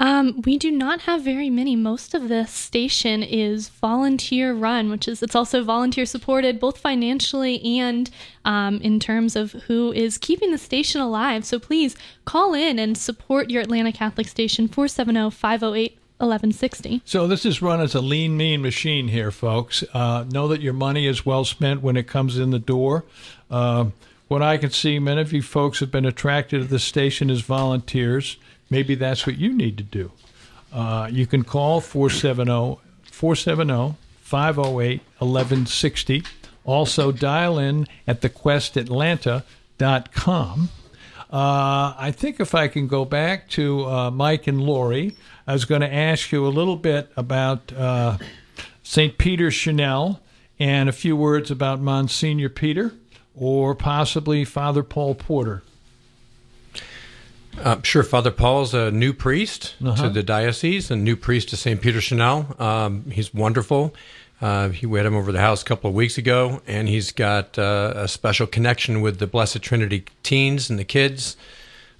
Um, 0.01 0.41
we 0.47 0.57
do 0.57 0.71
not 0.71 1.01
have 1.01 1.21
very 1.21 1.51
many. 1.51 1.75
Most 1.75 2.15
of 2.15 2.27
this 2.27 2.49
station 2.49 3.21
is 3.21 3.69
volunteer 3.69 4.51
run, 4.51 4.89
which 4.89 5.07
is 5.07 5.21
it's 5.21 5.35
also 5.35 5.63
volunteer 5.63 6.07
supported, 6.07 6.59
both 6.59 6.79
financially 6.79 7.63
and 7.79 8.09
um, 8.43 8.81
in 8.81 8.99
terms 8.99 9.35
of 9.35 9.51
who 9.51 9.91
is 9.91 10.17
keeping 10.17 10.51
the 10.51 10.57
station 10.57 11.01
alive. 11.01 11.45
So 11.45 11.59
please 11.59 11.95
call 12.25 12.55
in 12.55 12.79
and 12.79 12.97
support 12.97 13.51
your 13.51 13.61
Atlanta 13.61 13.91
Catholic 13.91 14.27
station 14.27 14.67
470 14.67 15.29
508 15.29 15.91
1160. 16.17 17.03
So 17.05 17.27
this 17.27 17.45
is 17.45 17.61
run 17.61 17.79
as 17.79 17.93
a 17.93 18.01
lean, 18.01 18.35
mean 18.35 18.63
machine 18.63 19.07
here, 19.07 19.29
folks. 19.29 19.83
Uh, 19.93 20.25
know 20.31 20.47
that 20.47 20.61
your 20.61 20.73
money 20.73 21.05
is 21.05 21.27
well 21.27 21.45
spent 21.45 21.83
when 21.83 21.95
it 21.95 22.07
comes 22.07 22.39
in 22.39 22.49
the 22.49 22.59
door. 22.59 23.05
Uh, 23.51 23.85
what 24.27 24.41
I 24.41 24.57
can 24.57 24.71
see, 24.71 24.97
many 24.97 25.21
of 25.21 25.31
you 25.31 25.43
folks 25.43 25.79
have 25.79 25.91
been 25.91 26.05
attracted 26.05 26.61
to 26.61 26.67
the 26.67 26.79
station 26.79 27.29
as 27.29 27.41
volunteers 27.41 28.37
maybe 28.71 28.95
that's 28.95 29.27
what 29.27 29.37
you 29.37 29.53
need 29.53 29.77
to 29.77 29.83
do. 29.83 30.11
Uh, 30.73 31.07
you 31.11 31.27
can 31.27 31.43
call 31.43 31.81
470 31.81 32.79
470 33.03 33.97
508 34.21 35.01
1160. 35.19 36.23
Also, 36.63 37.11
dial 37.11 37.59
in 37.59 37.85
at 38.07 38.21
thequestatlanta.com. 38.21 40.69
Uh, 41.31 41.93
I 41.97 42.13
think 42.15 42.39
if 42.39 42.55
I 42.55 42.67
can 42.67 42.87
go 42.87 43.05
back 43.05 43.49
to 43.51 43.85
uh, 43.85 44.11
Mike 44.11 44.47
and 44.47 44.61
Laurie, 44.61 45.15
I 45.47 45.53
was 45.53 45.63
going 45.65 45.81
to 45.81 45.93
ask 45.93 46.31
you 46.31 46.45
a 46.45 46.49
little 46.49 46.75
bit 46.75 47.11
about 47.15 47.73
uh, 47.73 48.17
St. 48.83 49.17
Peter 49.17 49.49
Chanel 49.49 50.21
and 50.59 50.87
a 50.89 50.91
few 50.91 51.15
words 51.15 51.49
about 51.49 51.79
Monsignor 51.79 52.49
Peter 52.49 52.93
or 53.33 53.73
possibly 53.75 54.43
Father 54.45 54.83
Paul 54.83 55.15
Porter. 55.15 55.63
Uh, 57.59 57.81
sure. 57.83 58.03
Father 58.03 58.31
Paul's 58.31 58.73
a 58.73 58.91
new 58.91 59.13
priest 59.13 59.75
uh-huh. 59.83 60.03
to 60.03 60.09
the 60.09 60.23
diocese, 60.23 60.89
a 60.89 60.95
new 60.95 61.15
priest 61.15 61.49
to 61.49 61.57
St. 61.57 61.81
Peter 61.81 62.01
Chanel. 62.01 62.55
Um, 62.59 63.09
he's 63.11 63.33
wonderful. 63.33 63.93
Uh, 64.41 64.69
he 64.69 64.85
we 64.85 64.97
had 64.97 65.05
him 65.05 65.15
over 65.15 65.31
the 65.31 65.39
house 65.39 65.61
a 65.61 65.65
couple 65.65 65.89
of 65.89 65.95
weeks 65.95 66.17
ago, 66.17 66.61
and 66.65 66.87
he's 66.87 67.11
got 67.11 67.59
uh, 67.59 67.93
a 67.95 68.07
special 68.07 68.47
connection 68.47 69.01
with 69.01 69.19
the 69.19 69.27
Blessed 69.27 69.61
Trinity 69.61 70.05
teens 70.23 70.69
and 70.69 70.79
the 70.79 70.83
kids. 70.83 71.37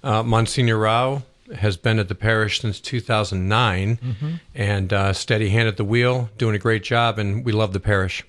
Uh, 0.02 0.22
Monsignor 0.24 0.76
Rao 0.76 1.22
has 1.54 1.76
been 1.76 1.98
at 1.98 2.08
the 2.08 2.14
parish 2.14 2.60
since 2.60 2.80
2009 2.80 3.96
mm-hmm. 3.96 4.30
and 4.54 4.92
uh, 4.92 5.12
steady 5.12 5.50
hand 5.50 5.68
at 5.68 5.76
the 5.76 5.84
wheel, 5.84 6.30
doing 6.38 6.54
a 6.54 6.58
great 6.58 6.82
job, 6.82 7.18
and 7.18 7.44
we 7.44 7.52
love 7.52 7.72
the 7.72 7.80
parish. 7.80 8.24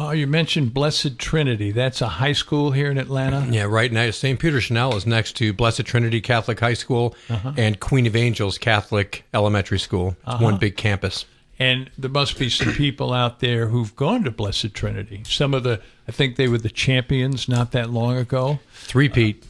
Oh, 0.00 0.12
you 0.12 0.28
mentioned 0.28 0.72
Blessed 0.72 1.18
Trinity. 1.18 1.72
That's 1.72 2.00
a 2.00 2.06
high 2.06 2.32
school 2.32 2.70
here 2.70 2.88
in 2.88 2.98
Atlanta. 2.98 3.48
Yeah, 3.50 3.64
right 3.64 3.90
now 3.90 4.08
St. 4.12 4.38
Peter 4.38 4.60
Chanel 4.60 4.94
is 4.96 5.06
next 5.06 5.32
to 5.38 5.52
Blessed 5.52 5.84
Trinity 5.86 6.20
Catholic 6.20 6.60
High 6.60 6.74
School 6.74 7.16
uh-huh. 7.28 7.54
and 7.56 7.80
Queen 7.80 8.06
of 8.06 8.14
Angels 8.14 8.58
Catholic 8.58 9.24
Elementary 9.34 9.80
School. 9.80 10.16
Uh-huh. 10.24 10.44
One 10.44 10.56
big 10.56 10.76
campus. 10.76 11.24
And 11.58 11.90
there 11.98 12.10
must 12.10 12.38
be 12.38 12.48
some 12.48 12.72
people 12.74 13.12
out 13.12 13.40
there 13.40 13.66
who've 13.66 13.94
gone 13.96 14.22
to 14.22 14.30
Blessed 14.30 14.72
Trinity. 14.72 15.22
Some 15.26 15.52
of 15.52 15.64
the, 15.64 15.80
I 16.06 16.12
think 16.12 16.36
they 16.36 16.46
were 16.46 16.58
the 16.58 16.70
champions 16.70 17.48
not 17.48 17.72
that 17.72 17.90
long 17.90 18.16
ago. 18.16 18.60
Three 18.72 19.08
Pete. 19.08 19.42
Uh, 19.42 19.46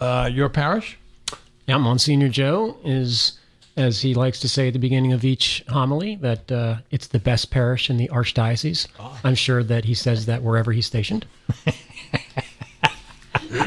uh, 0.00 0.28
your 0.32 0.48
parish. 0.48 0.98
Yeah, 1.66 1.78
Monsignor 1.78 2.28
Joe 2.28 2.76
is, 2.84 3.38
as 3.76 4.02
he 4.02 4.14
likes 4.14 4.40
to 4.40 4.48
say 4.48 4.68
at 4.68 4.74
the 4.74 4.78
beginning 4.78 5.12
of 5.12 5.24
each 5.24 5.64
homily, 5.68 6.16
that 6.16 6.52
uh, 6.52 6.76
it's 6.90 7.06
the 7.06 7.18
best 7.18 7.50
parish 7.50 7.88
in 7.88 7.96
the 7.96 8.08
archdiocese. 8.08 8.86
Oh. 9.00 9.18
I'm 9.24 9.34
sure 9.34 9.62
that 9.62 9.84
he 9.84 9.94
says 9.94 10.26
that 10.26 10.42
wherever 10.42 10.72
he's 10.72 10.86
stationed. 10.86 11.26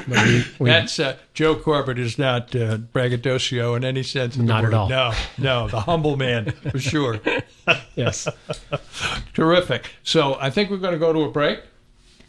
we, 0.08 0.44
we, 0.60 0.70
That's 0.70 1.00
uh, 1.00 1.18
Joe 1.34 1.56
Corbett 1.56 2.00
is 2.00 2.18
not 2.18 2.56
uh, 2.56 2.78
braggadocio 2.78 3.76
in 3.76 3.84
any 3.84 4.04
sense. 4.04 4.36
Of 4.36 4.44
not 4.44 4.66
at 4.66 4.74
all. 4.74 4.90
No, 4.90 5.14
no, 5.38 5.68
the 5.68 5.82
humble 5.82 6.18
man 6.18 6.52
for 6.52 6.80
sure. 6.80 7.20
yes, 7.96 8.28
terrific. 9.34 9.90
So 10.04 10.38
I 10.40 10.50
think 10.50 10.70
we're 10.70 10.78
going 10.78 10.94
to 10.94 11.00
go 11.00 11.14
to 11.14 11.22
a 11.22 11.32
break. 11.32 11.62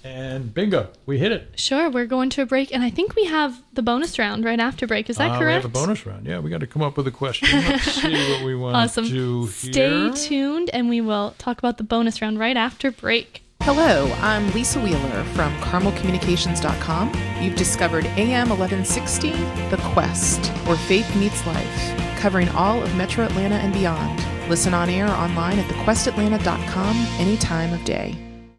And 0.04 0.54
bingo, 0.54 0.90
we 1.06 1.18
hit 1.18 1.32
it. 1.32 1.58
Sure, 1.58 1.90
we're 1.90 2.06
going 2.06 2.30
to 2.30 2.42
a 2.42 2.46
break, 2.46 2.72
and 2.72 2.82
I 2.82 2.90
think 2.90 3.16
we 3.16 3.24
have 3.24 3.60
the 3.72 3.82
bonus 3.82 4.18
round 4.18 4.44
right 4.44 4.60
after 4.60 4.86
break. 4.86 5.10
Is 5.10 5.16
that 5.16 5.32
uh, 5.32 5.38
correct? 5.38 5.64
We 5.64 5.70
have 5.70 5.76
a 5.76 5.86
bonus 5.86 6.06
round. 6.06 6.26
Yeah, 6.26 6.38
we 6.38 6.50
got 6.50 6.60
to 6.60 6.66
come 6.66 6.82
up 6.82 6.96
with 6.96 7.06
a 7.08 7.10
question. 7.10 7.48
Let's 7.50 7.92
see 8.02 8.32
what 8.32 8.44
we 8.44 8.54
want 8.54 8.76
awesome. 8.76 9.04
to 9.06 9.10
do 9.10 9.46
Stay 9.48 10.10
tuned, 10.14 10.70
and 10.72 10.88
we 10.88 11.00
will 11.00 11.34
talk 11.38 11.58
about 11.58 11.78
the 11.78 11.84
bonus 11.84 12.22
round 12.22 12.38
right 12.38 12.56
after 12.56 12.90
break. 12.90 13.42
Hello, 13.62 14.10
I'm 14.22 14.50
Lisa 14.52 14.80
Wheeler 14.80 15.24
from 15.34 15.54
CarmelCommunications.com. 15.58 17.12
You've 17.42 17.56
discovered 17.56 18.06
AM 18.16 18.48
1160, 18.48 19.30
The 19.68 19.78
Quest, 19.92 20.46
where 20.66 20.76
faith 20.76 21.14
meets 21.16 21.44
life, 21.44 22.18
covering 22.18 22.48
all 22.50 22.82
of 22.82 22.94
Metro 22.96 23.24
Atlanta 23.24 23.56
and 23.56 23.74
beyond. 23.74 24.24
Listen 24.48 24.72
on 24.72 24.88
air 24.88 25.06
or 25.06 25.14
online 25.14 25.58
at 25.58 25.66
thequestatlanta.com 25.66 26.96
any 27.18 27.36
time 27.36 27.74
of 27.74 27.84
day. 27.84 28.16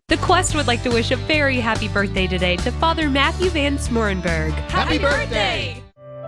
The 0.09 0.17
Quest 0.17 0.55
would 0.55 0.65
like 0.65 0.81
to 0.81 0.89
wish 0.89 1.11
a 1.11 1.15
very 1.15 1.59
happy 1.59 1.87
birthday 1.87 2.25
today 2.25 2.55
to 2.57 2.71
Father 2.71 3.11
Matthew 3.11 3.51
Van 3.51 3.77
Smorenberg. 3.77 4.53
Happy, 4.71 4.97
happy 4.97 4.97
birthday! 4.97 5.83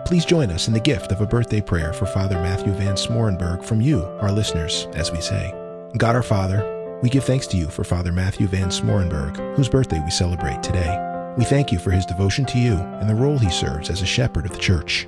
Please 0.05 0.23
join 0.23 0.51
us 0.51 0.67
in 0.67 0.73
the 0.75 0.79
gift 0.79 1.11
of 1.11 1.19
a 1.19 1.25
birthday 1.25 1.61
prayer 1.61 1.91
for 1.91 2.05
Father 2.05 2.35
Matthew 2.35 2.73
Van 2.73 2.93
Smorenberg 2.93 3.65
from 3.65 3.81
you, 3.81 4.03
our 4.21 4.31
listeners, 4.31 4.87
as 4.93 5.11
we 5.11 5.19
say. 5.19 5.51
God 5.97 6.15
our 6.15 6.21
Father, 6.21 6.99
we 7.01 7.09
give 7.09 7.23
thanks 7.23 7.47
to 7.47 7.57
you 7.57 7.69
for 7.69 7.83
Father 7.83 8.11
Matthew 8.11 8.45
Van 8.45 8.69
Smorenberg, 8.69 9.55
whose 9.55 9.67
birthday 9.67 9.99
we 10.05 10.11
celebrate 10.11 10.61
today. 10.61 11.33
We 11.35 11.43
thank 11.43 11.71
you 11.71 11.79
for 11.79 11.89
his 11.89 12.05
devotion 12.05 12.45
to 12.45 12.59
you 12.59 12.75
and 12.75 13.09
the 13.09 13.15
role 13.15 13.39
he 13.39 13.49
serves 13.49 13.89
as 13.89 14.03
a 14.03 14.05
shepherd 14.05 14.45
of 14.45 14.51
the 14.51 14.59
church. 14.59 15.07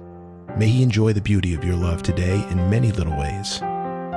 May 0.57 0.67
he 0.67 0.81
enjoy 0.81 1.13
the 1.13 1.21
beauty 1.21 1.53
of 1.53 1.63
your 1.63 1.75
love 1.75 2.01
today 2.01 2.43
in 2.49 2.71
many 2.71 2.91
little 2.91 3.15
ways. 3.19 3.61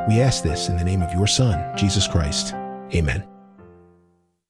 We 0.09 0.23
ask 0.23 0.43
this 0.43 0.71
in 0.71 0.79
the 0.79 0.85
name 0.85 1.03
of 1.03 1.13
your 1.13 1.27
Son, 1.27 1.77
Jesus 1.77 2.09
Christ. 2.09 2.55
Amen. 2.95 3.36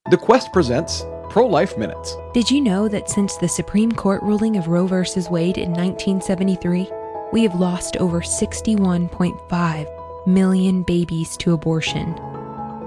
The 0.08 0.16
Quest 0.16 0.52
presents 0.52 1.04
Pro 1.30 1.48
Life 1.48 1.76
Minutes. 1.76 2.16
Did 2.32 2.48
you 2.48 2.60
know 2.60 2.86
that 2.86 3.10
since 3.10 3.36
the 3.36 3.48
Supreme 3.48 3.90
Court 3.90 4.22
ruling 4.22 4.56
of 4.56 4.68
Roe 4.68 4.86
v. 4.86 4.94
Wade 5.28 5.58
in 5.58 5.70
1973, 5.70 6.88
we 7.32 7.42
have 7.42 7.56
lost 7.56 7.96
over 7.96 8.20
61.5 8.20 10.26
million 10.28 10.84
babies 10.84 11.36
to 11.38 11.54
abortion? 11.54 12.14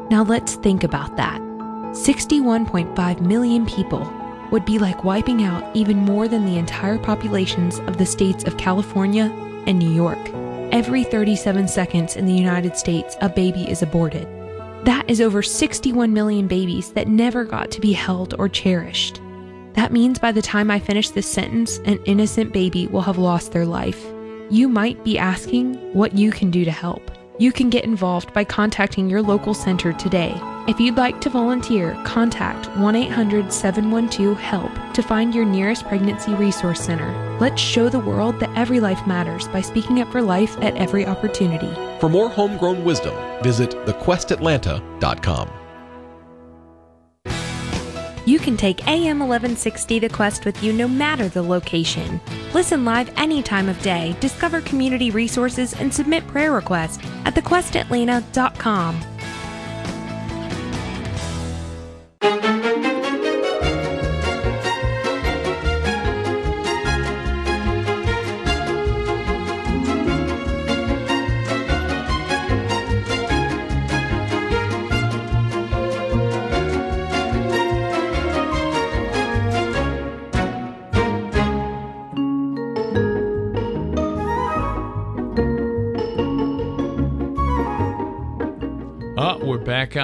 Now 0.10 0.24
let's 0.26 0.56
think 0.56 0.86
about 0.86 1.18
that. 1.18 1.42
61.5 1.42 3.20
million 3.20 3.66
people 3.66 4.10
would 4.50 4.64
be 4.64 4.80
like 4.80 5.04
wiping 5.04 5.44
out 5.44 5.76
even 5.76 5.98
more 5.98 6.30
than 6.30 6.46
the 6.46 6.58
entire 6.58 6.98
populations 6.98 7.80
of 7.80 7.98
the 7.98 8.06
states 8.06 8.46
of 8.46 8.56
California 8.56 9.26
and 9.68 9.78
New 9.78 9.92
York. 9.92 10.30
Every 10.72 11.04
37 11.04 11.68
seconds 11.68 12.16
in 12.16 12.26
the 12.26 12.34
United 12.34 12.78
States, 12.78 13.18
a 13.20 13.28
baby 13.28 13.70
is 13.70 13.82
aborted. 13.82 14.39
That 14.84 15.10
is 15.10 15.20
over 15.20 15.42
61 15.42 16.14
million 16.14 16.48
babies 16.48 16.94
that 16.94 17.08
never 17.08 17.44
got 17.44 17.70
to 17.72 17.82
be 17.82 17.92
held 17.92 18.34
or 18.40 18.48
cherished. 18.48 19.22
That 19.74 19.92
means 19.92 20.20
by 20.20 20.32
the 20.32 20.42
time 20.42 20.72
I 20.72 20.80
finish 20.80 21.10
this 21.10 21.30
sentence, 21.30 21.80
an 21.80 22.00
innocent 22.06 22.54
baby 22.54 22.88
will 22.88 23.02
have 23.02 23.18
lost 23.18 23.52
their 23.52 23.66
life. 23.66 24.04
You 24.50 24.68
might 24.68 25.04
be 25.04 25.20
asking 25.20 25.76
what 25.94 26.18
you 26.18 26.32
can 26.32 26.50
do 26.50 26.66
to 26.66 26.72
help. 26.72 27.12
You 27.40 27.52
can 27.52 27.70
get 27.70 27.84
involved 27.84 28.34
by 28.34 28.44
contacting 28.44 29.10
your 29.10 29.22
local 29.22 29.54
center 29.54 29.94
today. 29.94 30.34
If 30.68 30.80
you'd 30.80 30.98
like 30.98 31.22
to 31.22 31.30
volunteer, 31.30 31.98
contact 32.06 32.68
1 32.78 32.96
800 32.96 33.52
712 33.52 34.40
HELP 34.40 34.94
to 34.94 35.02
find 35.02 35.36
your 35.36 35.46
nearest 35.46 35.86
pregnancy 35.86 36.34
resource 36.34 36.82
center. 36.82 37.29
Let's 37.40 37.62
show 37.62 37.88
the 37.88 38.00
world 38.00 38.40
that 38.42 38.56
every 38.58 38.82
life 38.82 39.08
matters 39.08 39.48
by 39.48 39.62
speaking 39.62 40.02
up 40.02 40.12
for 40.12 40.22
life 40.22 40.58
at 40.62 40.76
every 40.76 41.06
opportunity. 41.06 41.74
For 42.00 42.10
more 42.10 42.30
homegrown 42.30 42.84
wisdom, 42.84 43.16
visit 43.42 43.72
thequestatlanta.com. 43.86 45.50
You 48.26 48.38
can 48.38 48.58
take 48.58 48.86
AM 48.86 49.20
1160 49.20 50.00
The 50.00 50.10
Quest 50.10 50.46
with 50.46 50.62
you 50.62 50.74
no 50.74 50.88
matter 50.88 51.30
the 51.30 51.42
location. 51.42 52.22
Listen 52.54 52.84
live 52.86 53.10
any 53.18 53.42
time 53.42 53.70
of 53.70 53.82
day, 53.82 54.16
discover 54.20 54.62
community 54.62 55.10
resources, 55.10 55.74
and 55.74 55.92
submit 55.92 56.28
prayer 56.28 56.52
requests 56.52 57.00
at 57.26 57.34
thequestatlanta.com. 57.36 59.19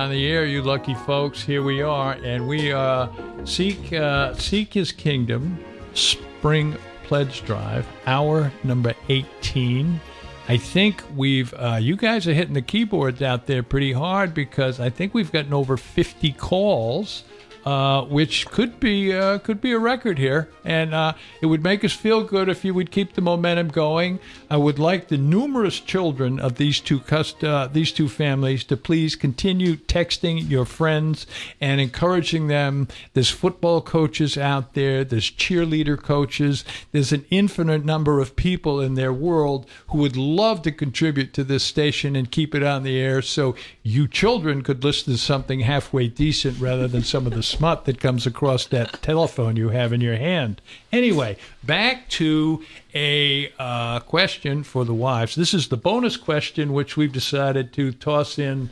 on 0.06 0.12
the 0.12 0.28
air, 0.28 0.46
you 0.46 0.62
lucky 0.62 0.94
folks. 0.94 1.42
Here 1.42 1.64
we 1.64 1.82
are, 1.82 2.12
and 2.24 2.48
we 2.48 2.72
uh, 2.72 3.08
seek 3.44 3.92
uh, 3.92 4.36
seek 4.36 4.76
His 4.76 4.92
kingdom. 4.92 5.58
Spring 5.96 6.78
pledge 7.06 7.44
drive, 7.44 7.88
hour 8.06 8.52
number 8.64 8.94
eighteen. 9.10 10.00
I 10.48 10.58
think 10.58 11.04
we've 11.16 11.52
uh, 11.56 11.80
you 11.82 11.96
guys 11.96 12.28
are 12.28 12.36
hitting 12.36 12.54
the 12.54 12.62
keyboards 12.62 13.24
out 13.24 13.48
there 13.48 13.64
pretty 13.64 13.94
hard 13.94 14.36
because 14.36 14.80
I 14.80 14.92
think 14.92 15.16
we've 15.16 15.32
gotten 15.32 15.54
over 15.54 15.76
fifty 15.76 16.32
calls. 16.32 17.24
Uh, 17.66 18.04
which 18.04 18.46
could 18.46 18.80
be 18.80 19.12
uh, 19.12 19.40
could 19.40 19.60
be 19.60 19.72
a 19.72 19.80
record 19.80 20.20
here, 20.20 20.48
and 20.64 20.94
uh, 20.94 21.14
it 21.42 21.48
would 21.48 21.64
make 21.64 21.84
us 21.84 21.94
feel 21.94 22.24
good 22.24 22.48
if 22.48 22.64
you 22.64 22.76
would 22.76 22.92
keep 22.92 23.14
the 23.14 23.22
momentum 23.22 23.70
going. 23.70 24.20
I 24.52 24.58
would 24.58 24.78
like 24.78 25.08
the 25.08 25.18
numerous 25.18 25.80
children 25.80 26.40
of 26.40 26.58
these 26.58 26.80
two 26.80 27.00
cust- 27.00 27.44
uh, 27.44 27.68
these 27.74 27.92
two 27.92 28.08
families 28.08 28.64
to 28.66 28.78
please 28.78 29.16
continue 29.16 29.78
texting 29.78 30.48
your 30.48 30.66
friends 30.66 31.26
and 31.60 31.82
encouraging 31.82 32.50
them. 32.50 32.88
There's 33.16 33.32
football 33.32 33.82
coaches 33.82 34.38
out 34.38 34.76
there, 34.76 35.04
there's 35.04 35.32
cheerleader 35.32 36.00
coaches, 36.00 36.66
there's 36.92 37.14
an 37.14 37.26
infinite 37.32 37.84
number 37.84 38.20
of 38.20 38.36
people 38.36 38.80
in 38.80 38.94
their 38.94 39.12
world 39.12 39.68
who 39.88 39.98
would 39.98 40.18
love 40.18 40.62
to 40.62 40.72
contribute 40.72 41.34
to 41.34 41.44
this 41.44 41.64
station 41.64 42.16
and 42.16 42.30
keep 42.30 42.54
it 42.54 42.62
on 42.62 42.84
the 42.84 43.00
air, 43.00 43.24
so 43.24 43.56
you 43.82 44.08
children 44.08 44.62
could 44.62 44.84
listen 44.84 45.14
to 45.14 45.18
something 45.18 45.62
halfway 45.62 46.08
decent 46.08 46.60
rather 46.60 46.88
than 46.88 47.04
some 47.04 47.26
of 47.26 47.34
the 47.34 47.55
smut 47.56 47.86
that 47.86 48.00
comes 48.00 48.26
across 48.26 48.66
that 48.68 49.02
telephone 49.02 49.56
you 49.56 49.70
have 49.70 49.94
in 49.94 50.02
your 50.02 50.18
hand. 50.18 50.62
Anyway, 50.92 51.38
back 51.64 52.08
to 52.10 52.64
a 52.94 53.52
uh, 53.58 54.00
question 54.02 54.64
for 54.64 54.84
the 54.86 54.94
wives. 54.94 55.36
This 55.36 55.54
is 55.54 55.70
the 55.70 55.78
bonus 55.78 56.18
question, 56.18 56.74
which 56.74 56.98
we've 56.98 57.12
decided 57.14 57.72
to 57.74 57.92
toss 57.92 58.38
in. 58.38 58.70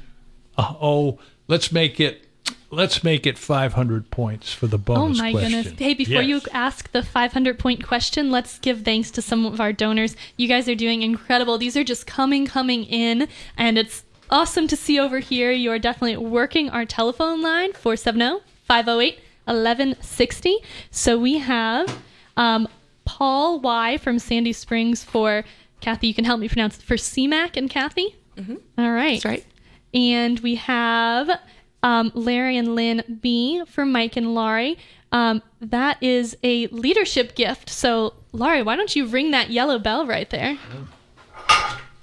Uh, 0.58 0.74
oh, 0.82 1.20
let's 1.48 1.72
make 1.72 2.00
it. 2.00 2.28
Let's 2.70 3.04
make 3.04 3.28
it 3.28 3.38
500 3.38 4.10
points 4.10 4.52
for 4.52 4.66
the 4.66 4.80
bonus 4.80 5.20
Oh 5.20 5.24
my 5.24 5.32
question. 5.32 5.52
goodness. 5.62 5.80
Hey, 5.80 5.94
before 5.94 6.24
Yes. 6.24 6.28
you 6.28 6.52
ask 6.52 6.92
the 6.92 7.04
500 7.04 7.60
point 7.60 7.86
question, 7.86 8.32
let's 8.32 8.58
give 8.58 8.82
thanks 8.82 9.12
to 9.12 9.22
some 9.22 9.46
of 9.46 9.62
our 9.62 9.72
donors. 9.72 10.16
You 10.38 10.48
guys 10.48 10.68
are 10.68 10.74
doing 10.74 11.04
incredible. 11.04 11.60
These 11.60 11.78
are 11.78 11.84
just 11.84 12.08
coming, 12.08 12.48
coming 12.48 12.84
in, 12.86 13.28
and 13.56 13.78
it's 13.78 14.04
awesome 14.32 14.68
to 14.70 14.76
see 14.76 15.00
over 15.00 15.20
here. 15.20 15.52
You 15.52 15.70
are 15.70 15.78
definitely 15.78 16.18
working 16.18 16.72
our 16.72 16.84
telephone 16.84 17.44
line 17.44 17.74
470 17.74 18.42
508 18.74 19.20
1160. 19.46 20.56
So 20.90 21.20
we 21.20 21.38
have 21.38 22.02
um, 22.38 22.68
Paul 23.06 23.60
Y 23.60 23.98
from 23.98 24.18
Sandy 24.18 24.52
Springs 24.52 25.04
for 25.04 25.44
Kathy. 25.80 26.08
You 26.08 26.16
can 26.16 26.26
help 26.26 26.40
me 26.40 26.48
pronounce 26.50 26.80
it 26.80 26.82
for 26.84 26.96
CMAC 26.96 27.56
and 27.56 27.70
Kathy. 27.70 28.16
Mhm. 28.36 28.60
All 28.80 28.92
right. 28.92 29.22
That's 29.22 29.26
right. 29.26 29.46
And 29.94 30.40
we 30.40 30.56
have 30.56 31.40
um, 31.84 32.12
Larry 32.16 32.58
and 32.58 32.74
Lynn 32.74 33.20
B 33.22 33.62
for 33.68 33.86
Mike 33.86 34.18
and 34.18 34.34
Laurie. 34.34 34.80
Um, 35.12 35.44
that 35.62 36.02
is 36.02 36.36
a 36.42 36.66
leadership 36.68 37.36
gift. 37.36 37.70
So, 37.70 38.16
Laurie, 38.32 38.64
why 38.64 38.76
don't 38.76 38.96
you 38.96 39.06
ring 39.06 39.30
that 39.32 39.52
yellow 39.52 39.78
bell 39.78 40.08
right 40.08 40.28
there? 40.32 40.58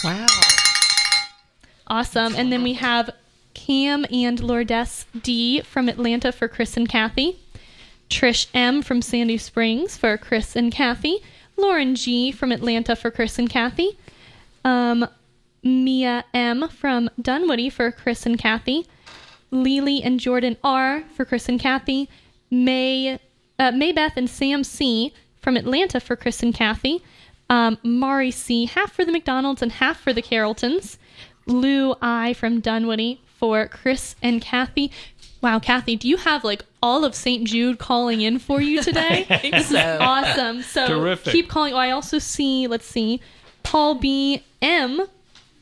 Wow. 0.04 0.26
Awesome. 1.88 2.36
And 2.36 2.52
then 2.52 2.62
we 2.62 2.74
have 2.74 3.10
Cam 3.54 4.04
and 4.12 4.40
Lourdes 4.40 5.06
D 5.22 5.60
from 5.62 5.88
Atlanta 5.88 6.32
for 6.32 6.48
Chris 6.48 6.76
and 6.76 6.88
Kathy. 6.88 7.38
Trish 8.08 8.48
M 8.52 8.82
from 8.82 9.02
Sandy 9.02 9.38
Springs 9.38 9.96
for 9.96 10.16
Chris 10.18 10.56
and 10.56 10.72
Kathy. 10.72 11.18
Lauren 11.56 11.94
G 11.94 12.32
from 12.32 12.52
Atlanta 12.52 12.96
for 12.96 13.10
Chris 13.10 13.38
and 13.38 13.48
Kathy. 13.48 13.98
Um, 14.64 15.06
Mia 15.62 16.24
M 16.32 16.68
from 16.68 17.10
Dunwoody 17.20 17.70
for 17.70 17.92
Chris 17.92 18.26
and 18.26 18.38
Kathy. 18.38 18.86
Lily 19.50 20.02
and 20.02 20.18
Jordan 20.18 20.56
R 20.64 21.04
for 21.14 21.24
Chris 21.24 21.48
and 21.48 21.60
Kathy. 21.60 22.08
May, 22.50 23.18
uh, 23.58 23.70
Maybeth 23.72 24.16
and 24.16 24.28
Sam 24.28 24.64
C 24.64 25.12
from 25.40 25.56
Atlanta 25.56 26.00
for 26.00 26.16
Chris 26.16 26.42
and 26.42 26.54
Kathy. 26.54 27.02
Um, 27.48 27.78
Mari 27.82 28.30
C, 28.30 28.66
half 28.66 28.92
for 28.92 29.04
the 29.04 29.12
McDonald's 29.12 29.62
and 29.62 29.72
half 29.72 29.98
for 30.00 30.12
the 30.12 30.22
Carrolltons. 30.22 30.98
Lou 31.46 31.94
I 32.00 32.32
from 32.34 32.60
Dunwoody 32.60 33.20
for 33.40 33.66
Chris 33.66 34.14
and 34.22 34.40
Kathy. 34.40 34.92
Wow, 35.42 35.58
Kathy, 35.58 35.96
do 35.96 36.06
you 36.06 36.18
have 36.18 36.44
like 36.44 36.64
all 36.82 37.04
of 37.04 37.14
St. 37.14 37.44
Jude 37.48 37.78
calling 37.78 38.20
in 38.20 38.38
for 38.38 38.60
you 38.60 38.82
today? 38.84 39.24
this 39.50 39.70
so. 39.70 39.78
is 39.78 40.00
awesome. 40.00 40.62
So 40.62 40.86
Terrific. 40.86 41.32
keep 41.32 41.48
calling. 41.48 41.72
Oh, 41.72 41.78
I 41.78 41.90
also 41.90 42.18
see, 42.18 42.66
let's 42.66 42.86
see, 42.86 43.20
Paul 43.62 43.96
B. 43.96 44.44
M 44.62 45.06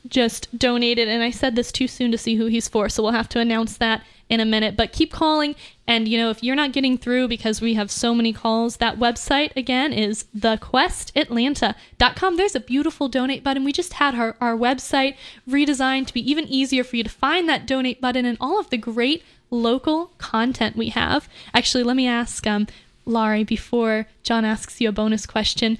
just 0.08 0.56
donated, 0.58 1.06
and 1.08 1.22
I 1.22 1.30
said 1.30 1.54
this 1.54 1.70
too 1.70 1.86
soon 1.86 2.10
to 2.10 2.18
see 2.18 2.34
who 2.34 2.46
he's 2.46 2.66
for, 2.68 2.88
so 2.88 3.02
we'll 3.02 3.12
have 3.12 3.28
to 3.30 3.40
announce 3.40 3.76
that 3.76 4.02
in 4.28 4.40
a 4.40 4.44
minute. 4.44 4.76
But 4.76 4.92
keep 4.92 5.12
calling, 5.12 5.54
and 5.86 6.08
you 6.08 6.18
know, 6.18 6.30
if 6.30 6.42
you're 6.42 6.56
not 6.56 6.72
getting 6.72 6.98
through 6.98 7.28
because 7.28 7.60
we 7.60 7.74
have 7.74 7.90
so 7.90 8.14
many 8.14 8.32
calls, 8.32 8.76
that 8.76 8.98
website 8.98 9.54
again 9.56 9.92
is 9.92 10.24
thequestatlanta.com. 10.36 12.36
There's 12.36 12.54
a 12.54 12.60
beautiful 12.60 13.08
donate 13.08 13.42
button. 13.42 13.64
We 13.64 13.72
just 13.72 13.94
had 13.94 14.14
our, 14.14 14.36
our 14.40 14.56
website 14.56 15.16
redesigned 15.48 16.06
to 16.08 16.14
be 16.14 16.30
even 16.30 16.46
easier 16.48 16.84
for 16.84 16.96
you 16.96 17.04
to 17.04 17.10
find 17.10 17.48
that 17.48 17.66
donate 17.66 18.00
button 18.00 18.24
and 18.24 18.36
all 18.40 18.60
of 18.60 18.70
the 18.70 18.76
great 18.76 19.22
local 19.50 20.12
content 20.18 20.76
we 20.76 20.90
have. 20.90 21.28
Actually, 21.54 21.84
let 21.84 21.96
me 21.96 22.06
ask 22.06 22.46
um, 22.46 22.66
Laurie 23.06 23.44
before 23.44 24.06
John 24.22 24.44
asks 24.44 24.80
you 24.80 24.90
a 24.90 24.92
bonus 24.92 25.24
question. 25.24 25.78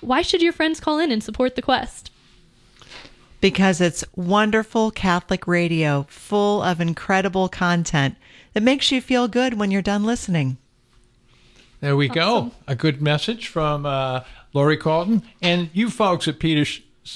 Why 0.00 0.22
should 0.22 0.42
your 0.42 0.52
friends 0.52 0.78
call 0.78 1.00
in 1.00 1.10
and 1.10 1.22
support 1.22 1.56
the 1.56 1.62
quest? 1.62 2.12
Because 3.40 3.80
it's 3.80 4.04
wonderful 4.16 4.90
Catholic 4.90 5.46
radio 5.46 6.06
full 6.08 6.62
of 6.62 6.80
incredible 6.80 7.48
content 7.48 8.16
that 8.52 8.62
makes 8.62 8.90
you 8.90 9.00
feel 9.00 9.28
good 9.28 9.54
when 9.54 9.70
you're 9.70 9.82
done 9.82 10.04
listening. 10.04 10.56
There 11.80 11.96
we 11.96 12.08
go. 12.08 12.52
A 12.66 12.74
good 12.74 13.00
message 13.02 13.46
from 13.46 13.86
uh, 13.86 14.22
Laurie 14.52 14.76
Carlton. 14.76 15.22
And 15.42 15.70
you 15.72 15.90
folks 15.90 16.26
at 16.26 16.38
Peter, 16.38 16.68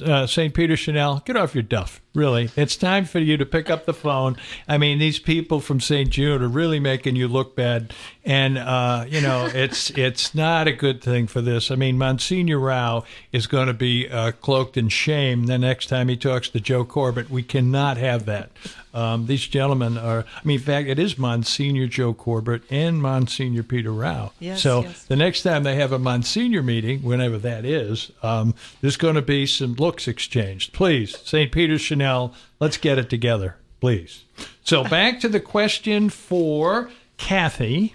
uh, 0.05 0.27
St. 0.27 0.55
Peter 0.55 0.77
Chanel, 0.77 1.23
get 1.25 1.37
off 1.37 1.55
your 1.55 1.62
duff. 1.62 2.01
Really, 2.14 2.50
it's 2.56 2.76
time 2.76 3.06
for 3.06 3.20
you 3.20 3.38
to 3.38 3.46
pick 3.46 3.70
up 3.70 3.86
the 3.86 3.94
phone. 3.94 4.36
I 4.68 4.76
mean, 4.76 4.98
these 4.98 5.18
people 5.18 5.60
from 5.60 5.80
St. 5.80 6.10
Jude 6.10 6.42
are 6.42 6.48
really 6.48 6.78
making 6.78 7.16
you 7.16 7.26
look 7.26 7.56
bad, 7.56 7.94
and 8.22 8.58
uh, 8.58 9.06
you 9.08 9.22
know 9.22 9.46
it's 9.54 9.88
it's 9.90 10.34
not 10.34 10.68
a 10.68 10.72
good 10.72 11.02
thing 11.02 11.26
for 11.26 11.40
this. 11.40 11.70
I 11.70 11.74
mean, 11.76 11.96
Monsignor 11.96 12.58
Rao 12.58 13.04
is 13.32 13.46
going 13.46 13.68
to 13.68 13.74
be 13.74 14.10
uh, 14.10 14.32
cloaked 14.32 14.76
in 14.76 14.90
shame 14.90 15.46
the 15.46 15.56
next 15.56 15.86
time 15.86 16.08
he 16.08 16.16
talks 16.18 16.50
to 16.50 16.60
Joe 16.60 16.84
Corbett. 16.84 17.30
We 17.30 17.42
cannot 17.42 17.96
have 17.96 18.26
that. 18.26 18.50
Um, 18.94 19.26
these 19.26 19.46
gentlemen 19.46 19.96
are. 19.96 20.24
I 20.36 20.40
mean, 20.44 20.58
in 20.58 20.64
fact, 20.64 20.88
it 20.88 20.98
is 20.98 21.16
Monsignor 21.16 21.86
Joe 21.86 22.12
Corbett 22.12 22.62
and 22.70 23.00
Monsignor 23.00 23.62
Peter 23.62 23.92
Rao. 23.92 24.32
Yes, 24.38 24.62
so 24.62 24.82
yes. 24.82 25.04
the 25.04 25.16
next 25.16 25.42
time 25.42 25.62
they 25.62 25.76
have 25.76 25.92
a 25.92 25.98
Monsignor 25.98 26.62
meeting, 26.62 27.02
whenever 27.02 27.38
that 27.38 27.64
is, 27.64 28.12
um, 28.22 28.54
there's 28.80 28.98
going 28.98 29.14
to 29.14 29.22
be 29.22 29.46
some 29.46 29.74
looks 29.74 30.06
exchanged. 30.06 30.72
Please, 30.74 31.18
St. 31.24 31.50
Peter 31.50 31.78
Chanel, 32.03 32.34
let's 32.59 32.78
get 32.78 32.98
it 32.98 33.09
together, 33.09 33.55
please. 33.80 34.24
So 34.64 34.82
back 34.82 35.20
to 35.20 35.28
the 35.28 35.38
question 35.38 36.11
for 36.11 36.90
Kathy. 37.16 37.94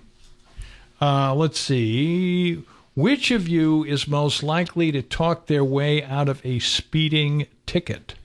Uh, 1.02 1.36
let's 1.36 1.60
see. 1.60 2.64
Which 2.96 3.32
of 3.32 3.50
you 3.50 3.84
is 3.84 4.08
most 4.08 4.44
likely 4.44 4.94
to 4.94 5.02
talk 5.02 5.48
their 5.48 5.64
way 5.64 6.04
out 6.04 6.30
of 6.30 6.40
a 6.46 6.60
speeding 6.60 7.48
ticket? 7.66 8.16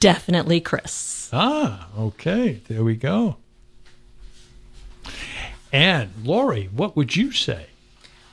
Definitely 0.00 0.60
Chris. 0.60 1.30
Ah, 1.32 1.86
okay. 1.96 2.60
There 2.66 2.82
we 2.82 2.96
go. 2.96 3.36
And 5.72 6.10
Laurie, 6.24 6.68
what 6.74 6.96
would 6.96 7.14
you 7.14 7.30
say? 7.30 7.66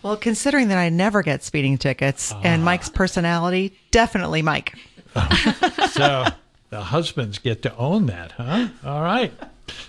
Well, 0.01 0.17
considering 0.17 0.69
that 0.69 0.80
I 0.80 0.89
never 0.89 1.21
get 1.21 1.43
speeding 1.43 1.78
tickets 1.78 2.34
and 2.43 2.63
Mike's 2.63 2.89
personality, 2.89 3.78
definitely 3.91 4.41
Mike. 4.41 4.73
so 5.91 6.26
the 6.70 6.82
husbands 6.82 7.39
get 7.39 7.61
to 7.63 7.76
own 7.76 8.05
that, 8.07 8.34
huh? 8.34 8.68
All 8.86 9.01
right. 9.01 9.34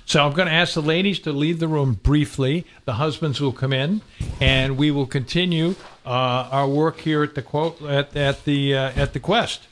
So 0.07 0.25
I'm 0.25 0.33
going 0.33 0.49
to 0.49 0.55
ask 0.55 0.75
the 0.75 0.83
ladies 0.83 1.19
to 1.21 1.33
leave 1.33 1.59
the 1.59 1.69
room 1.69 1.95
briefly. 2.03 2.65
The 2.85 2.95
husbands 2.95 3.41
will 3.41 3.53
come 3.53 3.73
in, 3.73 4.01
and 4.41 4.77
we 4.77 4.91
will 4.91 5.07
continue 5.07 5.75
uh, 6.05 6.49
our 6.51 6.69
work 6.69 7.01
here 7.01 7.23
at 7.23 7.35
the 7.35 7.43
quote 7.43 7.81
at, 7.83 8.17
at 8.17 8.45
the 8.45 8.75
uh, 8.75 8.93
at 8.97 9.13
the 9.13 9.21
quest. 9.21 9.69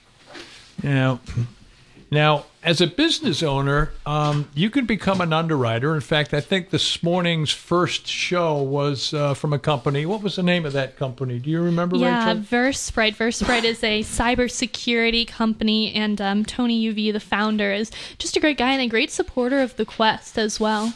Now, 0.83 1.21
now 2.17 2.47
as 2.63 2.81
a 2.81 2.87
business 2.87 3.45
owner, 3.45 3.93
um, 4.07 4.49
you 4.55 4.71
can 4.71 4.87
become 4.87 5.21
an 5.21 5.33
underwriter. 5.33 5.95
In 5.95 6.01
fact, 6.01 6.35
I 6.35 6.41
think 6.41 6.71
this 6.71 7.01
morning's 7.01 7.53
first 7.53 8.09
show 8.09 8.61
was 8.61 9.15
uh, 9.15 9.35
from 9.35 9.53
a 9.53 9.59
company. 9.59 10.05
What 10.05 10.23
was 10.23 10.35
the 10.35 10.43
name 10.43 10.67
of 10.67 10.73
that 10.73 10.97
company? 10.97 11.39
Do 11.39 11.49
you 11.49 11.63
remember, 11.63 11.95
Rachel? 11.95 12.09
Yeah, 12.09 12.29
Rachel? 12.29 12.43
VerSprite. 12.43 13.17
VerSprite 13.17 13.63
is 13.63 13.85
a 13.85 14.03
cybersecurity 14.03 15.29
company, 15.29 15.95
and 15.95 16.21
um, 16.21 16.45
Tony 16.45 16.93
UV, 16.93 17.13
the 17.13 17.21
founder, 17.21 17.73
is 17.73 17.93
just 18.19 18.37
a 18.37 18.41
great 18.41 18.59
guy 18.59 18.73
and 18.73 18.83
a 18.83 18.89
great 18.89 19.13
supporter 19.13 19.61
of 19.61 19.77
the 19.77 19.85
Quest 19.85 20.37
as 20.37 20.59
well. 20.59 20.93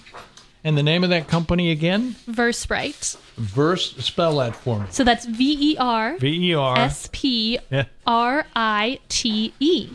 And 0.64 0.76
the 0.76 0.82
name 0.82 1.04
of 1.04 1.10
that 1.10 1.28
company 1.28 1.70
again? 1.70 2.16
VerSprite. 2.28 3.16
Verse, 3.36 3.96
spell 3.96 4.38
that 4.38 4.56
for 4.56 4.80
me. 4.80 4.86
So 4.90 5.04
that's 5.04 5.24
V 5.24 5.72
E 5.72 5.76
R 5.78 6.18
V 6.18 6.50
E 6.50 6.54
R 6.54 6.78
S 6.78 7.08
P. 7.12 7.58
R 8.06 8.44
I 8.56 8.98
T 9.08 9.54
E. 9.60 9.90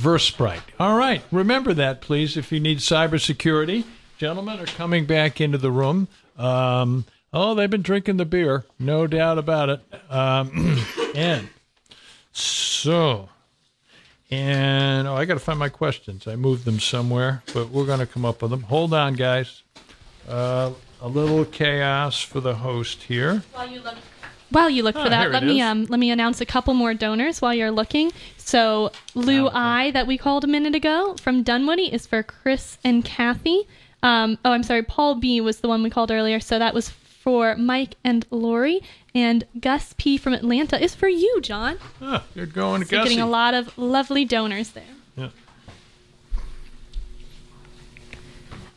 Versprite. 0.00 0.62
All 0.78 0.96
right. 0.96 1.22
Remember 1.30 1.72
that, 1.74 2.00
please, 2.00 2.36
if 2.36 2.52
you 2.52 2.60
need 2.60 2.78
cybersecurity. 2.78 3.84
Gentlemen 4.18 4.60
are 4.60 4.66
coming 4.66 5.06
back 5.06 5.40
into 5.40 5.58
the 5.58 5.70
room. 5.70 6.08
Um, 6.36 7.04
oh, 7.32 7.54
they've 7.54 7.70
been 7.70 7.82
drinking 7.82 8.16
the 8.16 8.24
beer. 8.24 8.64
No 8.78 9.06
doubt 9.06 9.38
about 9.38 9.68
it. 9.68 9.80
Um, 10.10 10.84
and 11.14 11.48
so, 12.32 13.28
and 14.30 15.06
oh, 15.06 15.14
I 15.14 15.24
got 15.24 15.34
to 15.34 15.40
find 15.40 15.58
my 15.58 15.68
questions. 15.68 16.26
I 16.26 16.36
moved 16.36 16.64
them 16.64 16.80
somewhere, 16.80 17.42
but 17.52 17.70
we're 17.70 17.86
going 17.86 18.00
to 18.00 18.06
come 18.06 18.24
up 18.24 18.42
with 18.42 18.50
them. 18.50 18.62
Hold 18.62 18.94
on, 18.94 19.14
guys. 19.14 19.62
Uh, 20.28 20.72
a 21.00 21.08
little 21.08 21.44
chaos 21.44 22.20
for 22.20 22.40
the 22.40 22.54
host 22.54 23.04
here. 23.04 23.42
While 23.52 23.68
you 23.68 23.80
look, 23.80 23.96
while 24.50 24.70
you 24.70 24.82
look 24.82 24.96
Ah, 24.96 25.04
for 25.04 25.08
that, 25.10 25.30
let 25.32 25.42
me 25.44 25.60
is. 25.60 25.66
um 25.66 25.84
let 25.86 25.98
me 26.00 26.10
announce 26.10 26.40
a 26.40 26.46
couple 26.46 26.74
more 26.74 26.94
donors 26.94 27.40
while 27.42 27.54
you're 27.54 27.70
looking. 27.70 28.12
So 28.36 28.92
Lou 29.14 29.48
I 29.52 29.90
that 29.92 30.06
we 30.06 30.16
called 30.18 30.44
a 30.44 30.46
minute 30.46 30.74
ago 30.74 31.16
from 31.20 31.42
Dunwoody 31.42 31.92
is 31.92 32.06
for 32.06 32.22
Chris 32.22 32.78
and 32.84 33.04
Kathy. 33.04 33.66
Um, 34.02 34.38
oh, 34.44 34.52
I'm 34.52 34.62
sorry, 34.62 34.82
Paul 34.82 35.14
B 35.16 35.40
was 35.40 35.60
the 35.60 35.68
one 35.68 35.82
we 35.82 35.88
called 35.90 36.10
earlier, 36.10 36.38
so 36.38 36.58
that 36.58 36.74
was 36.74 36.90
for 36.90 37.56
Mike 37.56 37.94
and 38.04 38.26
Laurie. 38.30 38.80
And 39.14 39.44
Gus 39.60 39.94
P 39.96 40.18
from 40.18 40.34
Atlanta 40.34 40.78
is 40.82 40.94
for 40.94 41.08
you, 41.08 41.40
John. 41.40 41.78
Ah, 42.02 42.22
you're 42.34 42.44
going 42.46 42.82
to 42.82 42.86
So 42.86 42.90
getting 43.02 43.20
a 43.20 43.26
lot 43.26 43.54
of 43.54 43.76
lovely 43.78 44.24
donors 44.26 44.70
there. 44.70 44.82
Yeah. 45.16 45.28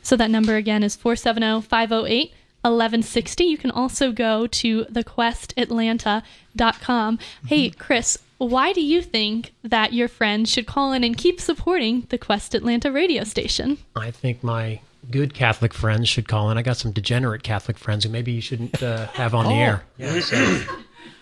So 0.01 0.15
that 0.15 0.30
number 0.30 0.55
again 0.55 0.84
is 0.84 0.95
470 0.95 1.61
508 1.68 2.32
1160. 2.62 3.43
You 3.43 3.58
can 3.58 3.72
also 3.72 4.12
go 4.12 4.45
to 4.47 4.86
thequestatlanta.com. 4.86 7.20
Hey, 7.47 7.70
Chris, 7.72 8.18
why 8.38 8.72
do 8.74 8.82
you 8.82 9.01
think 9.01 9.53
that 9.64 9.93
your 9.93 10.08
friends 10.08 10.51
should 10.51 10.68
call 10.68 10.93
in 10.93 11.03
and 11.03 11.18
keep 11.18 11.41
supporting 11.41 12.05
the 12.10 12.18
Quest 12.18 12.53
Atlanta 12.55 12.91
radio 12.91 13.24
station? 13.24 13.78
I 13.95 14.12
think 14.12 14.43
my 14.43 14.82
good 15.10 15.34
Catholic 15.34 15.74
friends 15.74 16.10
should 16.10 16.28
call 16.28 16.51
in. 16.51 16.58
I 16.58 16.62
got 16.62 16.76
some 16.78 16.91
degenerate 16.91 17.41
Catholic 17.43 17.78
friends 17.78 18.03
who 18.03 18.10
maybe 18.10 18.34
you 18.34 18.41
shouldn't 18.41 18.84
uh, 18.84 19.08
have 19.08 19.34
on 19.34 19.45
the 19.45 19.51
Oh. 19.51 19.55
air. 19.55 19.84
Yeah, 19.97 20.20
so 20.20 20.62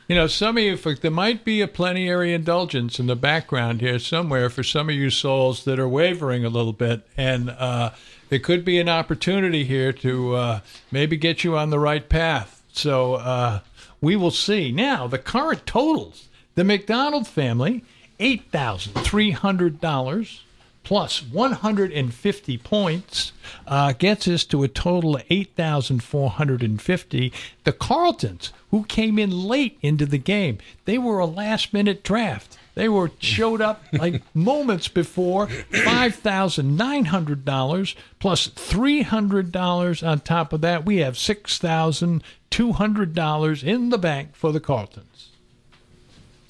You 0.08 0.16
know, 0.16 0.28
some 0.28 0.56
of 0.56 0.64
you, 0.64 0.78
there 0.78 1.10
might 1.10 1.44
be 1.44 1.62
a 1.62 1.68
plenary 1.68 2.32
indulgence 2.32 3.00
in 3.00 3.08
the 3.08 3.16
background 3.16 3.82
here 3.82 3.98
somewhere 3.98 4.52
for 4.52 4.62
some 4.62 4.88
of 4.88 4.94
you 4.94 5.10
souls 5.10 5.64
that 5.66 5.80
are 5.80 5.90
wavering 5.90 6.46
a 6.46 6.50
little 6.50 6.74
bit. 6.74 7.02
And 7.18 7.50
uh, 7.50 7.90
there 8.30 8.39
could 8.39 8.65
be 8.65 8.80
an 8.80 8.89
opportunity 8.89 9.63
here 9.63 9.93
to 9.93 10.36
uh, 10.36 10.59
maybe 10.91 11.17
get 11.17 11.43
you 11.43 11.57
on 11.57 11.69
the 11.69 11.80
right 11.80 12.07
path. 12.07 12.63
So 12.71 13.15
uh, 13.15 13.59
we 14.01 14.15
will 14.15 14.32
see. 14.32 14.71
Now, 14.71 15.07
the 15.07 15.19
current 15.19 15.65
totals 15.65 16.28
the 16.55 16.63
McDonald 16.63 17.28
family, 17.28 17.84
$8,300 18.19 20.39
plus 20.84 21.23
150 21.23 22.57
points 22.59 23.32
uh, 23.67 23.91
gets 23.93 24.28
us 24.28 24.43
to 24.45 24.63
a 24.63 24.67
total 24.69 25.17
of 25.17 25.23
8,450. 25.30 27.34
The 27.65 27.73
Carltons, 27.73 28.53
who 28.71 28.86
came 28.86 29.19
in 29.19 29.32
late 29.32 29.78
into 29.82 30.05
the 30.05 30.17
game, 30.17 30.59
they 30.86 30.97
were 30.97 31.19
a 31.19 31.26
last 31.26 31.73
minute 31.73 32.03
draft. 32.03 32.57
They 32.76 32.88
were 32.89 33.09
showed 33.19 33.61
up 33.61 33.84
like 33.93 34.21
moments 34.36 34.89
before 34.89 35.47
$5,900 35.47 37.95
plus 38.19 38.49
$300 38.49 40.07
on 40.07 40.19
top 40.19 40.53
of 40.53 40.61
that. 40.61 40.86
We 40.86 40.97
have 40.97 41.15
$6,200 41.15 43.63
in 43.63 43.89
the 43.89 43.97
bank 43.97 44.36
for 44.36 44.51
the 44.51 44.59
Carltons. 44.59 45.30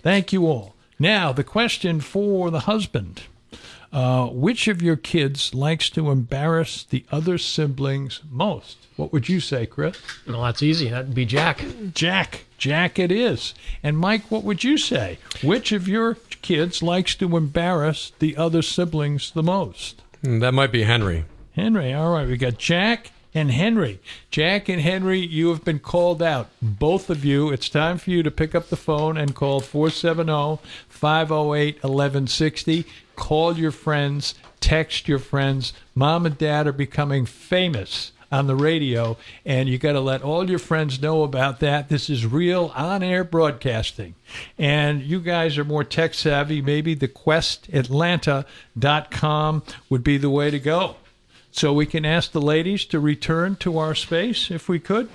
Thank 0.02 0.34
you 0.34 0.46
all. 0.48 0.74
Now, 0.98 1.32
the 1.32 1.44
question 1.44 2.02
for 2.02 2.50
the 2.52 2.62
husband. 2.62 3.22
Uh, 3.94 4.26
which 4.28 4.68
of 4.68 4.82
your 4.82 4.96
kids 4.98 5.54
likes 5.54 5.90
to 5.92 6.10
embarrass 6.12 6.84
the 6.84 7.06
other 7.12 7.38
siblings 7.38 8.20
most? 8.30 8.78
What 8.98 9.14
would 9.14 9.30
you 9.30 9.40
say, 9.40 9.66
Chris? 9.66 9.98
well, 10.28 10.44
that's 10.44 10.62
easy. 10.62 10.90
That'd 10.90 11.16
be 11.16 11.26
Jack. 11.26 11.64
Jack. 11.94 12.44
Jack 12.58 12.98
it 13.00 13.12
is. 13.12 13.54
And 13.84 13.98
Mike, 13.98 14.30
what 14.30 14.44
would 14.44 14.64
you 14.64 14.78
say? 14.78 15.18
Which 15.44 15.72
of 15.72 15.88
your 15.88 16.16
kids 16.42 16.82
likes 16.82 17.16
to 17.16 17.36
embarrass 17.38 18.12
the 18.20 18.38
other 18.38 18.62
siblings 18.62 19.32
the 19.32 19.44
most? 19.44 20.02
Mm, 20.24 20.40
That 20.42 20.54
might 20.54 20.72
be 20.72 20.84
Henry. 20.84 21.26
Henry. 21.54 21.94
All 21.94 22.12
right, 22.14 22.28
we 22.28 22.38
got 22.38 22.58
Jack 22.58 23.12
and 23.34 23.52
Henry. 23.52 24.00
Jack 24.32 24.70
and 24.70 24.82
Henry, 24.82 25.20
you 25.20 25.50
have 25.50 25.64
been 25.66 25.80
called 25.80 26.22
out. 26.22 26.50
Both 26.62 27.10
of 27.10 27.26
you. 27.26 27.50
It's 27.50 27.70
time 27.70 27.98
for 27.98 28.10
you 28.10 28.24
to 28.24 28.32
pick 28.32 28.56
up 28.56 28.70
the 28.70 28.78
phone 28.78 29.18
and 29.18 29.36
call 29.36 29.60
470 29.60 30.60
508 30.88 31.76
1160. 31.84 32.86
Call 33.16 33.58
your 33.58 33.72
friends, 33.72 34.36
text 34.60 35.08
your 35.08 35.20
friends. 35.20 35.74
Mom 35.94 36.26
and 36.26 36.38
dad 36.38 36.68
are 36.68 36.72
becoming 36.74 37.26
famous 37.26 38.12
on 38.32 38.48
the 38.48 38.56
radio, 38.56 39.18
and 39.46 39.70
you 39.70 39.78
got 39.78 39.94
to 39.94 40.00
let 40.00 40.22
all 40.22 40.50
your 40.50 40.60
friends 40.60 41.02
know 41.02 41.24
about 41.24 41.60
that. 41.60 41.90
This 41.90 42.10
is 42.10 42.26
real 42.26 42.72
on 42.76 43.04
air 43.04 43.24
broadcasting. 43.24 44.16
And 44.58 45.02
you 45.02 45.20
guys 45.20 45.58
are 45.58 45.66
more 45.66 45.84
tech 45.84 46.14
savvy. 46.14 46.62
Maybe 46.62 46.94
the 46.94 47.08
questatlanta.com 47.08 49.64
would 49.90 50.04
be 50.04 50.18
the 50.18 50.30
way 50.30 50.52
to 50.52 50.60
go. 50.60 50.98
So 51.52 51.72
we 51.72 51.86
can 51.86 52.06
ask 52.06 52.32
the 52.32 52.42
ladies 52.42 52.84
to 52.86 53.00
return 53.00 53.56
to 53.58 53.78
our 53.78 53.94
space 53.96 54.52
if 54.52 54.68
we 54.68 54.80
could. 54.80 55.10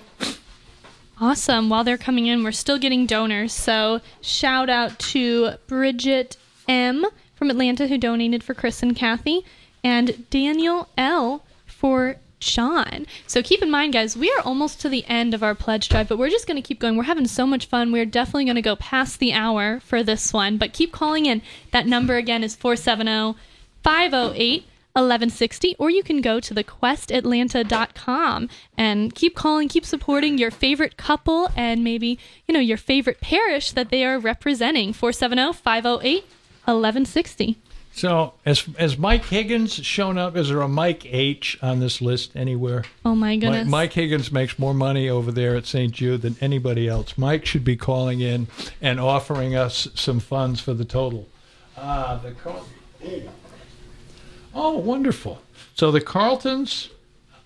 Awesome. 1.21 1.69
While 1.69 1.85
they're 1.85 1.99
coming 1.99 2.29
in, 2.29 2.43
we're 2.43 2.53
still 2.53 2.79
getting 2.79 3.05
donors. 3.05 3.53
So 3.53 4.01
shout 4.23 4.71
out 4.71 4.99
to 5.01 5.57
Bridget 5.67 6.39
M 6.67 7.05
from 7.35 7.51
Atlanta 7.51 7.89
who 7.89 7.99
donated 7.99 8.43
for 8.45 8.55
Chris 8.55 8.83
and 8.83 8.95
Kathy, 8.95 9.45
and 9.83 10.29
Daniel 10.31 10.89
L 10.97 11.43
for 11.67 12.17
John. 12.41 13.07
So 13.27 13.43
keep 13.43 13.63
in 13.63 13.71
mind, 13.71 13.93
guys, 13.93 14.17
we 14.17 14.31
are 14.33 14.43
almost 14.43 14.81
to 14.81 14.89
the 14.89 15.05
end 15.07 15.35
of 15.35 15.43
our 15.43 15.55
pledge 15.55 15.89
drive, 15.89 16.09
but 16.09 16.19
we're 16.19 16.31
just 16.31 16.47
going 16.47 16.61
to 16.61 16.67
keep 16.67 16.81
going. 16.81 16.97
We're 16.97 17.05
having 17.05 17.29
so 17.29 17.47
much 17.47 17.67
fun. 17.67 17.93
We're 17.93 18.07
definitely 18.07 18.47
going 18.47 18.57
to 18.57 18.63
go 18.63 18.77
past 18.77 19.19
the 19.19 19.33
hour 19.33 19.81
for 19.81 20.03
this 20.03 20.33
one, 20.33 20.57
but 20.57 20.73
keep 20.73 20.91
calling 20.91 21.27
in. 21.27 21.43
That 21.71 21.87
number 21.87 22.17
again 22.17 22.43
is 22.43 22.57
470 22.57 23.39
508 23.83 24.65
1160, 24.95 25.77
or 25.79 25.89
you 25.89 26.03
can 26.03 26.21
go 26.21 26.41
to 26.41 26.53
thequestatlanta.com 26.53 28.49
and 28.77 29.15
keep 29.15 29.37
calling, 29.37 29.69
keep 29.69 29.87
supporting 29.87 30.37
your 30.37 30.51
favorite 30.51 30.97
couple 30.97 31.49
and 31.55 31.85
maybe, 31.85 32.19
you 32.49 32.53
know, 32.53 32.61
your 32.61 32.77
favorite 32.77 33.21
parish 33.21 33.71
that 33.71 33.91
they 33.91 34.05
are 34.05 34.19
representing. 34.19 34.93
470 34.93 35.53
508 35.53 36.25
1160. 36.65 37.57
So, 38.01 38.33
as 38.47 38.65
as 38.79 38.97
Mike 38.97 39.27
Higgins 39.27 39.75
shown 39.75 40.17
up, 40.17 40.35
is 40.35 40.49
there 40.49 40.63
a 40.63 40.69
Mike 40.69 41.05
H 41.05 41.59
on 41.61 41.81
this 41.81 42.01
list 42.01 42.35
anywhere? 42.35 42.85
Oh 43.05 43.15
my 43.15 43.33
Mike, 43.33 43.41
goodness. 43.41 43.69
Mike 43.69 43.93
Higgins 43.93 44.33
makes 44.33 44.59
more 44.59 44.73
money 44.73 45.11
over 45.11 45.31
there 45.31 45.55
at 45.55 45.67
St. 45.67 45.93
Jude 45.93 46.23
than 46.23 46.35
anybody 46.41 46.89
else. 46.89 47.19
Mike 47.19 47.45
should 47.45 47.63
be 47.63 47.77
calling 47.77 48.21
in 48.21 48.49
and 48.81 48.99
offering 48.99 49.55
us 49.55 49.87
some 49.95 50.19
funds 50.19 50.63
for 50.63 50.73
the 50.73 50.87
total. 50.87 51.29
Ah, 51.77 52.19
the 52.25 52.31
Carl- 52.31 52.65
there 53.03 53.17
you 53.17 53.21
go. 53.21 53.31
Oh, 54.55 54.79
wonderful. 54.79 55.43
So 55.75 55.91
the 55.91 56.01
Carltons. 56.01 56.89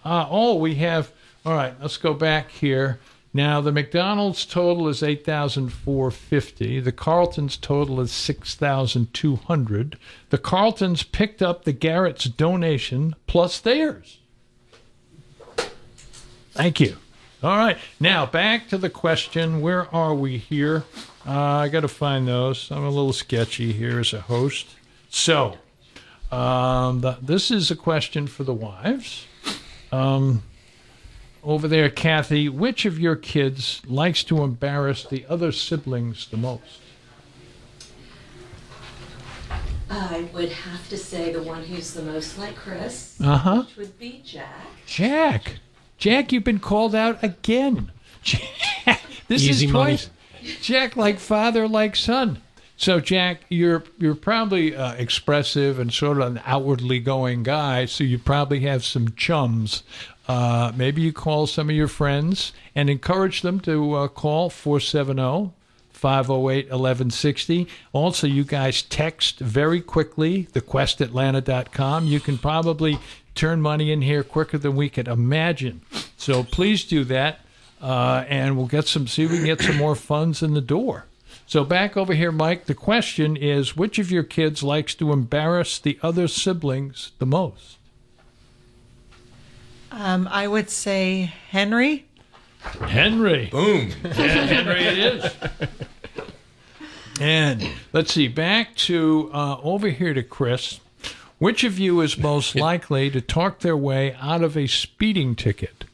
Uh, 0.05 0.29
oh, 0.31 0.55
we 0.55 0.77
have. 0.77 1.11
All 1.45 1.55
right, 1.55 1.75
let's 1.81 1.97
go 1.97 2.15
back 2.15 2.53
here. 2.53 3.01
Now 3.37 3.61
the 3.61 3.73
McDonald's 3.73 4.47
total 4.47 4.87
is 4.89 5.03
eight 5.03 5.25
thousand 5.25 5.71
four 5.71 6.13
fifty. 6.13 6.79
The 6.79 6.93
Carltons 6.93 7.57
total 7.57 8.01
is 8.01 8.13
six 8.13 8.55
thousand 8.55 9.13
two 9.13 9.35
hundred. 9.35 9.99
The 10.31 10.39
Carltons 10.39 11.03
picked 11.03 11.43
up 11.43 11.65
the 11.65 11.73
Garrett's 11.73 12.27
donation 12.27 13.17
plus 13.27 13.59
theirs. 13.59 14.21
Thank 16.53 16.79
you. 16.79 16.97
All 17.43 17.59
right, 17.59 17.77
now 17.99 18.25
back 18.25 18.69
to 18.69 18.79
the 18.79 18.89
question. 18.89 19.61
Where 19.61 19.93
are 19.93 20.15
we 20.15 20.39
here? 20.39 20.85
Uh, 21.27 21.33
I 21.33 21.69
got 21.69 21.81
to 21.81 21.89
find 21.89 22.29
those. 22.29 22.71
I'm 22.71 22.85
a 22.85 22.89
little 22.89 23.13
sketchy 23.13 23.73
here 23.73 23.99
as 23.99 24.13
a 24.13 24.21
host. 24.21 24.69
So, 25.11 25.59
um, 26.31 27.01
the, 27.01 27.19
this 27.21 27.51
is 27.51 27.71
a 27.71 27.77
question 27.77 28.29
for 28.29 28.45
the 28.45 28.55
wives. 28.55 29.27
Um, 29.91 30.43
over 31.45 31.69
there, 31.69 31.91
Kathy, 31.91 32.49
which 32.49 32.85
of 32.87 32.99
your 32.99 33.17
kids 33.17 33.83
likes 33.87 34.25
to 34.25 34.43
embarrass 34.43 35.05
the 35.05 35.25
other 35.29 35.53
siblings 35.53 36.27
the 36.29 36.37
most? 36.37 36.81
I 39.91 40.27
would 40.33 40.51
have 40.51 40.89
to 40.89 40.97
say 40.97 41.33
the 41.33 41.43
one 41.43 41.63
who's 41.65 41.93
the 41.93 42.03
most 42.03 42.39
like 42.39 42.57
Chris, 42.57 43.17
Uh 43.23 43.37
huh. 43.37 43.63
which 43.63 43.77
would 43.77 43.99
be 43.99 44.23
Jack. 44.25 44.49
Jack. 44.87 45.57
Jack, 45.99 46.33
you've 46.33 46.45
been 46.45 46.59
called 46.59 46.95
out 46.95 47.23
again. 47.23 47.93
Jack, 48.23 49.03
this 49.29 49.43
Easy 49.43 49.67
is 49.67 49.73
money. 49.73 49.97
twice. 49.97 50.11
Jack, 50.61 50.97
like 50.97 51.19
father, 51.19 51.69
like 51.69 51.95
son. 51.97 52.41
So, 52.77 52.99
Jack, 52.99 53.43
you're 53.49 53.85
you're 53.99 54.17
probably 54.17 54.75
uh, 54.75 54.95
expressive 54.95 55.79
and 55.79 55.93
sort 55.93 56.19
of 56.19 56.27
an 56.27 56.43
outwardly 56.45 56.99
going 56.99 57.43
guy. 57.43 57.87
So 57.87 58.03
you 58.05 58.19
probably 58.19 58.61
have 58.61 58.85
some 58.85 59.13
chums. 59.13 59.85
Uh, 60.27 60.73
maybe 60.75 61.03
you 61.03 61.13
call 61.13 61.47
some 61.47 61.71
of 61.71 61.77
your 61.77 61.89
friends 61.89 62.53
and 62.75 62.89
encourage 62.89 63.43
them 63.43 63.61
to 63.61 63.95
uh, 63.95 64.09
call 64.09 64.51
470 64.51 65.53
508 65.93 66.67
1160. 66.67 67.69
Also, 67.93 68.27
you 68.27 68.45
guys 68.45 68.83
text 68.83 69.39
very 69.39 69.81
quickly, 69.81 70.45
thequestatlanta.com. 70.53 72.07
You 72.07 72.21
can 72.21 72.37
probably 72.39 72.99
turn 73.35 73.61
money 73.61 73.91
in 73.91 74.03
here 74.03 74.23
quicker 74.23 74.59
than 74.59 74.77
we 74.77 74.89
could 74.89 75.09
imagine. 75.09 75.81
So 76.17 76.45
please 76.45 76.85
do 76.85 77.05
that, 77.05 77.41
uh, 77.81 78.25
and 78.29 78.57
we'll 78.57 78.67
get 78.67 78.87
some, 78.87 79.07
see 79.07 79.25
if 79.25 79.31
we 79.31 79.39
can 79.39 79.47
get 79.47 79.61
some 79.61 79.77
more 79.77 79.95
funds 79.95 80.43
in 80.43 80.55
the 80.55 80.61
door. 80.61 81.07
So 81.55 81.63
back 81.63 81.97
over 81.97 82.15
here, 82.15 82.33
Mike, 82.33 82.65
the 82.65 82.75
question 82.75 83.37
is 83.37 83.77
which 83.77 84.01
of 84.01 84.11
your 84.11 84.25
kids 84.25 84.65
likes 84.65 84.93
to 84.97 85.13
embarrass 85.13 85.79
the 85.79 86.01
other 86.03 86.27
siblings 86.27 87.13
the 87.21 87.27
most? 87.27 87.79
Um, 89.93 90.27
I 90.33 90.49
would 90.49 90.69
say 90.69 91.33
Henry. 91.51 92.07
Henry. 92.59 93.47
Boom. 93.53 93.93
Yeah, 94.05 94.11
Henry 94.11 94.83
it 94.83 94.99
is. 94.99 95.33
And 97.21 97.71
let's 97.93 98.13
see, 98.13 98.27
back 98.27 98.75
to 98.89 99.31
uh, 99.33 99.59
over 99.63 99.91
here 99.91 100.13
to 100.13 100.25
Chris. 100.25 100.81
Which 101.39 101.63
of 101.63 101.79
you 101.79 102.01
is 102.01 102.19
most 102.19 102.57
likely 102.57 103.11
to 103.11 103.21
talk 103.21 103.61
their 103.61 103.77
way 103.77 104.17
out 104.21 104.43
of 104.43 104.57
a 104.57 104.67
speeding 104.67 105.37
ticket? 105.37 105.85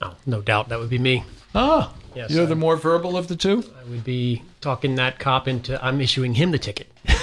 Oh, 0.00 0.14
no 0.24 0.40
doubt 0.40 0.68
that 0.68 0.78
would 0.78 0.88
be 0.88 0.98
me. 1.00 1.24
Oh, 1.52 1.92
Yes, 2.14 2.30
you're 2.30 2.44
I- 2.44 2.46
the 2.46 2.54
more 2.54 2.76
verbal 2.76 3.16
of 3.16 3.26
the 3.26 3.34
two? 3.34 3.64
I 3.76 3.90
would 3.90 4.04
be 4.04 4.44
talking 4.60 4.94
that 4.96 5.18
cop 5.18 5.48
into 5.48 5.82
I'm 5.84 6.00
issuing 6.00 6.34
him 6.34 6.50
the 6.50 6.58
ticket. 6.58 6.88
In 7.06 7.14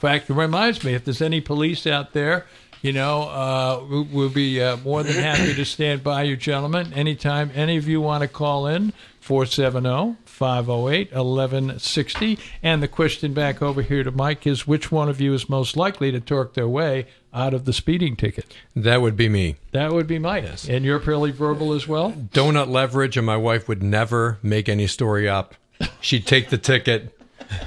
fact, 0.00 0.28
it 0.28 0.34
reminds 0.34 0.84
me 0.84 0.94
if 0.94 1.04
there's 1.04 1.22
any 1.22 1.40
police 1.40 1.86
out 1.86 2.12
there, 2.12 2.46
you 2.84 2.92
know, 2.92 3.22
uh, 3.22 3.82
we- 3.90 4.02
we'll 4.02 4.28
be 4.28 4.62
uh, 4.62 4.76
more 4.84 5.02
than 5.02 5.14
happy 5.14 5.54
to 5.54 5.64
stand 5.64 6.04
by 6.04 6.22
you, 6.24 6.36
gentlemen. 6.36 6.92
Anytime 6.92 7.50
any 7.54 7.78
of 7.78 7.88
you 7.88 8.00
want 8.00 8.20
to 8.20 8.28
call 8.28 8.66
in, 8.66 8.92
470 9.20 10.16
508 10.26 11.12
1160. 11.14 12.38
And 12.62 12.82
the 12.82 12.88
question 12.88 13.32
back 13.32 13.62
over 13.62 13.80
here 13.80 14.04
to 14.04 14.10
Mike 14.10 14.46
is 14.46 14.66
which 14.66 14.92
one 14.92 15.08
of 15.08 15.18
you 15.18 15.32
is 15.32 15.48
most 15.48 15.76
likely 15.78 16.12
to 16.12 16.20
torque 16.20 16.52
their 16.52 16.68
way 16.68 17.06
out 17.32 17.54
of 17.54 17.64
the 17.64 17.72
speeding 17.72 18.16
ticket? 18.16 18.54
That 18.76 19.00
would 19.00 19.16
be 19.16 19.30
me. 19.30 19.56
That 19.72 19.92
would 19.92 20.06
be 20.06 20.18
Mike. 20.18 20.44
And 20.68 20.84
you're 20.84 20.98
pretty 21.00 21.32
verbal 21.32 21.72
as 21.72 21.88
well? 21.88 22.12
Donut 22.12 22.68
leverage, 22.68 23.16
and 23.16 23.24
my 23.24 23.36
wife 23.38 23.66
would 23.66 23.82
never 23.82 24.38
make 24.42 24.68
any 24.68 24.86
story 24.86 25.26
up. 25.26 25.54
She'd 26.02 26.26
take 26.26 26.50
the 26.50 26.58
ticket. 26.58 27.18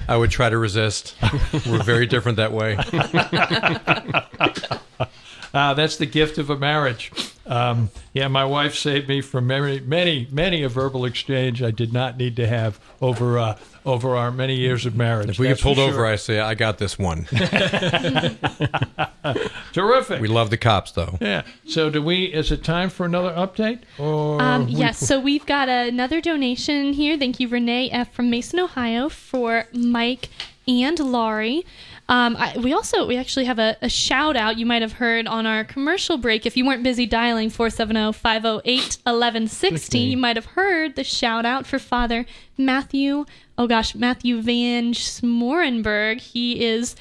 I 0.08 0.18
would 0.18 0.32
try 0.32 0.50
to 0.50 0.58
resist. 0.58 1.16
We're 1.66 1.84
very 1.84 2.06
different 2.06 2.38
that 2.38 2.52
way. 2.52 2.78
Ah, 5.54 5.74
that's 5.74 5.96
the 5.98 6.06
gift 6.06 6.38
of 6.38 6.50
a 6.50 6.58
marriage. 6.58 7.12
Um, 7.46 7.90
yeah, 8.14 8.28
my 8.28 8.46
wife 8.46 8.76
saved 8.76 9.08
me 9.08 9.22
from 9.22 9.48
many, 9.48 9.80
many, 9.80 10.28
many 10.30 10.62
a 10.62 10.70
verbal 10.70 11.06
exchange 11.06 11.64
I 11.64 11.72
did 11.72 11.94
not 11.94 12.18
need 12.18 12.36
to 12.36 12.46
have 12.48 12.80
over 13.02 13.40
uh, 13.40 13.58
over 13.88 14.16
our 14.16 14.32
many 14.32 14.56
years 14.56 14.86
of 14.86 14.96
marriage. 14.96 15.30
If 15.30 15.40
we 15.40 15.48
get 15.48 15.62
pulled 15.62 15.78
for 15.78 15.84
over. 15.84 16.06
I 16.06 16.18
say, 16.18 16.40
I 16.40 16.54
got 16.56 16.78
this 16.78 17.00
one. 17.00 17.26
terrific. 19.74 20.22
We 20.22 20.28
love 20.28 20.50
the 20.50 20.58
cops, 20.58 20.92
though. 20.92 21.18
yeah. 21.22 21.44
So, 21.68 21.90
do 21.90 22.02
we? 22.04 22.26
Is 22.26 22.52
it 22.52 22.64
time 22.64 22.90
for 22.90 23.06
another 23.06 23.32
update? 23.32 23.80
Or 23.98 24.42
Um, 24.42 24.66
we- 24.68 24.74
yes, 24.74 25.00
so 25.00 25.20
we've 25.20 25.46
got 25.46 25.70
another 25.70 26.20
donation 26.22 26.94
here. 26.94 27.18
Thank 27.18 27.40
you, 27.40 27.48
Renee 27.48 27.90
F. 27.92 28.14
from 28.14 28.30
Mason, 28.30 28.60
Ohio, 28.60 29.08
for 29.10 29.66
Mike 29.74 30.30
and 30.68 31.00
Laurie. 31.00 31.66
Um, 32.10 32.38
I, 32.38 32.58
we 32.58 32.72
also 32.72 33.06
we 33.06 33.18
actually 33.18 33.44
have 33.46 33.60
a, 33.60 33.76
a 33.82 33.90
shout 33.90 34.38
out 34.38 34.58
you 34.58 34.66
might 34.66 34.82
have 34.82 34.94
heard 34.94 35.28
on 35.28 35.46
our 35.46 35.66
commercial 35.66 36.18
break. 36.18 36.46
If 36.46 36.56
you 36.56 36.66
weren't 36.66 36.82
busy 36.84 37.06
dialing 37.06 37.50
470-508-1160, 37.50 40.10
you 40.12 40.16
might 40.18 40.38
have 40.38 40.46
heard 40.46 40.96
the 40.96 41.04
shout 41.04 41.46
out 41.46 41.68
for 41.68 41.80
Father 41.80 42.26
Matthew. 42.58 43.26
Oh 43.60 43.66
gosh, 43.66 43.96
Matthew 43.96 44.42
Van 44.42 44.94
Smorenberg. 44.94 46.22
He 46.22 46.64
is 46.64 46.96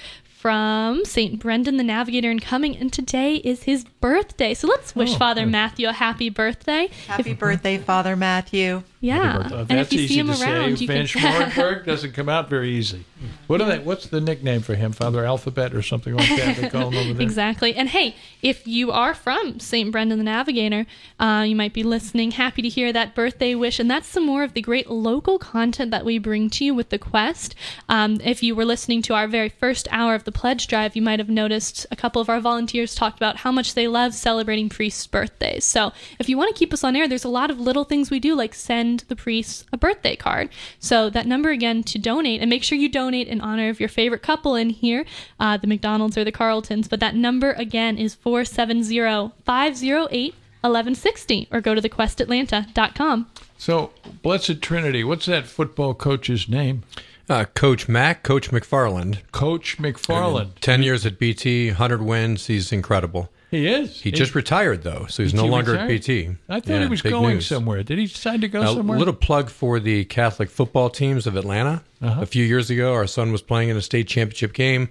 from 0.47 1.05
St. 1.05 1.41
Brendan 1.41 1.77
the 1.77 1.83
Navigator 1.83 2.31
and 2.31 2.41
coming, 2.41 2.77
and 2.77 2.93
today 2.93 3.35
is 3.39 3.65
his 3.65 3.83
birthday. 4.01 4.55
So 4.55 4.69
let's 4.69 4.95
wish 4.95 5.15
Oh, 5.15 5.19
Father 5.19 5.43
good. 5.43 5.51
Matthew 5.51 5.89
a 5.89 5.93
happy 5.93 6.29
birthday. 6.31 6.89
Happy 7.09 7.35
birthday, 7.35 7.79
Father 7.79 8.15
Matthew. 8.15 8.85
Yeah, 9.01 9.37
Uh, 9.39 9.57
and 9.59 9.69
that's 9.69 9.93
if 9.93 9.93
you 9.93 10.01
easy 10.05 10.15
see 10.15 10.21
him 10.21 10.27
to 10.29 10.33
around, 10.43 10.77
say. 10.77 10.81
you 10.83 10.87
Van 10.87 11.07
can. 11.07 11.21
Schmorenberg 11.21 11.85
doesn't 11.85 12.13
come 12.13 12.29
out 12.29 12.49
very 12.49 12.71
easy. 12.71 13.05
What 13.47 13.61
are 13.61 13.69
they? 13.69 13.79
What's 13.79 14.07
the 14.07 14.21
nickname 14.21 14.63
for 14.63 14.75
him? 14.75 14.93
Father 14.93 15.25
Alphabet 15.25 15.75
or 15.75 15.83
something 15.83 16.15
like 16.15 16.29
that? 16.29 16.57
They 16.57 16.69
call 16.71 16.91
him 16.91 16.97
over 16.99 17.13
there. 17.15 17.23
Exactly. 17.23 17.75
And 17.75 17.89
hey, 17.91 18.17
if 18.43 18.67
you 18.67 18.91
are 18.91 19.15
from 19.15 19.61
St. 19.61 19.93
Brendan 19.93 20.19
the 20.19 20.25
Navigator, 20.25 20.87
uh, 21.21 21.45
you 21.47 21.55
might 21.55 21.73
be 21.73 21.83
listening. 21.85 22.33
Happy 22.33 22.63
to 22.63 22.69
hear 22.69 22.93
that 22.93 23.15
birthday 23.15 23.55
wish. 23.55 23.79
And 23.79 23.91
that's 23.91 24.07
some 24.09 24.25
more 24.27 24.43
of 24.43 24.55
the 24.55 24.61
great 24.63 24.91
local 24.91 25.39
content 25.39 25.91
that 25.93 26.05
we 26.05 26.19
bring 26.19 26.51
to 26.51 26.65
you 26.65 26.75
with 26.75 26.89
the 26.91 26.99
Quest. 26.99 27.55
Um, 27.89 28.19
if 28.25 28.43
you 28.43 28.55
were 28.57 28.65
listening 28.65 29.03
to 29.03 29.15
our 29.15 29.29
very 29.29 29.51
first 29.51 29.87
hour 29.93 30.15
of 30.15 30.25
the 30.25 30.33
pledge 30.37 30.67
drive, 30.67 30.95
you 30.95 31.01
might 31.01 31.19
have 31.19 31.31
noticed 31.31 31.87
a 31.91 31.97
couple 31.97 32.21
of 32.21 32.29
our 32.29 32.41
volunteers 32.41 32.95
talked 32.95 33.17
about 33.17 33.39
how 33.39 33.51
much 33.51 33.73
they 33.73 33.89
love 33.89 34.15
celebrating 34.15 34.69
priests' 34.69 35.07
birthdays. 35.07 35.65
So 35.65 35.93
if 36.19 36.29
you 36.29 36.37
want 36.37 36.55
to 36.55 36.59
keep 36.59 36.75
us 36.75 36.85
on 36.85 36.95
air, 36.95 37.09
there's 37.09 37.25
a 37.25 37.29
lot 37.29 37.51
of 37.51 37.59
little 37.59 37.85
things 37.85 38.11
we 38.11 38.21
do, 38.21 38.35
like 38.35 38.55
send 38.55 39.01
the 39.09 39.17
priests 39.17 39.65
a 39.73 39.79
birthday 39.79 40.15
card. 40.15 40.51
So 40.79 41.09
that 41.11 41.27
number 41.27 41.51
again 41.51 41.83
to 41.85 41.99
donate, 41.99 42.43
and 42.43 42.51
make 42.51 42.63
sure 42.63 42.77
you 42.77 42.91
donate 42.91 43.29
in 43.29 43.41
honor 43.41 43.71
of 43.71 43.81
your 43.81 43.89
favorite 43.89 44.23
couple 44.23 44.55
in 44.55 44.69
here, 44.71 45.07
uh, 45.41 45.57
the 45.57 45.67
McDonald's 45.67 46.19
or 46.19 46.25
the 46.25 46.33
Carltons. 46.33 46.87
But 46.87 47.01
that 47.01 47.15
number 47.15 47.53
again 47.53 47.97
is 47.97 48.15
470 48.15 49.33
508 49.45 50.35
1160, 50.61 51.49
or 51.51 51.61
go 51.61 51.75
to 51.75 51.81
thequestatlanta.com. 51.81 53.31
So, 53.57 53.91
Blessed 54.23 54.61
Trinity. 54.61 55.03
What's 55.03 55.27
that 55.27 55.47
football 55.47 55.95
coach's 55.95 56.49
name? 56.49 56.83
Uh, 57.29 57.45
Coach 57.55 57.89
Mac, 57.89 58.23
Coach 58.23 58.51
McFarland. 58.51 59.19
Coach 59.33 59.79
McFarland. 59.79 60.59
10 60.61 60.83
years 60.83 61.05
at 61.05 61.19
BT, 61.19 61.69
100 61.69 62.03
wins. 62.03 62.47
He's 62.47 62.71
incredible. 62.73 63.31
He 63.51 63.69
is. 63.69 64.01
He 64.01 64.11
just 64.11 64.35
retired 64.35 64.83
though, 64.83 65.07
so 65.09 65.23
he's 65.23 65.33
no 65.33 65.45
he 65.45 65.49
longer 65.51 65.73
retire? 65.73 65.85
at 65.87 65.89
BT. 65.89 66.29
I 66.49 66.59
thought 66.61 66.69
Yeah, 66.69 66.83
he 66.83 66.89
was 66.89 67.01
going 67.03 67.35
news. 67.37 67.47
somewhere. 67.47 67.83
Did 67.85 67.99
he 67.99 68.07
decide 68.07 68.41
to 68.41 68.49
go 68.49 68.63
A 68.63 68.67
somewhere? 68.75 68.97
A 68.97 68.99
little 68.99 69.15
plug 69.15 69.51
for 69.51 69.79
the 69.79 70.05
Catholic 70.07 70.51
football 70.51 70.91
teams 70.91 71.27
of 71.29 71.37
Atlanta. 71.37 71.83
Uh-huh. 72.03 72.23
A 72.23 72.27
few 72.27 72.45
years 72.45 72.71
ago, 72.71 72.93
our 72.93 73.07
son 73.07 73.31
was 73.33 73.43
playing 73.43 73.69
in 73.69 73.77
a 73.77 73.83
state 73.83 74.09
championship 74.09 74.53
game, 74.53 74.89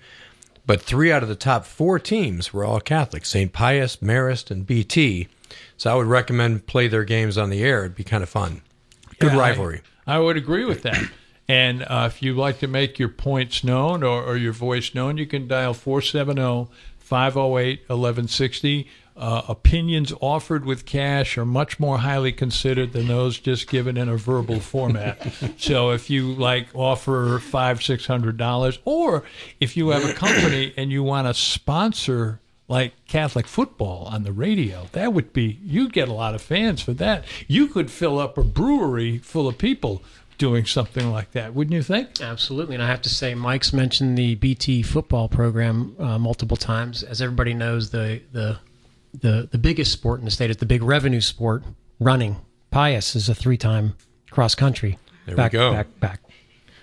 but 0.65 0.81
three 0.81 1.11
out 1.11 1.21
of 1.21 1.27
the 1.29 1.35
top 1.35 1.65
four 1.65 1.99
teams 1.99 2.53
were 2.53 2.63
all 2.63 2.79
Catholic: 2.79 3.25
St. 3.25 3.51
Pius, 3.51 3.97
Marist, 3.97 4.49
and 4.51 4.65
BT. 4.65 5.27
So 5.77 5.91
I 5.91 5.95
would 5.95 6.07
recommend 6.07 6.65
play 6.65 6.87
their 6.87 7.03
games 7.03 7.37
on 7.37 7.49
the 7.49 7.61
air. 7.61 7.81
It'd 7.81 7.95
be 7.95 8.05
kind 8.05 8.23
of 8.23 8.29
fun. 8.29 8.61
Good 9.19 9.33
Yeah, 9.33 9.37
I- 9.37 9.49
rivalry. 9.49 9.81
I, 10.07 10.19
would 10.19 10.37
agree 10.37 10.63
with 10.65 10.81
that. 10.83 11.03
And 11.47 11.83
uh, 11.83 12.09
if 12.11 12.21
you'd 12.21 12.37
like 12.37 12.59
to 12.59 12.67
make 12.67 12.97
your 12.97 13.09
points 13.09 13.63
known 13.63 14.03
or, 14.03 14.23
or 14.23 14.37
your 14.37 14.53
voice 14.53 14.95
known, 14.95 15.17
you 15.17 15.27
can 15.27 15.47
dial 15.47 15.73
470 15.73 16.67
508 16.97 17.79
1160. 17.81 18.87
Uh, 19.17 19.43
opinions 19.47 20.11
offered 20.19 20.65
with 20.65 20.85
cash 20.85 21.37
are 21.37 21.45
much 21.45 21.79
more 21.79 21.99
highly 21.99 22.33
considered 22.33 22.91
than 22.91 23.07
those 23.07 23.39
just 23.39 23.69
given 23.69 23.95
in 23.95 24.09
a 24.09 24.17
verbal 24.17 24.59
format. 24.59 25.17
so 25.57 25.91
if 25.91 26.09
you 26.09 26.33
like 26.33 26.67
offer 26.73 27.39
five, 27.39 27.81
six 27.81 28.05
hundred 28.05 28.35
dollars, 28.35 28.79
or 28.83 29.23
if 29.61 29.77
you 29.77 29.89
have 29.89 30.03
a 30.03 30.13
company 30.13 30.73
and 30.77 30.91
you 30.91 31.01
want 31.01 31.27
to 31.27 31.33
sponsor 31.33 32.41
like 32.67 32.93
Catholic 33.07 33.47
football 33.47 34.05
on 34.05 34.23
the 34.23 34.33
radio, 34.33 34.87
that 34.91 35.13
would 35.13 35.31
be 35.31 35.59
you 35.63 35.87
get 35.87 36.09
a 36.09 36.13
lot 36.13 36.35
of 36.35 36.41
fans 36.41 36.81
for 36.81 36.93
that. 36.93 37.23
You 37.47 37.67
could 37.67 37.89
fill 37.89 38.19
up 38.19 38.37
a 38.37 38.43
brewery 38.43 39.19
full 39.19 39.47
of 39.47 39.57
people 39.57 40.03
doing 40.37 40.65
something 40.65 41.11
like 41.11 41.31
that, 41.31 41.53
wouldn't 41.53 41.73
you 41.73 41.83
think? 41.83 42.21
Absolutely, 42.21 42.75
and 42.75 42.83
I 42.83 42.87
have 42.87 43.01
to 43.03 43.09
say, 43.09 43.35
Mike's 43.35 43.73
mentioned 43.73 44.17
the 44.17 44.35
BT 44.35 44.81
football 44.83 45.27
program 45.29 45.95
uh, 45.99 46.17
multiple 46.19 46.57
times. 46.57 47.03
As 47.03 47.21
everybody 47.21 47.53
knows, 47.53 47.91
the 47.91 48.21
the 48.31 48.59
the 49.19 49.47
the 49.51 49.57
biggest 49.57 49.91
sport 49.91 50.19
in 50.19 50.25
the 50.25 50.31
state 50.31 50.49
is 50.49 50.57
the 50.57 50.65
big 50.65 50.83
revenue 50.83 51.21
sport, 51.21 51.63
running. 51.99 52.37
Pius 52.71 53.15
is 53.15 53.29
a 53.29 53.35
three-time 53.35 53.95
cross 54.31 54.53
country. 54.55 54.99
There 55.25 55.35
we 55.35 55.37
back, 55.37 55.51
go. 55.53 55.71
Back, 55.71 55.99
back. 55.99 56.21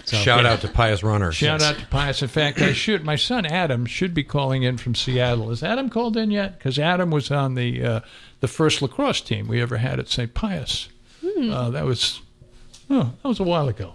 So- 0.05 0.17
Shout 0.17 0.47
out 0.47 0.61
to 0.63 0.69
Pius 0.69 1.03
Runners. 1.03 1.37
Shout 1.37 1.63
out 1.63 1.77
to 1.77 1.87
Pius. 1.87 2.23
In 2.23 2.29
fact, 2.29 2.61
I 2.61 2.73
should. 2.73 3.05
My 3.05 3.15
son 3.17 3.45
Adam 3.47 3.87
should 3.87 4.15
be 4.15 4.25
calling 4.25 4.63
in 4.63 4.79
from 4.79 4.95
Seattle. 4.95 5.51
Is 5.51 5.63
Adam 5.63 5.91
called 5.91 6.17
in 6.17 6.31
yet? 6.31 6.59
Because 6.59 6.79
Adam 6.79 7.11
was 7.11 7.31
on 7.31 7.55
the 7.55 7.85
uh, 7.85 8.01
the 8.41 8.49
first 8.49 8.81
lacrosse 8.83 9.21
team 9.21 9.47
we 9.47 9.61
ever 9.61 9.77
had 9.77 10.01
at 10.01 10.09
St. 10.09 10.33
Pius. 10.33 10.89
Hmm. 11.25 11.51
Uh, 11.53 11.71
that 11.71 11.85
was 11.85 12.22
oh, 12.93 13.13
that 13.23 13.29
was 13.29 13.41
a 13.41 13.45
while 13.45 13.69
ago. 13.69 13.95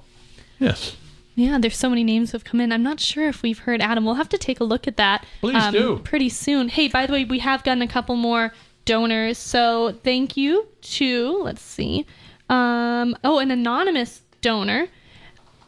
Yes. 0.59 0.97
Yeah, 1.35 1.59
there's 1.59 1.77
so 1.77 1.89
many 1.89 2.03
names 2.03 2.31
have 2.31 2.43
come 2.43 2.59
in. 2.59 2.71
I'm 2.71 2.81
not 2.81 2.99
sure 2.99 3.27
if 3.29 3.43
we've 3.43 3.59
heard 3.59 3.79
Adam. 3.79 4.03
We'll 4.03 4.15
have 4.15 4.29
to 4.29 4.39
take 4.39 4.59
a 4.59 4.63
look 4.63 4.87
at 4.87 4.97
that. 4.97 5.21
um, 5.21 5.51
Please 5.51 5.71
do. 5.71 5.99
Pretty 6.03 6.29
soon. 6.29 6.67
Hey, 6.67 6.87
by 6.87 7.05
the 7.05 7.13
way, 7.13 7.25
we 7.25 7.39
have 7.39 7.63
gotten 7.63 7.83
a 7.83 7.87
couple 7.87 8.15
more 8.15 8.51
donors. 8.85 9.37
So 9.37 9.95
thank 10.03 10.35
you 10.35 10.67
to, 10.81 11.41
let's 11.43 11.61
see. 11.61 12.07
Um, 12.49 13.15
oh, 13.23 13.37
an 13.37 13.51
anonymous 13.51 14.23
donor 14.41 14.87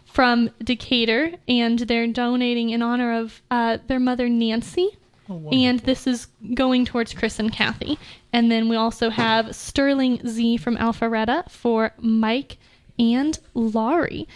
from 0.05 0.49
Decatur, 0.63 1.33
and 1.47 1.77
they're 1.79 2.07
donating 2.07 2.71
in 2.71 2.81
honor 2.81 3.19
of 3.19 3.41
uh, 3.51 3.77
their 3.85 3.99
mother, 3.99 4.27
Nancy. 4.27 4.97
Oh, 5.29 5.49
and 5.51 5.79
this 5.81 6.07
is 6.07 6.27
going 6.55 6.85
towards 6.85 7.13
Chris 7.13 7.37
and 7.37 7.53
Cathy. 7.53 7.99
And 8.33 8.51
then 8.51 8.69
we 8.69 8.75
also 8.75 9.11
have 9.11 9.55
Sterling 9.55 10.19
Z 10.27 10.57
from 10.57 10.77
Alpharetta 10.77 11.47
for 11.51 11.93
Mike 11.99 12.57
and 12.99 13.39
Laurie. 13.53 14.27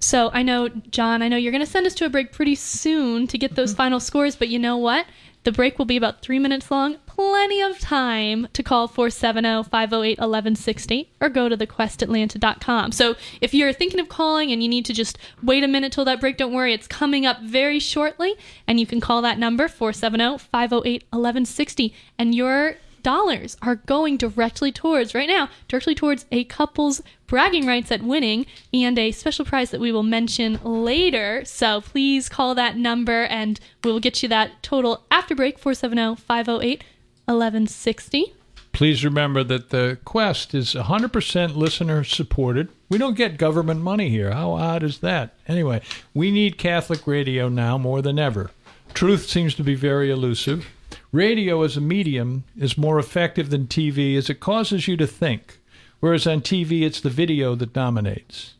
So 0.00 0.30
I 0.32 0.42
know, 0.42 0.68
John, 0.68 1.22
I 1.22 1.28
know 1.28 1.36
you're 1.36 1.52
going 1.52 1.64
to 1.64 1.70
send 1.70 1.86
us 1.86 1.94
to 1.96 2.06
a 2.06 2.10
break 2.10 2.32
pretty 2.32 2.54
soon 2.54 3.26
to 3.28 3.38
get 3.38 3.54
those 3.54 3.70
mm-hmm. 3.70 3.76
final 3.76 4.00
scores, 4.00 4.34
but 4.34 4.48
you 4.48 4.58
know 4.58 4.76
what? 4.76 5.06
The 5.44 5.52
break 5.52 5.78
will 5.78 5.86
be 5.86 5.96
about 5.96 6.20
three 6.20 6.38
minutes 6.38 6.70
long. 6.70 6.96
Plenty 7.06 7.62
of 7.62 7.78
time 7.78 8.48
to 8.52 8.62
call 8.62 8.88
470 8.88 9.64
508 9.70 10.18
1160 10.18 11.10
or 11.20 11.28
go 11.28 11.48
to 11.48 11.56
thequestatlanta.com. 11.56 12.92
So 12.92 13.14
if 13.40 13.54
you're 13.54 13.72
thinking 13.72 14.00
of 14.00 14.08
calling 14.08 14.52
and 14.52 14.62
you 14.62 14.68
need 14.68 14.84
to 14.86 14.92
just 14.92 15.16
wait 15.42 15.64
a 15.64 15.68
minute 15.68 15.92
till 15.92 16.04
that 16.06 16.20
break, 16.20 16.36
don't 16.36 16.52
worry. 16.52 16.74
It's 16.74 16.86
coming 16.86 17.24
up 17.24 17.40
very 17.42 17.78
shortly, 17.78 18.34
and 18.66 18.78
you 18.78 18.86
can 18.86 19.00
call 19.00 19.22
that 19.22 19.38
number 19.38 19.66
470 19.68 20.38
508 20.38 21.04
1160. 21.10 21.94
And 22.18 22.34
your 22.34 22.76
dollars 23.02 23.56
are 23.62 23.76
going 23.76 24.16
directly 24.16 24.72
towards 24.72 25.14
right 25.14 25.28
now 25.28 25.48
directly 25.68 25.94
towards 25.94 26.24
a 26.30 26.44
couple's 26.44 27.02
bragging 27.26 27.66
rights 27.66 27.92
at 27.92 28.02
winning 28.02 28.46
and 28.72 28.98
a 28.98 29.12
special 29.12 29.44
prize 29.44 29.70
that 29.70 29.80
we 29.80 29.92
will 29.92 30.02
mention 30.02 30.58
later 30.62 31.44
so 31.44 31.80
please 31.80 32.28
call 32.28 32.54
that 32.54 32.76
number 32.76 33.24
and 33.24 33.60
we 33.84 33.92
will 33.92 34.00
get 34.00 34.22
you 34.22 34.28
that 34.28 34.62
total 34.62 35.04
after 35.10 35.34
break 35.34 35.60
470-508-1160 35.60 38.32
Please 38.72 39.04
remember 39.04 39.42
that 39.44 39.70
the 39.70 39.98
quest 40.04 40.54
is 40.54 40.74
100% 40.74 41.56
listener 41.56 42.04
supported. 42.04 42.68
We 42.88 42.98
don't 42.98 43.16
get 43.16 43.36
government 43.36 43.80
money 43.80 44.08
here. 44.08 44.30
How 44.30 44.52
odd 44.52 44.82
is 44.82 45.00
that? 45.00 45.34
Anyway, 45.48 45.82
we 46.14 46.30
need 46.30 46.56
Catholic 46.56 47.06
radio 47.06 47.48
now 47.48 47.78
more 47.78 48.00
than 48.00 48.18
ever. 48.18 48.50
Truth 48.94 49.28
seems 49.28 49.54
to 49.56 49.64
be 49.64 49.74
very 49.74 50.10
elusive. 50.10 50.68
Radio 51.12 51.62
as 51.62 51.76
a 51.76 51.80
medium 51.80 52.44
is 52.56 52.78
more 52.78 52.96
effective 52.96 53.50
than 53.50 53.66
TV 53.66 54.16
as 54.16 54.30
it 54.30 54.38
causes 54.38 54.86
you 54.86 54.96
to 54.96 55.08
think, 55.08 55.58
whereas 55.98 56.24
on 56.24 56.40
TV 56.40 56.82
it's 56.82 57.00
the 57.00 57.10
video 57.10 57.56
that 57.56 57.72
dominates. 57.72 58.54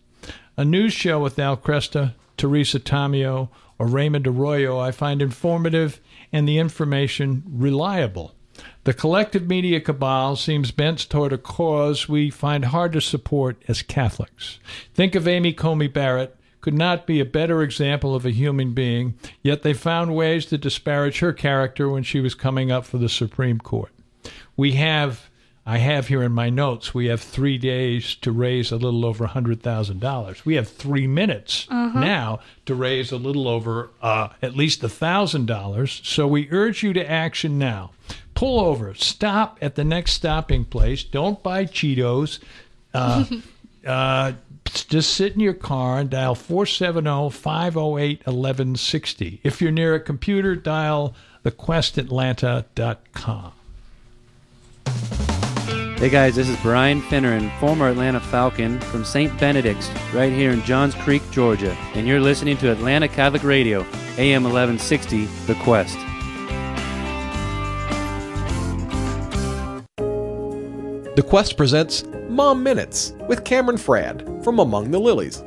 A 0.56 0.64
news 0.64 0.92
show 0.92 1.20
with 1.20 1.38
Al 1.38 1.56
Kresta, 1.56 2.14
Teresa 2.36 2.80
Tomeo, 2.80 3.50
or 3.78 3.86
Raymond 3.86 4.26
Arroyo 4.26 4.80
I 4.80 4.90
find 4.90 5.22
informative 5.22 6.00
and 6.32 6.48
the 6.48 6.58
information 6.58 7.44
reliable. 7.46 8.34
The 8.82 8.94
collective 8.94 9.46
media 9.46 9.80
cabal 9.80 10.34
seems 10.34 10.72
bent 10.72 11.08
toward 11.08 11.32
a 11.32 11.38
cause 11.38 12.08
we 12.08 12.30
find 12.30 12.64
hard 12.66 12.92
to 12.94 13.00
support 13.00 13.62
as 13.68 13.82
Catholics. 13.82 14.58
Think 14.92 15.14
of 15.14 15.28
Amy 15.28 15.52
Coney 15.52 15.86
Barrett, 15.86 16.36
could 16.60 16.74
not 16.74 17.06
be 17.06 17.20
a 17.20 17.24
better 17.24 17.62
example 17.62 18.14
of 18.14 18.26
a 18.26 18.30
human 18.30 18.72
being, 18.72 19.14
yet 19.42 19.62
they 19.62 19.72
found 19.72 20.14
ways 20.14 20.46
to 20.46 20.58
disparage 20.58 21.20
her 21.20 21.32
character 21.32 21.88
when 21.88 22.02
she 22.02 22.20
was 22.20 22.34
coming 22.34 22.70
up 22.70 22.84
for 22.84 22.98
the 22.98 23.08
Supreme 23.08 23.58
Court. 23.58 23.90
We 24.56 24.72
have, 24.72 25.30
I 25.64 25.78
have 25.78 26.08
here 26.08 26.22
in 26.22 26.32
my 26.32 26.50
notes, 26.50 26.92
we 26.92 27.06
have 27.06 27.20
three 27.20 27.56
days 27.56 28.14
to 28.16 28.30
raise 28.30 28.70
a 28.72 28.76
little 28.76 29.06
over 29.06 29.26
$100,000. 29.26 30.44
We 30.44 30.54
have 30.56 30.68
three 30.68 31.06
minutes 31.06 31.66
Uh-huh. 31.70 31.98
now 31.98 32.40
to 32.66 32.74
raise 32.74 33.10
a 33.10 33.16
little 33.16 33.48
over 33.48 33.90
uh, 34.02 34.28
at 34.42 34.54
least 34.54 34.82
$1,000. 34.82 36.04
So 36.04 36.26
we 36.26 36.48
urge 36.50 36.82
you 36.82 36.92
to 36.92 37.10
action 37.10 37.58
now. 37.58 37.92
Pull 38.34 38.60
over, 38.60 38.94
stop 38.94 39.58
at 39.60 39.74
the 39.76 39.84
next 39.84 40.12
stopping 40.12 40.64
place. 40.64 41.04
Don't 41.04 41.42
buy 41.42 41.64
Cheetos. 41.64 42.38
Uh, 42.94 43.24
uh, 43.86 44.32
just 44.72 45.14
sit 45.14 45.34
in 45.34 45.40
your 45.40 45.54
car 45.54 45.98
and 45.98 46.10
dial 46.10 46.34
470 46.34 47.30
508 47.30 48.26
1160. 48.26 49.40
If 49.42 49.60
you're 49.60 49.70
near 49.70 49.94
a 49.94 50.00
computer, 50.00 50.56
dial 50.56 51.14
thequestatlanta.com. 51.44 53.52
Hey 56.00 56.08
guys, 56.08 56.36
this 56.36 56.48
is 56.48 56.56
Brian 56.62 57.02
Finneran, 57.02 57.54
former 57.60 57.88
Atlanta 57.88 58.20
Falcon 58.20 58.80
from 58.80 59.04
St. 59.04 59.38
Benedict's, 59.38 59.90
right 60.14 60.32
here 60.32 60.50
in 60.50 60.62
Johns 60.62 60.94
Creek, 60.94 61.20
Georgia, 61.30 61.76
and 61.94 62.08
you're 62.08 62.20
listening 62.20 62.56
to 62.56 62.72
Atlanta 62.72 63.06
Catholic 63.06 63.44
Radio, 63.44 63.80
AM 64.16 64.44
1160, 64.44 65.26
The 65.46 65.54
Quest. 65.56 65.98
The 71.16 71.22
Quest 71.22 71.58
presents 71.58 72.02
Mom 72.30 72.62
Minutes 72.62 73.12
with 73.26 73.44
Cameron 73.44 73.76
Frad 73.76 74.24
from 74.44 74.60
Among 74.60 74.92
the 74.92 75.00
Lilies. 75.00 75.42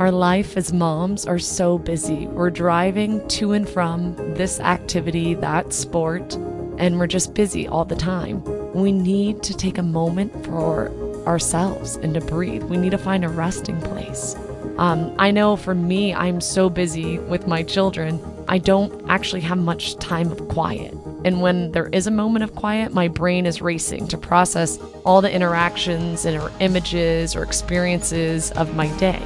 Our 0.00 0.10
life 0.10 0.56
as 0.56 0.72
moms 0.72 1.24
are 1.24 1.38
so 1.38 1.78
busy. 1.78 2.26
We're 2.26 2.50
driving 2.50 3.26
to 3.28 3.52
and 3.52 3.66
from 3.68 4.16
this 4.34 4.58
activity, 4.58 5.34
that 5.34 5.72
sport, 5.72 6.34
and 6.78 6.98
we're 6.98 7.06
just 7.06 7.32
busy 7.32 7.68
all 7.68 7.84
the 7.84 7.94
time. 7.94 8.42
We 8.74 8.90
need 8.90 9.44
to 9.44 9.56
take 9.56 9.78
a 9.78 9.82
moment 9.84 10.44
for 10.44 10.90
ourselves 11.28 11.94
and 11.94 12.12
to 12.14 12.20
breathe. 12.22 12.64
We 12.64 12.76
need 12.76 12.90
to 12.90 12.98
find 12.98 13.24
a 13.24 13.28
resting 13.28 13.80
place. 13.80 14.34
Um, 14.78 15.14
I 15.16 15.30
know 15.30 15.54
for 15.54 15.76
me, 15.76 16.12
I'm 16.12 16.40
so 16.40 16.68
busy 16.68 17.20
with 17.20 17.46
my 17.46 17.62
children, 17.62 18.20
I 18.48 18.58
don't 18.58 19.08
actually 19.08 19.42
have 19.42 19.58
much 19.58 19.94
time 19.98 20.32
of 20.32 20.48
quiet. 20.48 20.92
And 21.28 21.42
when 21.42 21.72
there 21.72 21.88
is 21.88 22.06
a 22.06 22.10
moment 22.10 22.42
of 22.42 22.54
quiet, 22.54 22.94
my 22.94 23.06
brain 23.06 23.44
is 23.44 23.60
racing 23.60 24.08
to 24.08 24.16
process 24.16 24.78
all 25.04 25.20
the 25.20 25.30
interactions 25.30 26.24
and 26.24 26.40
or 26.40 26.50
images 26.58 27.36
or 27.36 27.42
experiences 27.42 28.50
of 28.52 28.74
my 28.74 28.86
day. 28.96 29.20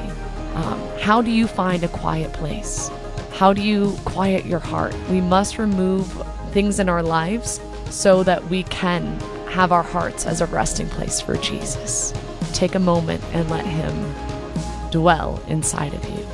Um, 0.54 0.80
how 0.98 1.22
do 1.22 1.30
you 1.30 1.46
find 1.46 1.84
a 1.84 1.88
quiet 1.88 2.32
place? 2.32 2.90
How 3.34 3.52
do 3.52 3.62
you 3.62 3.96
quiet 4.04 4.46
your 4.46 4.58
heart? 4.58 4.96
We 5.10 5.20
must 5.20 5.58
remove 5.58 6.10
things 6.50 6.80
in 6.80 6.88
our 6.88 7.04
lives 7.04 7.60
so 7.88 8.24
that 8.24 8.48
we 8.48 8.64
can 8.64 9.20
have 9.50 9.70
our 9.70 9.84
hearts 9.84 10.26
as 10.26 10.40
a 10.40 10.46
resting 10.46 10.88
place 10.88 11.20
for 11.20 11.36
Jesus. 11.36 12.12
Take 12.52 12.74
a 12.74 12.80
moment 12.80 13.22
and 13.32 13.48
let 13.48 13.64
Him 13.64 14.90
dwell 14.90 15.40
inside 15.46 15.94
of 15.94 16.04
you. 16.10 16.26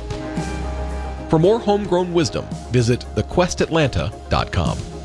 For 1.29 1.37
more 1.37 1.59
homegrown 1.59 2.11
wisdom, 2.11 2.47
visit 2.71 3.05
thequestatlanta.com. 3.13 4.98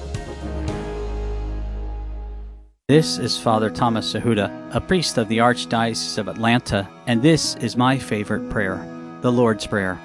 This 2.87 3.17
is 3.17 3.39
Father 3.39 3.71
Thomas 3.71 4.13
Sahuda, 4.13 4.75
a 4.75 4.79
priest 4.79 5.17
of 5.17 5.27
the 5.29 5.39
Archdiocese 5.39 6.19
of 6.19 6.29
Atlanta, 6.29 6.87
and 7.07 7.23
this 7.23 7.55
is 7.55 7.79
my 7.79 7.99
favorite 7.99 8.51
prayer, 8.51 8.77
the 9.23 9.33
Lord's 9.33 9.67
Prayer. 9.67 9.99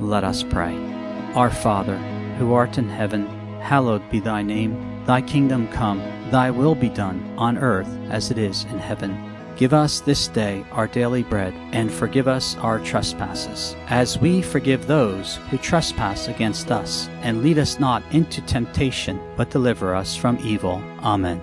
Let 0.00 0.24
us 0.24 0.42
pray. 0.42 0.74
Our 1.36 1.48
Father, 1.48 1.96
who 2.36 2.52
art 2.52 2.76
in 2.76 2.88
heaven, 2.88 3.28
hallowed 3.60 4.02
be 4.10 4.18
thy 4.18 4.42
name. 4.42 5.04
Thy 5.04 5.22
kingdom 5.22 5.68
come, 5.68 6.00
thy 6.32 6.50
will 6.50 6.74
be 6.74 6.88
done, 6.88 7.22
on 7.38 7.56
earth 7.56 7.86
as 8.10 8.32
it 8.32 8.38
is 8.38 8.64
in 8.64 8.80
heaven. 8.80 9.16
Give 9.54 9.72
us 9.72 10.00
this 10.00 10.26
day 10.26 10.66
our 10.72 10.88
daily 10.88 11.22
bread, 11.22 11.54
and 11.70 11.88
forgive 11.88 12.26
us 12.26 12.56
our 12.56 12.80
trespasses, 12.80 13.76
as 13.86 14.18
we 14.18 14.42
forgive 14.42 14.88
those 14.88 15.36
who 15.50 15.58
trespass 15.58 16.26
against 16.26 16.72
us. 16.72 17.08
And 17.22 17.44
lead 17.44 17.58
us 17.60 17.78
not 17.78 18.02
into 18.10 18.40
temptation, 18.40 19.20
but 19.36 19.50
deliver 19.50 19.94
us 19.94 20.16
from 20.16 20.36
evil. 20.42 20.82
Amen. 20.98 21.40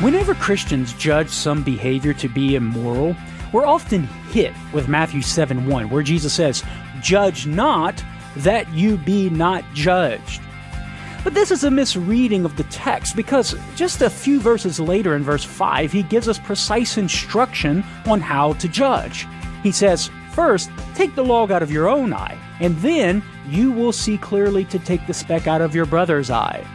Whenever 0.00 0.34
Christians 0.34 0.94
judge 0.94 1.28
some 1.28 1.62
behavior 1.62 2.14
to 2.14 2.26
be 2.26 2.54
immoral, 2.54 3.14
we're 3.52 3.66
often 3.66 4.04
hit 4.30 4.54
with 4.72 4.88
Matthew 4.88 5.20
7 5.20 5.66
1, 5.66 5.90
where 5.90 6.02
Jesus 6.02 6.32
says, 6.32 6.64
Judge 7.02 7.46
not 7.46 8.02
that 8.36 8.66
you 8.72 8.96
be 8.96 9.28
not 9.28 9.62
judged. 9.74 10.40
But 11.22 11.34
this 11.34 11.50
is 11.50 11.64
a 11.64 11.70
misreading 11.70 12.46
of 12.46 12.56
the 12.56 12.64
text 12.64 13.14
because 13.14 13.54
just 13.76 14.00
a 14.00 14.08
few 14.08 14.40
verses 14.40 14.80
later 14.80 15.16
in 15.16 15.22
verse 15.22 15.44
5, 15.44 15.92
he 15.92 16.02
gives 16.02 16.28
us 16.28 16.38
precise 16.38 16.96
instruction 16.96 17.84
on 18.06 18.22
how 18.22 18.54
to 18.54 18.68
judge. 18.68 19.26
He 19.62 19.70
says, 19.70 20.10
First, 20.32 20.70
take 20.94 21.14
the 21.14 21.24
log 21.24 21.50
out 21.50 21.62
of 21.62 21.70
your 21.70 21.90
own 21.90 22.14
eye, 22.14 22.38
and 22.60 22.74
then 22.78 23.22
you 23.46 23.70
will 23.70 23.92
see 23.92 24.16
clearly 24.16 24.64
to 24.66 24.78
take 24.78 25.06
the 25.06 25.12
speck 25.12 25.46
out 25.46 25.60
of 25.60 25.74
your 25.74 25.84
brother's 25.84 26.30
eye. 26.30 26.66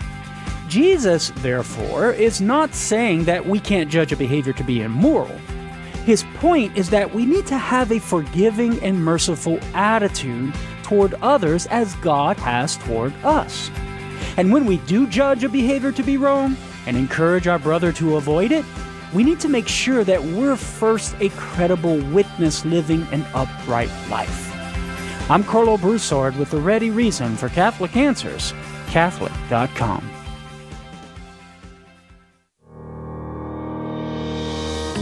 Jesus, 0.68 1.32
therefore, 1.38 2.12
is 2.12 2.42
not 2.42 2.74
saying 2.74 3.26
that 3.26 3.46
we 3.46 3.60
can't 3.60 3.90
judge 3.90 4.12
a 4.12 4.18
behavior 4.18 4.54
to 4.54 4.64
be 4.64 4.82
immoral. 4.82 5.38
His 6.06 6.24
point 6.36 6.78
is 6.78 6.90
that 6.92 7.14
we 7.14 7.26
need 7.26 7.48
to 7.48 7.58
have 7.58 7.92
a 7.92 8.00
forgiving 8.00 8.82
and 8.84 9.04
merciful 9.04 9.60
attitude 9.74 10.54
toward 10.84 11.16
others 11.16 11.66
as 11.68 11.96
God 11.96 12.38
has 12.38 12.78
toward 12.78 13.14
us. 13.24 13.72
And 14.38 14.52
when 14.52 14.66
we 14.66 14.78
do 14.80 15.08
judge 15.08 15.44
a 15.44 15.50
behavior 15.50 15.92
to 15.92 16.04
be 16.04 16.18
wrong 16.18 16.56
and 16.86 16.96
encourage 16.96 17.48
our 17.48 17.58
brother 17.58 17.92
to 17.94 18.18
avoid 18.18 18.52
it, 18.52 18.66
we 19.14 19.24
need 19.24 19.40
to 19.40 19.50
make 19.50 19.68
sure 19.68 20.04
that 20.04 20.22
we're 20.22 20.56
first 20.56 21.16
a 21.20 21.30
credible 21.30 21.98
witness 22.12 22.66
living 22.66 23.08
an 23.12 23.26
upright 23.34 23.90
life. 24.10 24.52
I'm 25.30 25.44
Karlo 25.44 25.80
Broussard 25.80 26.36
with 26.36 26.52
the 26.52 26.62
ready 26.62 26.92
reason 26.92 27.36
for 27.36 27.50
Catholic 27.50 27.96
Answers, 27.98 28.54
Catholic.com. 28.88 30.15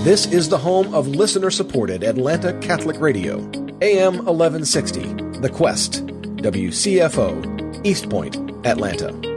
This 0.03 0.25
is 0.25 0.49
the 0.49 0.57
home 0.57 0.93
of 0.93 1.07
listener 1.07 1.49
supported 1.49 2.03
Atlanta 2.03 2.51
Catholic 2.59 2.99
Radio, 2.99 3.37
AM 3.81 4.15
1160, 4.15 5.39
The 5.39 5.49
Quest, 5.49 6.05
WCFO, 6.05 7.85
East 7.85 8.09
Point, 8.09 8.35
Atlanta. 8.65 9.32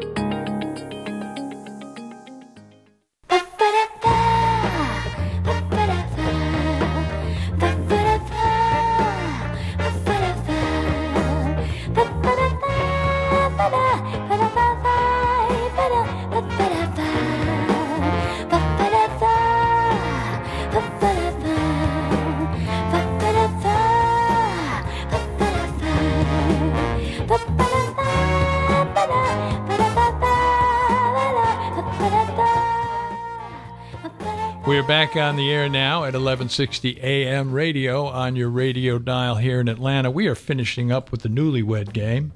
We're 34.77 34.83
back 34.83 35.17
on 35.17 35.37
the 35.37 35.51
air 35.51 35.71
now 35.71 36.01
at 36.01 36.13
1160 36.13 37.01
AM 37.01 37.51
radio 37.51 38.05
on 38.09 38.37
your 38.37 38.51
radio 38.51 38.99
dial 38.99 39.37
here 39.37 39.59
in 39.59 39.69
Atlanta. 39.69 40.11
We 40.11 40.27
are 40.27 40.35
finishing 40.35 40.93
up 40.93 41.11
with 41.11 41.23
the 41.23 41.31
newlywed 41.31 41.95
game. 41.95 42.33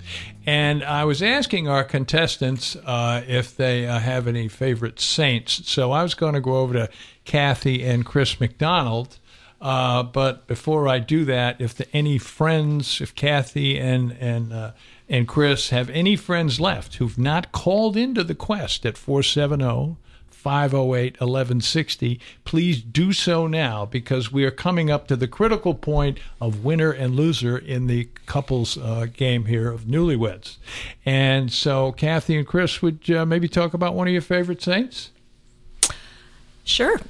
And 0.47 0.83
I 0.83 1.05
was 1.05 1.23
asking 1.23 1.69
our 1.69 1.85
contestants 1.85 2.77
uh, 2.77 3.23
if 3.29 3.55
they 3.55 3.87
uh, 3.87 3.99
have 3.99 4.27
any 4.27 4.49
favorite 4.49 5.01
saints. 5.01 5.69
So 5.71 5.93
I 5.93 6.03
was 6.03 6.15
going 6.15 6.33
to 6.33 6.41
go 6.41 6.57
over 6.57 6.73
to 6.73 6.89
Cathy 7.27 7.85
and 7.85 8.07
Chris 8.07 8.41
McDonald. 8.41 9.19
Uh, 9.61 10.03
but 10.03 10.47
before 10.47 10.89
I 10.89 10.99
do 10.99 11.27
that, 11.27 11.61
if 11.61 11.75
the, 11.75 11.95
any 11.95 12.17
friends, 12.17 13.03
if 13.03 13.15
Cathy 13.15 13.79
and, 13.79 14.13
and, 14.13 14.51
uh, 14.55 14.73
and 15.11 15.29
Chris 15.29 15.69
have 15.69 15.91
any 15.91 16.17
friends 16.17 16.59
left 16.59 16.95
who've 16.95 17.19
not 17.19 17.53
called 17.53 17.99
into 17.99 18.25
the 18.25 18.35
quest 18.35 18.87
at 18.87 18.97
470 18.97 19.99
508 20.41 21.21
1160. 21.21 22.19
Please 22.45 22.83
do 22.83 23.13
so 23.13 23.47
now 23.47 23.85
because 23.85 24.33
we 24.33 24.45
are 24.45 24.51
coming 24.51 24.91
up 24.91 25.07
to 25.09 25.17
the 25.17 25.29
critical 25.29 25.75
point 25.75 26.19
of 26.41 26.65
winner 26.65 26.91
and 26.91 27.15
loser 27.15 27.59
in 27.59 27.87
the 27.87 28.09
couples 28.27 28.79
uh, 28.79 29.07
game 29.13 29.45
here 29.45 29.71
of 29.71 29.83
newlyweds. 29.83 30.57
And 31.05 31.53
so, 31.53 31.93
Cathy 31.93 32.37
and 32.39 32.47
Chris, 32.47 32.81
would 32.81 33.11
uh, 33.11 33.27
maybe 33.27 33.49
talk 33.49 33.75
about 33.75 33.95
one 33.95 34.07
of 34.09 34.13
your 34.13 34.23
favorite 34.23 34.63
saints? 34.63 35.11
Sure. 36.65 37.01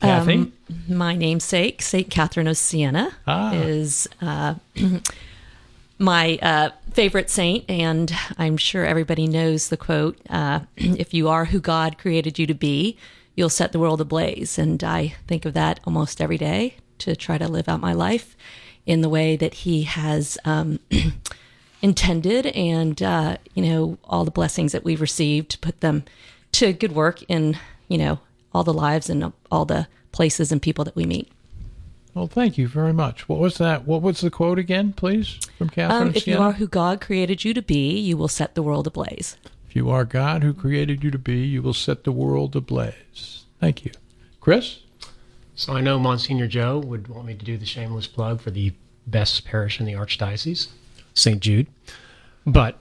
Cathy? 0.00 0.34
Um, 0.34 0.52
my 0.88 1.16
namesake, 1.16 1.82
St. 1.82 2.08
Catherine 2.08 2.46
of 2.46 2.56
Siena, 2.56 3.10
Ah. 3.26 3.52
is 3.54 4.06
uh, 4.22 4.54
my 5.98 6.38
uh, 6.40 6.70
favorite 6.92 7.30
saint, 7.30 7.64
and 7.68 8.12
I'm 8.36 8.56
sure 8.56 8.84
everybody 8.84 9.26
knows 9.26 9.68
the 9.68 9.76
quote 9.76 10.18
uh, 10.28 10.60
If 10.76 11.14
you 11.14 11.28
are 11.28 11.46
who 11.46 11.60
God 11.60 11.98
created 11.98 12.38
you 12.38 12.46
to 12.46 12.54
be, 12.54 12.96
you'll 13.34 13.48
set 13.48 13.72
the 13.72 13.78
world 13.78 14.00
ablaze. 14.00 14.58
And 14.58 14.82
I 14.82 15.14
think 15.26 15.44
of 15.44 15.54
that 15.54 15.80
almost 15.84 16.20
every 16.20 16.38
day 16.38 16.76
to 16.98 17.14
try 17.14 17.38
to 17.38 17.48
live 17.48 17.68
out 17.68 17.80
my 17.80 17.92
life 17.92 18.36
in 18.86 19.00
the 19.00 19.08
way 19.08 19.36
that 19.36 19.54
He 19.54 19.82
has 19.84 20.38
um, 20.44 20.80
intended, 21.82 22.46
and, 22.46 23.00
uh, 23.02 23.36
you 23.54 23.62
know, 23.62 23.98
all 24.04 24.24
the 24.24 24.30
blessings 24.30 24.72
that 24.72 24.84
we've 24.84 25.00
received 25.00 25.50
to 25.50 25.58
put 25.58 25.80
them 25.80 26.04
to 26.52 26.72
good 26.72 26.92
work 26.92 27.22
in, 27.28 27.56
you 27.88 27.98
know, 27.98 28.18
all 28.52 28.64
the 28.64 28.72
lives 28.74 29.08
and 29.10 29.32
all 29.50 29.64
the 29.64 29.86
places 30.10 30.50
and 30.50 30.60
people 30.62 30.84
that 30.84 30.96
we 30.96 31.04
meet. 31.04 31.30
Well, 32.18 32.26
thank 32.26 32.58
you 32.58 32.66
very 32.66 32.92
much. 32.92 33.28
What 33.28 33.38
was 33.38 33.58
that? 33.58 33.86
What 33.86 34.02
was 34.02 34.22
the 34.22 34.28
quote 34.28 34.58
again, 34.58 34.92
please, 34.92 35.38
from 35.56 35.68
Catherine? 35.68 36.02
Um, 36.02 36.08
of 36.08 36.16
if 36.16 36.26
you 36.26 36.32
Siena? 36.34 36.48
are 36.48 36.52
who 36.52 36.66
God 36.66 37.00
created 37.00 37.44
you 37.44 37.54
to 37.54 37.62
be, 37.62 37.96
you 37.96 38.16
will 38.16 38.26
set 38.26 38.56
the 38.56 38.62
world 38.62 38.88
ablaze. 38.88 39.36
If 39.68 39.76
you 39.76 39.88
are 39.88 40.04
God 40.04 40.42
who 40.42 40.52
created 40.52 41.04
you 41.04 41.12
to 41.12 41.18
be, 41.18 41.46
you 41.46 41.62
will 41.62 41.72
set 41.72 42.02
the 42.02 42.10
world 42.10 42.56
ablaze. 42.56 43.44
Thank 43.60 43.84
you. 43.84 43.92
Chris? 44.40 44.80
So 45.54 45.74
I 45.74 45.80
know 45.80 45.96
Monsignor 46.00 46.48
Joe 46.48 46.80
would 46.80 47.06
want 47.06 47.24
me 47.24 47.34
to 47.34 47.44
do 47.44 47.56
the 47.56 47.64
shameless 47.64 48.08
plug 48.08 48.40
for 48.40 48.50
the 48.50 48.72
best 49.06 49.44
parish 49.44 49.78
in 49.78 49.86
the 49.86 49.92
Archdiocese, 49.92 50.66
St. 51.14 51.38
Jude. 51.38 51.68
But 52.44 52.80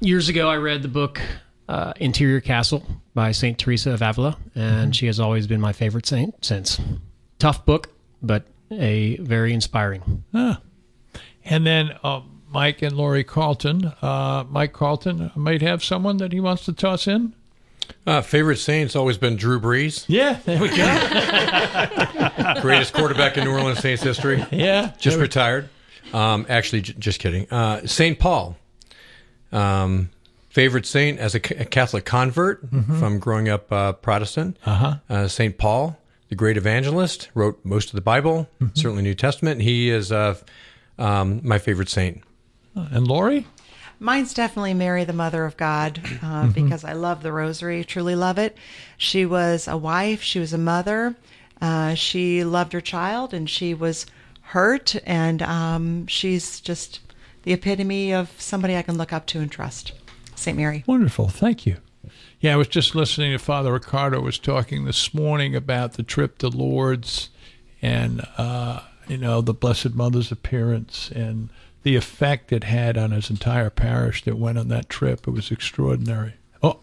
years 0.00 0.30
ago, 0.30 0.48
I 0.48 0.56
read 0.56 0.80
the 0.80 0.88
book 0.88 1.20
uh, 1.68 1.92
Interior 1.96 2.40
Castle 2.40 2.86
by 3.12 3.32
St. 3.32 3.58
Teresa 3.58 3.90
of 3.90 4.00
Avila, 4.00 4.38
and 4.54 4.96
she 4.96 5.04
has 5.08 5.20
always 5.20 5.46
been 5.46 5.60
my 5.60 5.74
favorite 5.74 6.06
saint 6.06 6.42
since. 6.42 6.80
Tough 7.38 7.66
book, 7.66 7.90
but 8.22 8.46
a 8.72 9.16
very 9.18 9.52
inspiring. 9.52 10.24
Ah. 10.34 10.60
And 11.44 11.66
then 11.66 11.92
uh, 12.04 12.20
Mike 12.50 12.82
and 12.82 12.96
Laurie 12.96 13.24
Carlton. 13.24 13.92
Uh, 14.02 14.44
Mike 14.48 14.72
Carlton 14.72 15.30
might 15.34 15.62
have 15.62 15.82
someone 15.84 16.16
that 16.18 16.32
he 16.32 16.40
wants 16.40 16.64
to 16.66 16.72
toss 16.72 17.06
in. 17.06 17.34
Uh, 18.06 18.20
favorite 18.22 18.58
Saint's 18.58 18.94
always 18.96 19.18
been 19.18 19.36
Drew 19.36 19.60
Brees. 19.60 20.04
Yeah, 20.08 20.38
there 20.44 20.60
we 20.60 20.68
go. 20.68 22.60
Greatest 22.60 22.92
quarterback 22.94 23.36
in 23.36 23.44
New 23.44 23.52
Orleans 23.52 23.80
Saints 23.80 24.02
history. 24.02 24.44
Yeah. 24.52 24.92
Just 24.98 25.18
retired. 25.18 25.68
Um, 26.12 26.46
actually, 26.48 26.82
j- 26.82 26.94
just 26.98 27.18
kidding. 27.20 27.46
Uh, 27.50 27.86
Saint 27.86 28.18
Paul. 28.18 28.56
Um, 29.50 30.10
favorite 30.48 30.86
saint 30.86 31.18
as 31.18 31.34
a, 31.34 31.40
c- 31.44 31.54
a 31.56 31.64
Catholic 31.64 32.04
convert 32.04 32.70
Mhm. 32.70 32.98
from 32.98 33.18
growing 33.18 33.48
up 33.48 33.70
uh, 33.72 33.92
Protestant. 33.92 34.56
Uh-huh. 34.64 34.96
Uh, 35.10 35.28
Saint 35.28 35.58
Paul, 35.58 35.98
the 36.32 36.36
great 36.36 36.56
evangelist, 36.56 37.28
wrote 37.34 37.60
most 37.62 37.90
of 37.90 37.94
the 37.94 38.00
Bible, 38.00 38.48
Mm-hmm. 38.58 38.68
certainly 38.74 39.02
New 39.02 39.14
Testament. 39.14 39.60
He 39.60 39.90
is 39.90 40.10
uh, 40.10 40.34
um, 40.98 41.42
my 41.44 41.58
favorite 41.58 41.90
saint. 41.90 42.22
And 42.74 43.06
Laurie? 43.06 43.46
Mine's 44.00 44.32
definitely 44.32 44.72
Mary, 44.72 45.04
the 45.04 45.12
Mother 45.12 45.44
of 45.44 45.58
God, 45.58 46.00
uh, 46.22 46.44
Mhm. 46.46 46.54
because 46.54 46.84
I 46.84 46.94
love 46.94 47.22
the 47.22 47.32
Rosary, 47.32 47.84
truly 47.84 48.14
love 48.16 48.38
it. 48.38 48.56
She 48.96 49.26
was 49.26 49.68
a 49.68 49.76
wife, 49.76 50.22
she 50.22 50.38
was 50.38 50.54
a 50.54 50.58
mother, 50.58 51.14
uh, 51.60 51.92
she 51.96 52.44
loved 52.44 52.72
her 52.72 52.80
child, 52.80 53.34
and 53.34 53.48
she 53.50 53.74
was 53.74 54.06
hurt, 54.40 54.96
and 55.04 55.42
um, 55.42 56.06
she's 56.06 56.60
just 56.62 57.00
the 57.42 57.52
epitome 57.52 58.14
of 58.14 58.30
somebody 58.38 58.74
I 58.74 58.80
can 58.82 58.96
look 58.96 59.12
up 59.12 59.26
to 59.26 59.40
and 59.40 59.52
trust. 59.52 59.92
St. 60.34 60.56
Mary. 60.56 60.82
Wonderful. 60.86 61.28
Thank 61.28 61.66
you. 61.66 61.76
Yeah, 62.42 62.54
I 62.54 62.56
was 62.56 62.66
just 62.66 62.96
listening 62.96 63.30
to 63.30 63.38
Father 63.38 63.72
Riccardo 63.72 64.20
was 64.20 64.36
talking 64.36 64.84
this 64.84 65.14
morning 65.14 65.54
about 65.54 65.92
the 65.92 66.02
trip 66.02 66.38
to 66.38 66.48
Lourdes 66.48 67.28
and 67.80 68.26
uh, 68.36 68.80
you 69.06 69.16
know 69.16 69.40
the 69.40 69.54
Blessed 69.54 69.94
Mother's 69.94 70.32
appearance 70.32 71.08
and 71.12 71.50
the 71.84 71.94
effect 71.94 72.52
it 72.52 72.64
had 72.64 72.98
on 72.98 73.12
his 73.12 73.30
entire 73.30 73.70
parish 73.70 74.24
that 74.24 74.38
went 74.38 74.58
on 74.58 74.66
that 74.68 74.88
trip. 74.88 75.28
It 75.28 75.30
was 75.30 75.52
extraordinary. 75.52 76.32
Oh, 76.64 76.80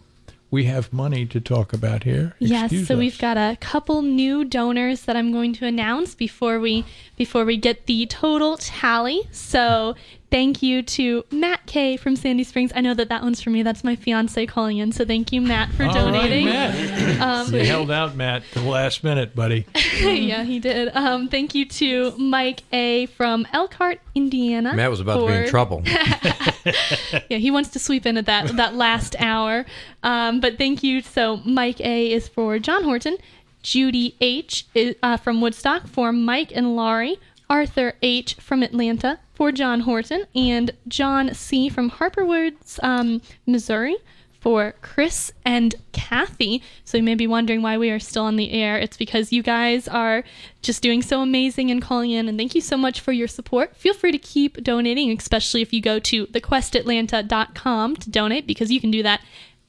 we 0.50 0.64
have 0.64 0.94
money 0.94 1.26
to 1.26 1.40
talk 1.40 1.74
about 1.74 2.04
here. 2.04 2.34
Yes, 2.38 2.72
Excuse 2.72 2.88
so 2.88 2.94
us. 2.94 2.98
we've 2.98 3.18
got 3.18 3.36
a 3.36 3.58
couple 3.60 4.00
new 4.00 4.46
donors 4.46 5.02
that 5.02 5.14
I'm 5.14 5.30
going 5.30 5.52
to 5.52 5.66
announce 5.66 6.14
before 6.14 6.58
we 6.58 6.86
before 7.16 7.44
we 7.44 7.58
get 7.58 7.84
the 7.84 8.06
total 8.06 8.56
tally. 8.56 9.28
So 9.30 9.94
thank 10.30 10.62
you 10.62 10.82
to 10.82 11.24
Matt 11.30 11.66
K 11.66 11.96
from 11.96 12.16
Sandy 12.16 12.44
Springs. 12.44 12.72
I 12.74 12.80
know 12.80 12.94
that 12.94 13.08
that 13.08 13.22
one's 13.22 13.40
for 13.40 13.50
me. 13.50 13.62
That's 13.62 13.84
my 13.84 13.96
fiance 13.96 14.46
calling 14.46 14.78
in. 14.78 14.92
So 14.92 15.04
thank 15.04 15.32
you, 15.32 15.40
Matt, 15.40 15.72
for 15.72 15.84
All 15.84 15.88
right, 15.88 15.94
donating. 15.94 16.46
Matt. 16.46 17.20
Um, 17.20 17.52
you 17.52 17.64
held 17.64 17.90
out, 17.90 18.16
Matt, 18.16 18.42
to 18.52 18.60
the 18.60 18.68
last 18.68 19.04
minute, 19.04 19.34
buddy. 19.34 19.66
yeah, 20.00 20.42
he 20.42 20.58
did. 20.58 20.90
Um, 20.94 21.28
thank 21.28 21.54
you 21.54 21.66
to 21.66 22.16
Mike 22.16 22.62
A 22.72 23.06
from 23.06 23.46
Elkhart, 23.52 24.00
Indiana. 24.14 24.74
Matt 24.74 24.90
was 24.90 25.00
about 25.00 25.20
to 25.20 25.26
be 25.26 25.32
in 25.34 25.48
trouble. 25.48 25.82
yeah, 25.84 27.36
he 27.38 27.50
wants 27.50 27.70
to 27.70 27.78
sweep 27.78 28.06
in 28.06 28.16
at 28.16 28.26
that 28.26 28.56
that 28.56 28.74
last 28.74 29.16
hour. 29.18 29.66
Um, 30.02 30.40
but 30.40 30.56
thank 30.56 30.82
you. 30.82 31.02
So 31.02 31.38
Mike 31.38 31.80
A 31.80 32.10
is 32.10 32.26
for 32.28 32.58
John 32.58 32.84
Horton, 32.84 33.18
Judy 33.62 34.16
H 34.20 34.66
is, 34.74 34.96
uh, 35.02 35.16
from 35.16 35.40
Woodstock 35.40 35.86
for 35.86 36.12
Mike 36.12 36.52
and 36.54 36.76
Laurie, 36.76 37.18
Arthur 37.50 37.94
H 38.00 38.34
from 38.34 38.62
Atlanta 38.62 39.18
for 39.34 39.50
John 39.50 39.80
Horton, 39.80 40.24
and 40.34 40.70
John 40.86 41.34
C 41.34 41.68
from 41.68 41.88
Harper 41.88 42.24
Woods, 42.24 42.78
um, 42.82 43.20
Missouri. 43.44 43.96
For 44.40 44.74
Chris 44.80 45.32
and 45.44 45.74
Cathy. 45.92 46.62
So 46.86 46.96
you 46.96 47.02
may 47.02 47.14
be 47.14 47.26
wondering 47.26 47.60
why 47.60 47.76
we 47.76 47.90
are 47.90 47.98
still 47.98 48.24
on 48.24 48.36
the 48.36 48.52
air. 48.52 48.78
It's 48.78 48.96
because 48.96 49.34
you 49.34 49.42
guys 49.42 49.86
are 49.86 50.24
just 50.62 50.82
doing 50.82 51.02
so 51.02 51.20
amazing 51.20 51.70
and 51.70 51.82
calling 51.82 52.10
in. 52.10 52.26
And 52.26 52.38
thank 52.38 52.54
you 52.54 52.62
so 52.62 52.78
much 52.78 53.00
for 53.00 53.12
your 53.12 53.28
support. 53.28 53.76
Feel 53.76 53.92
free 53.92 54.12
to 54.12 54.18
keep 54.18 54.64
donating, 54.64 55.14
especially 55.14 55.60
if 55.60 55.74
you 55.74 55.82
go 55.82 55.98
to 55.98 56.26
thequestatlanta.com 56.28 57.96
to 57.96 58.10
donate, 58.10 58.46
because 58.46 58.72
you 58.72 58.80
can 58.80 58.90
do 58.90 59.02
that 59.02 59.20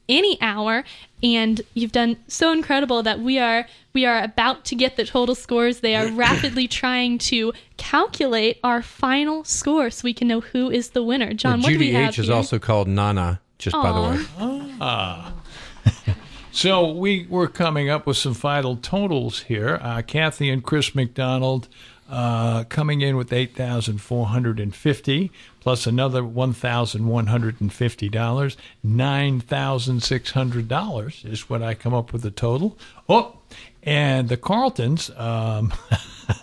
any 0.08 0.36
hour 0.40 0.84
and 1.22 1.60
you've 1.74 1.92
done 1.92 2.16
so 2.26 2.52
incredible 2.52 3.02
that 3.02 3.20
we 3.20 3.38
are 3.38 3.66
we 3.92 4.04
are 4.04 4.22
about 4.22 4.64
to 4.64 4.74
get 4.74 4.96
the 4.96 5.04
total 5.04 5.34
scores 5.34 5.80
they 5.80 5.94
are 5.94 6.06
rapidly 6.12 6.66
trying 6.66 7.18
to 7.18 7.52
calculate 7.76 8.58
our 8.64 8.82
final 8.82 9.44
score 9.44 9.90
so 9.90 10.02
we 10.04 10.12
can 10.12 10.26
know 10.28 10.40
who 10.40 10.70
is 10.70 10.90
the 10.90 11.02
winner 11.02 11.32
john 11.32 11.52
Well, 11.52 11.62
what 11.62 11.68
do 11.68 11.74
Judy 11.74 11.86
we 11.88 11.92
have 11.94 12.14
H 12.14 12.18
is 12.18 12.26
here? 12.26 12.34
also 12.34 12.58
called 12.58 12.88
Nana, 12.88 13.40
just 13.58 13.74
by 13.74 13.92
the 13.92 14.00
way. 14.00 14.74
Ah. 14.80 15.32
so 16.52 16.90
we 16.92 17.26
were 17.28 17.48
coming 17.48 17.88
up 17.88 18.06
with 18.06 18.16
some 18.16 18.34
final 18.34 18.76
totals 18.76 19.40
here. 19.42 19.78
Uh, 19.82 20.02
Cathy 20.02 20.50
and 20.50 20.62
Chris 20.62 20.94
McDonald 20.94 21.68
uh, 22.12 22.64
coming 22.64 23.00
in 23.00 23.16
with 23.16 23.32
eight 23.32 23.56
thousand 23.56 24.02
four 24.02 24.26
hundred 24.26 24.60
and 24.60 24.74
fifty, 24.74 25.32
plus 25.60 25.86
another 25.86 26.22
one 26.22 26.52
thousand 26.52 27.06
one 27.08 27.28
hundred 27.28 27.58
and 27.58 27.72
fifty 27.72 28.10
dollars. 28.10 28.54
Nine 28.82 29.40
thousand 29.40 30.02
six 30.02 30.32
hundred 30.32 30.68
dollars 30.68 31.24
is 31.24 31.48
what 31.48 31.62
I 31.62 31.72
come 31.72 31.94
up 31.94 32.12
with 32.12 32.20
the 32.20 32.30
total. 32.30 32.78
Oh, 33.08 33.38
and 33.82 34.28
the 34.28 34.36
Carltons. 34.36 35.10
Um, 35.16 35.72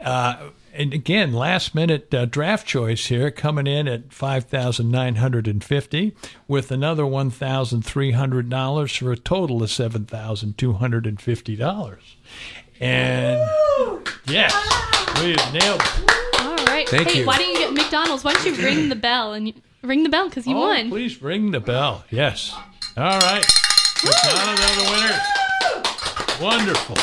uh, 0.00 0.36
and 0.72 0.94
again, 0.94 1.32
last 1.32 1.74
minute 1.74 2.14
uh, 2.14 2.26
draft 2.26 2.64
choice 2.64 3.06
here 3.06 3.32
coming 3.32 3.66
in 3.66 3.88
at 3.88 4.12
five 4.12 4.44
thousand 4.44 4.92
nine 4.92 5.16
hundred 5.16 5.48
and 5.48 5.64
fifty, 5.64 6.14
with 6.46 6.70
another 6.70 7.04
one 7.04 7.30
thousand 7.30 7.84
three 7.84 8.12
hundred 8.12 8.48
dollars 8.48 8.94
for 8.94 9.10
a 9.10 9.16
total 9.16 9.60
of 9.64 9.72
seven 9.72 10.04
thousand 10.04 10.56
two 10.56 10.74
hundred 10.74 11.04
and 11.04 11.20
fifty 11.20 11.56
dollars. 11.56 12.14
And 12.78 13.40
yes, 14.26 14.54
we 15.22 15.32
have 15.36 15.52
nailed 15.52 15.80
it. 15.80 16.40
all 16.40 16.64
right 16.66 16.88
Thank 16.88 17.08
hey 17.08 17.20
you. 17.20 17.26
why 17.26 17.38
don't 17.38 17.50
you 17.50 17.58
get 17.58 17.72
mcdonald's 17.72 18.24
why 18.24 18.32
don't 18.34 18.44
you 18.46 18.54
ring 18.64 18.88
the 18.88 18.96
bell 18.96 19.32
and 19.32 19.48
you, 19.48 19.54
ring 19.82 20.02
the 20.02 20.08
bell 20.08 20.28
because 20.28 20.46
you 20.46 20.56
oh, 20.56 20.60
won 20.60 20.88
Please 20.88 21.20
ring 21.22 21.50
the 21.50 21.60
bell. 21.60 22.04
Yes. 22.10 22.54
All 22.96 23.18
right. 23.18 23.44
McDonald 24.04 24.58
are 24.58 24.76
the 24.76 24.86
winners. 24.90 26.40
Wonderful. 26.40 26.96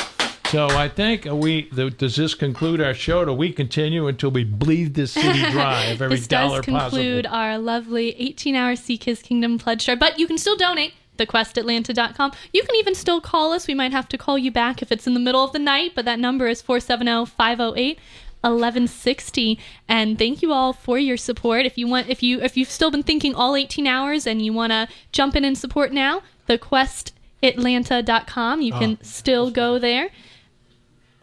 So 0.50 0.68
I 0.70 0.88
think 0.90 1.26
we 1.26 1.70
the, 1.72 1.90
does 1.90 2.16
this 2.16 2.34
conclude 2.34 2.82
our 2.82 2.94
show? 2.94 3.26
Do 3.26 3.34
we 3.34 3.52
continue 3.52 4.08
until 4.08 4.32
we 4.32 4.44
bleed 4.44 4.94
this 4.94 5.12
city 5.12 5.42
dry 5.52 5.86
of 5.86 6.02
every 6.02 6.18
this 6.18 6.28
dollar 6.28 6.58
does 6.58 6.66
conclude 6.66 7.26
possible? 7.26 7.40
our 7.40 7.58
lovely 7.58 8.14
18-hour 8.14 8.76
Seek 8.76 9.04
His 9.04 9.22
Kingdom 9.22 9.58
pledge 9.60 9.86
drive, 9.86 10.00
but 10.00 10.18
you 10.20 10.26
can 10.28 10.38
still 10.38 10.56
donate. 10.58 10.94
TheQuestAtlanta.com. 11.18 12.32
You 12.54 12.64
can 12.64 12.76
even 12.76 12.96
still 12.96 13.20
call 13.22 13.52
us. 13.54 13.68
We 13.68 13.74
might 13.74 13.92
have 13.92 14.08
to 14.10 14.18
call 14.18 14.38
you 14.38 14.52
back 14.52 14.82
if 14.82 14.92
it's 14.92 15.08
in 15.08 15.14
the 15.14 15.20
middle 15.20 15.44
of 15.44 15.52
the 15.54 15.60
night, 15.60 15.92
but 15.96 16.06
that 16.06 16.20
number 16.20 16.48
is 16.48 16.62
470-508 16.64 17.98
1160 18.42 19.58
and 19.90 20.20
thank 20.20 20.44
you 20.44 20.54
all 20.54 20.72
for 20.72 21.00
your 21.00 21.18
support 21.18 21.66
if 21.66 21.76
you 21.76 21.88
want 21.88 22.08
if 22.08 22.22
you 22.22 22.40
if 22.40 22.56
you've 22.56 22.70
still 22.70 22.92
been 22.92 23.02
thinking 23.02 23.34
all 23.34 23.56
18 23.56 23.88
hours 23.88 24.28
and 24.28 24.44
you 24.46 24.54
want 24.54 24.72
to 24.72 24.88
jump 25.12 25.36
in 25.36 25.44
and 25.44 25.58
support 25.58 25.92
now 25.92 26.22
thequestatlanta.com 26.48 28.62
you 28.62 28.72
can 28.74 28.92
Oh. 28.94 28.98
still 29.04 29.50
go 29.50 29.80
there 29.80 30.12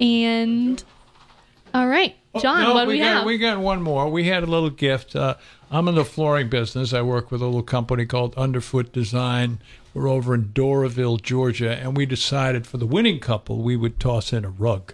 and 0.00 0.82
all 1.72 1.86
right 1.86 2.16
john 2.40 2.62
Oh, 2.62 2.68
No, 2.68 2.74
what 2.74 2.80
do 2.82 2.88
we 2.88 2.94
we, 2.94 2.98
got, 2.98 3.16
have 3.18 3.26
We 3.26 3.38
got 3.38 3.58
one 3.60 3.80
more. 3.80 4.08
We 4.10 4.24
had 4.24 4.42
a 4.42 4.46
little 4.46 4.70
gift. 4.70 5.14
Uh, 5.14 5.36
I'm 5.70 5.86
in 5.88 5.94
the 5.94 6.04
flooring 6.04 6.48
business. 6.48 6.92
I 6.92 7.00
work 7.02 7.30
with 7.30 7.40
a 7.40 7.44
little 7.46 7.62
company 7.62 8.06
called 8.06 8.34
Underfoot 8.36 8.92
Design. 8.92 9.60
We're 9.94 10.08
over 10.08 10.34
in 10.34 10.46
Doraville, 10.48 11.22
Georgia, 11.22 11.70
and 11.76 11.96
we 11.96 12.04
decided 12.04 12.66
for 12.66 12.76
the 12.78 12.86
winning 12.86 13.20
couple 13.20 13.62
we 13.62 13.76
would 13.76 14.00
toss 14.00 14.32
in 14.32 14.44
a 14.44 14.50
rug. 14.50 14.92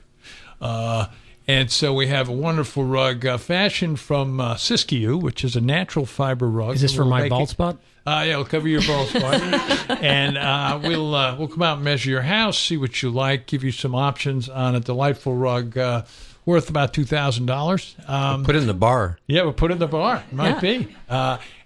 Uh, 0.61 1.07
and 1.49 1.71
so 1.71 1.93
we 1.95 2.07
have 2.09 2.29
a 2.29 2.33
wonderful 2.33 2.85
rug 2.85 3.25
uh, 3.25 3.39
fashioned 3.39 3.99
from 3.99 4.41
uh, 4.41 4.55
Siskiyou, 4.57 5.21
which 5.21 5.43
is 5.43 5.57
a 5.57 5.61
natural 5.61 6.05
fiber 6.07 6.49
rug. 6.49 6.75
Is 6.75 6.83
this 6.83 6.93
And 6.93 6.97
for 6.99 7.03
we'll 7.05 7.11
my 7.11 7.29
bald 7.31 7.49
it- 7.49 7.51
spot? 7.51 7.79
uh, 8.07 8.23
yeah, 8.27 8.33
it'll 8.33 8.45
cover 8.45 8.69
your 8.69 8.83
bald 8.83 9.09
spot, 9.09 9.35
and 10.03 10.37
uh, 10.39 10.79
we'll 10.83 11.15
uh, 11.15 11.37
we'll 11.37 11.49
come 11.49 11.63
out 11.63 11.77
and 11.77 11.85
measure 11.85 12.11
your 12.11 12.23
house, 12.23 12.59
see 12.59 12.77
what 12.77 13.03
you 13.03 13.11
like, 13.11 13.47
give 13.47 13.65
you 13.65 13.73
some 13.73 13.95
options 13.95 14.49
on 14.49 14.75
a 14.75 14.81
delightful 14.81 15.35
rug 15.35 15.77
uh, 15.79 16.05
worth 16.47 16.69
about 16.71 16.93
two 16.95 17.05
thousand 17.05 17.47
dollars. 17.47 17.97
Um, 18.07 18.45
Put 18.45 18.55
it 18.55 18.61
in 18.61 18.67
the 18.67 18.75
bar. 18.75 19.19
yeah, 19.27 19.43
we'll 19.43 19.53
put 19.53 19.71
it 19.71 19.75
in 19.75 19.81
the 19.81 19.87
bar. 19.89 20.23
Might 20.31 20.63
Yeah. 20.63 20.79
be. 20.79 20.89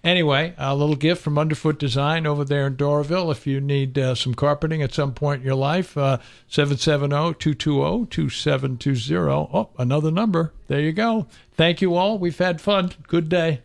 Anyway, 0.04 0.52
a 0.58 0.76
little 0.76 0.96
gift 0.96 1.22
from 1.22 1.38
Underfoot 1.38 1.78
Design 1.78 2.26
over 2.26 2.44
there 2.44 2.66
in 2.66 2.76
Doraville. 2.76 3.32
If 3.32 3.46
you 3.46 3.58
need 3.58 3.98
uh, 3.98 4.14
some 4.14 4.34
carpeting 4.34 4.82
at 4.82 4.92
some 4.92 5.14
point 5.14 5.40
in 5.40 5.46
your 5.46 5.54
life, 5.54 5.96
uh, 5.96 6.18
770-220-2720. 6.50 9.48
Oh, 9.54 9.70
another 9.78 10.10
number. 10.10 10.52
There 10.66 10.80
you 10.80 10.92
go. 10.92 11.26
Thank 11.54 11.80
you 11.80 11.94
all. 11.94 12.18
We've 12.18 12.36
had 12.36 12.60
fun. 12.60 12.92
Good 13.08 13.30
day. 13.30 13.62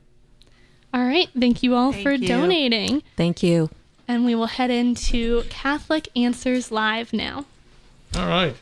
All 0.94 1.04
right. 1.04 1.28
Thank 1.38 1.62
you 1.62 1.76
all 1.76 1.92
for 1.92 2.14
you. 2.14 2.30
donating. 2.30 3.04
Thank 3.18 3.44
you. 3.44 3.70
And 4.08 4.24
we 4.24 4.34
will 4.34 4.46
head 4.48 4.72
into 4.72 5.44
Catholic 5.50 6.08
Answers 6.16 6.72
Live 6.72 7.12
now. 7.12 7.44
All 8.16 8.28
right. 8.28 8.56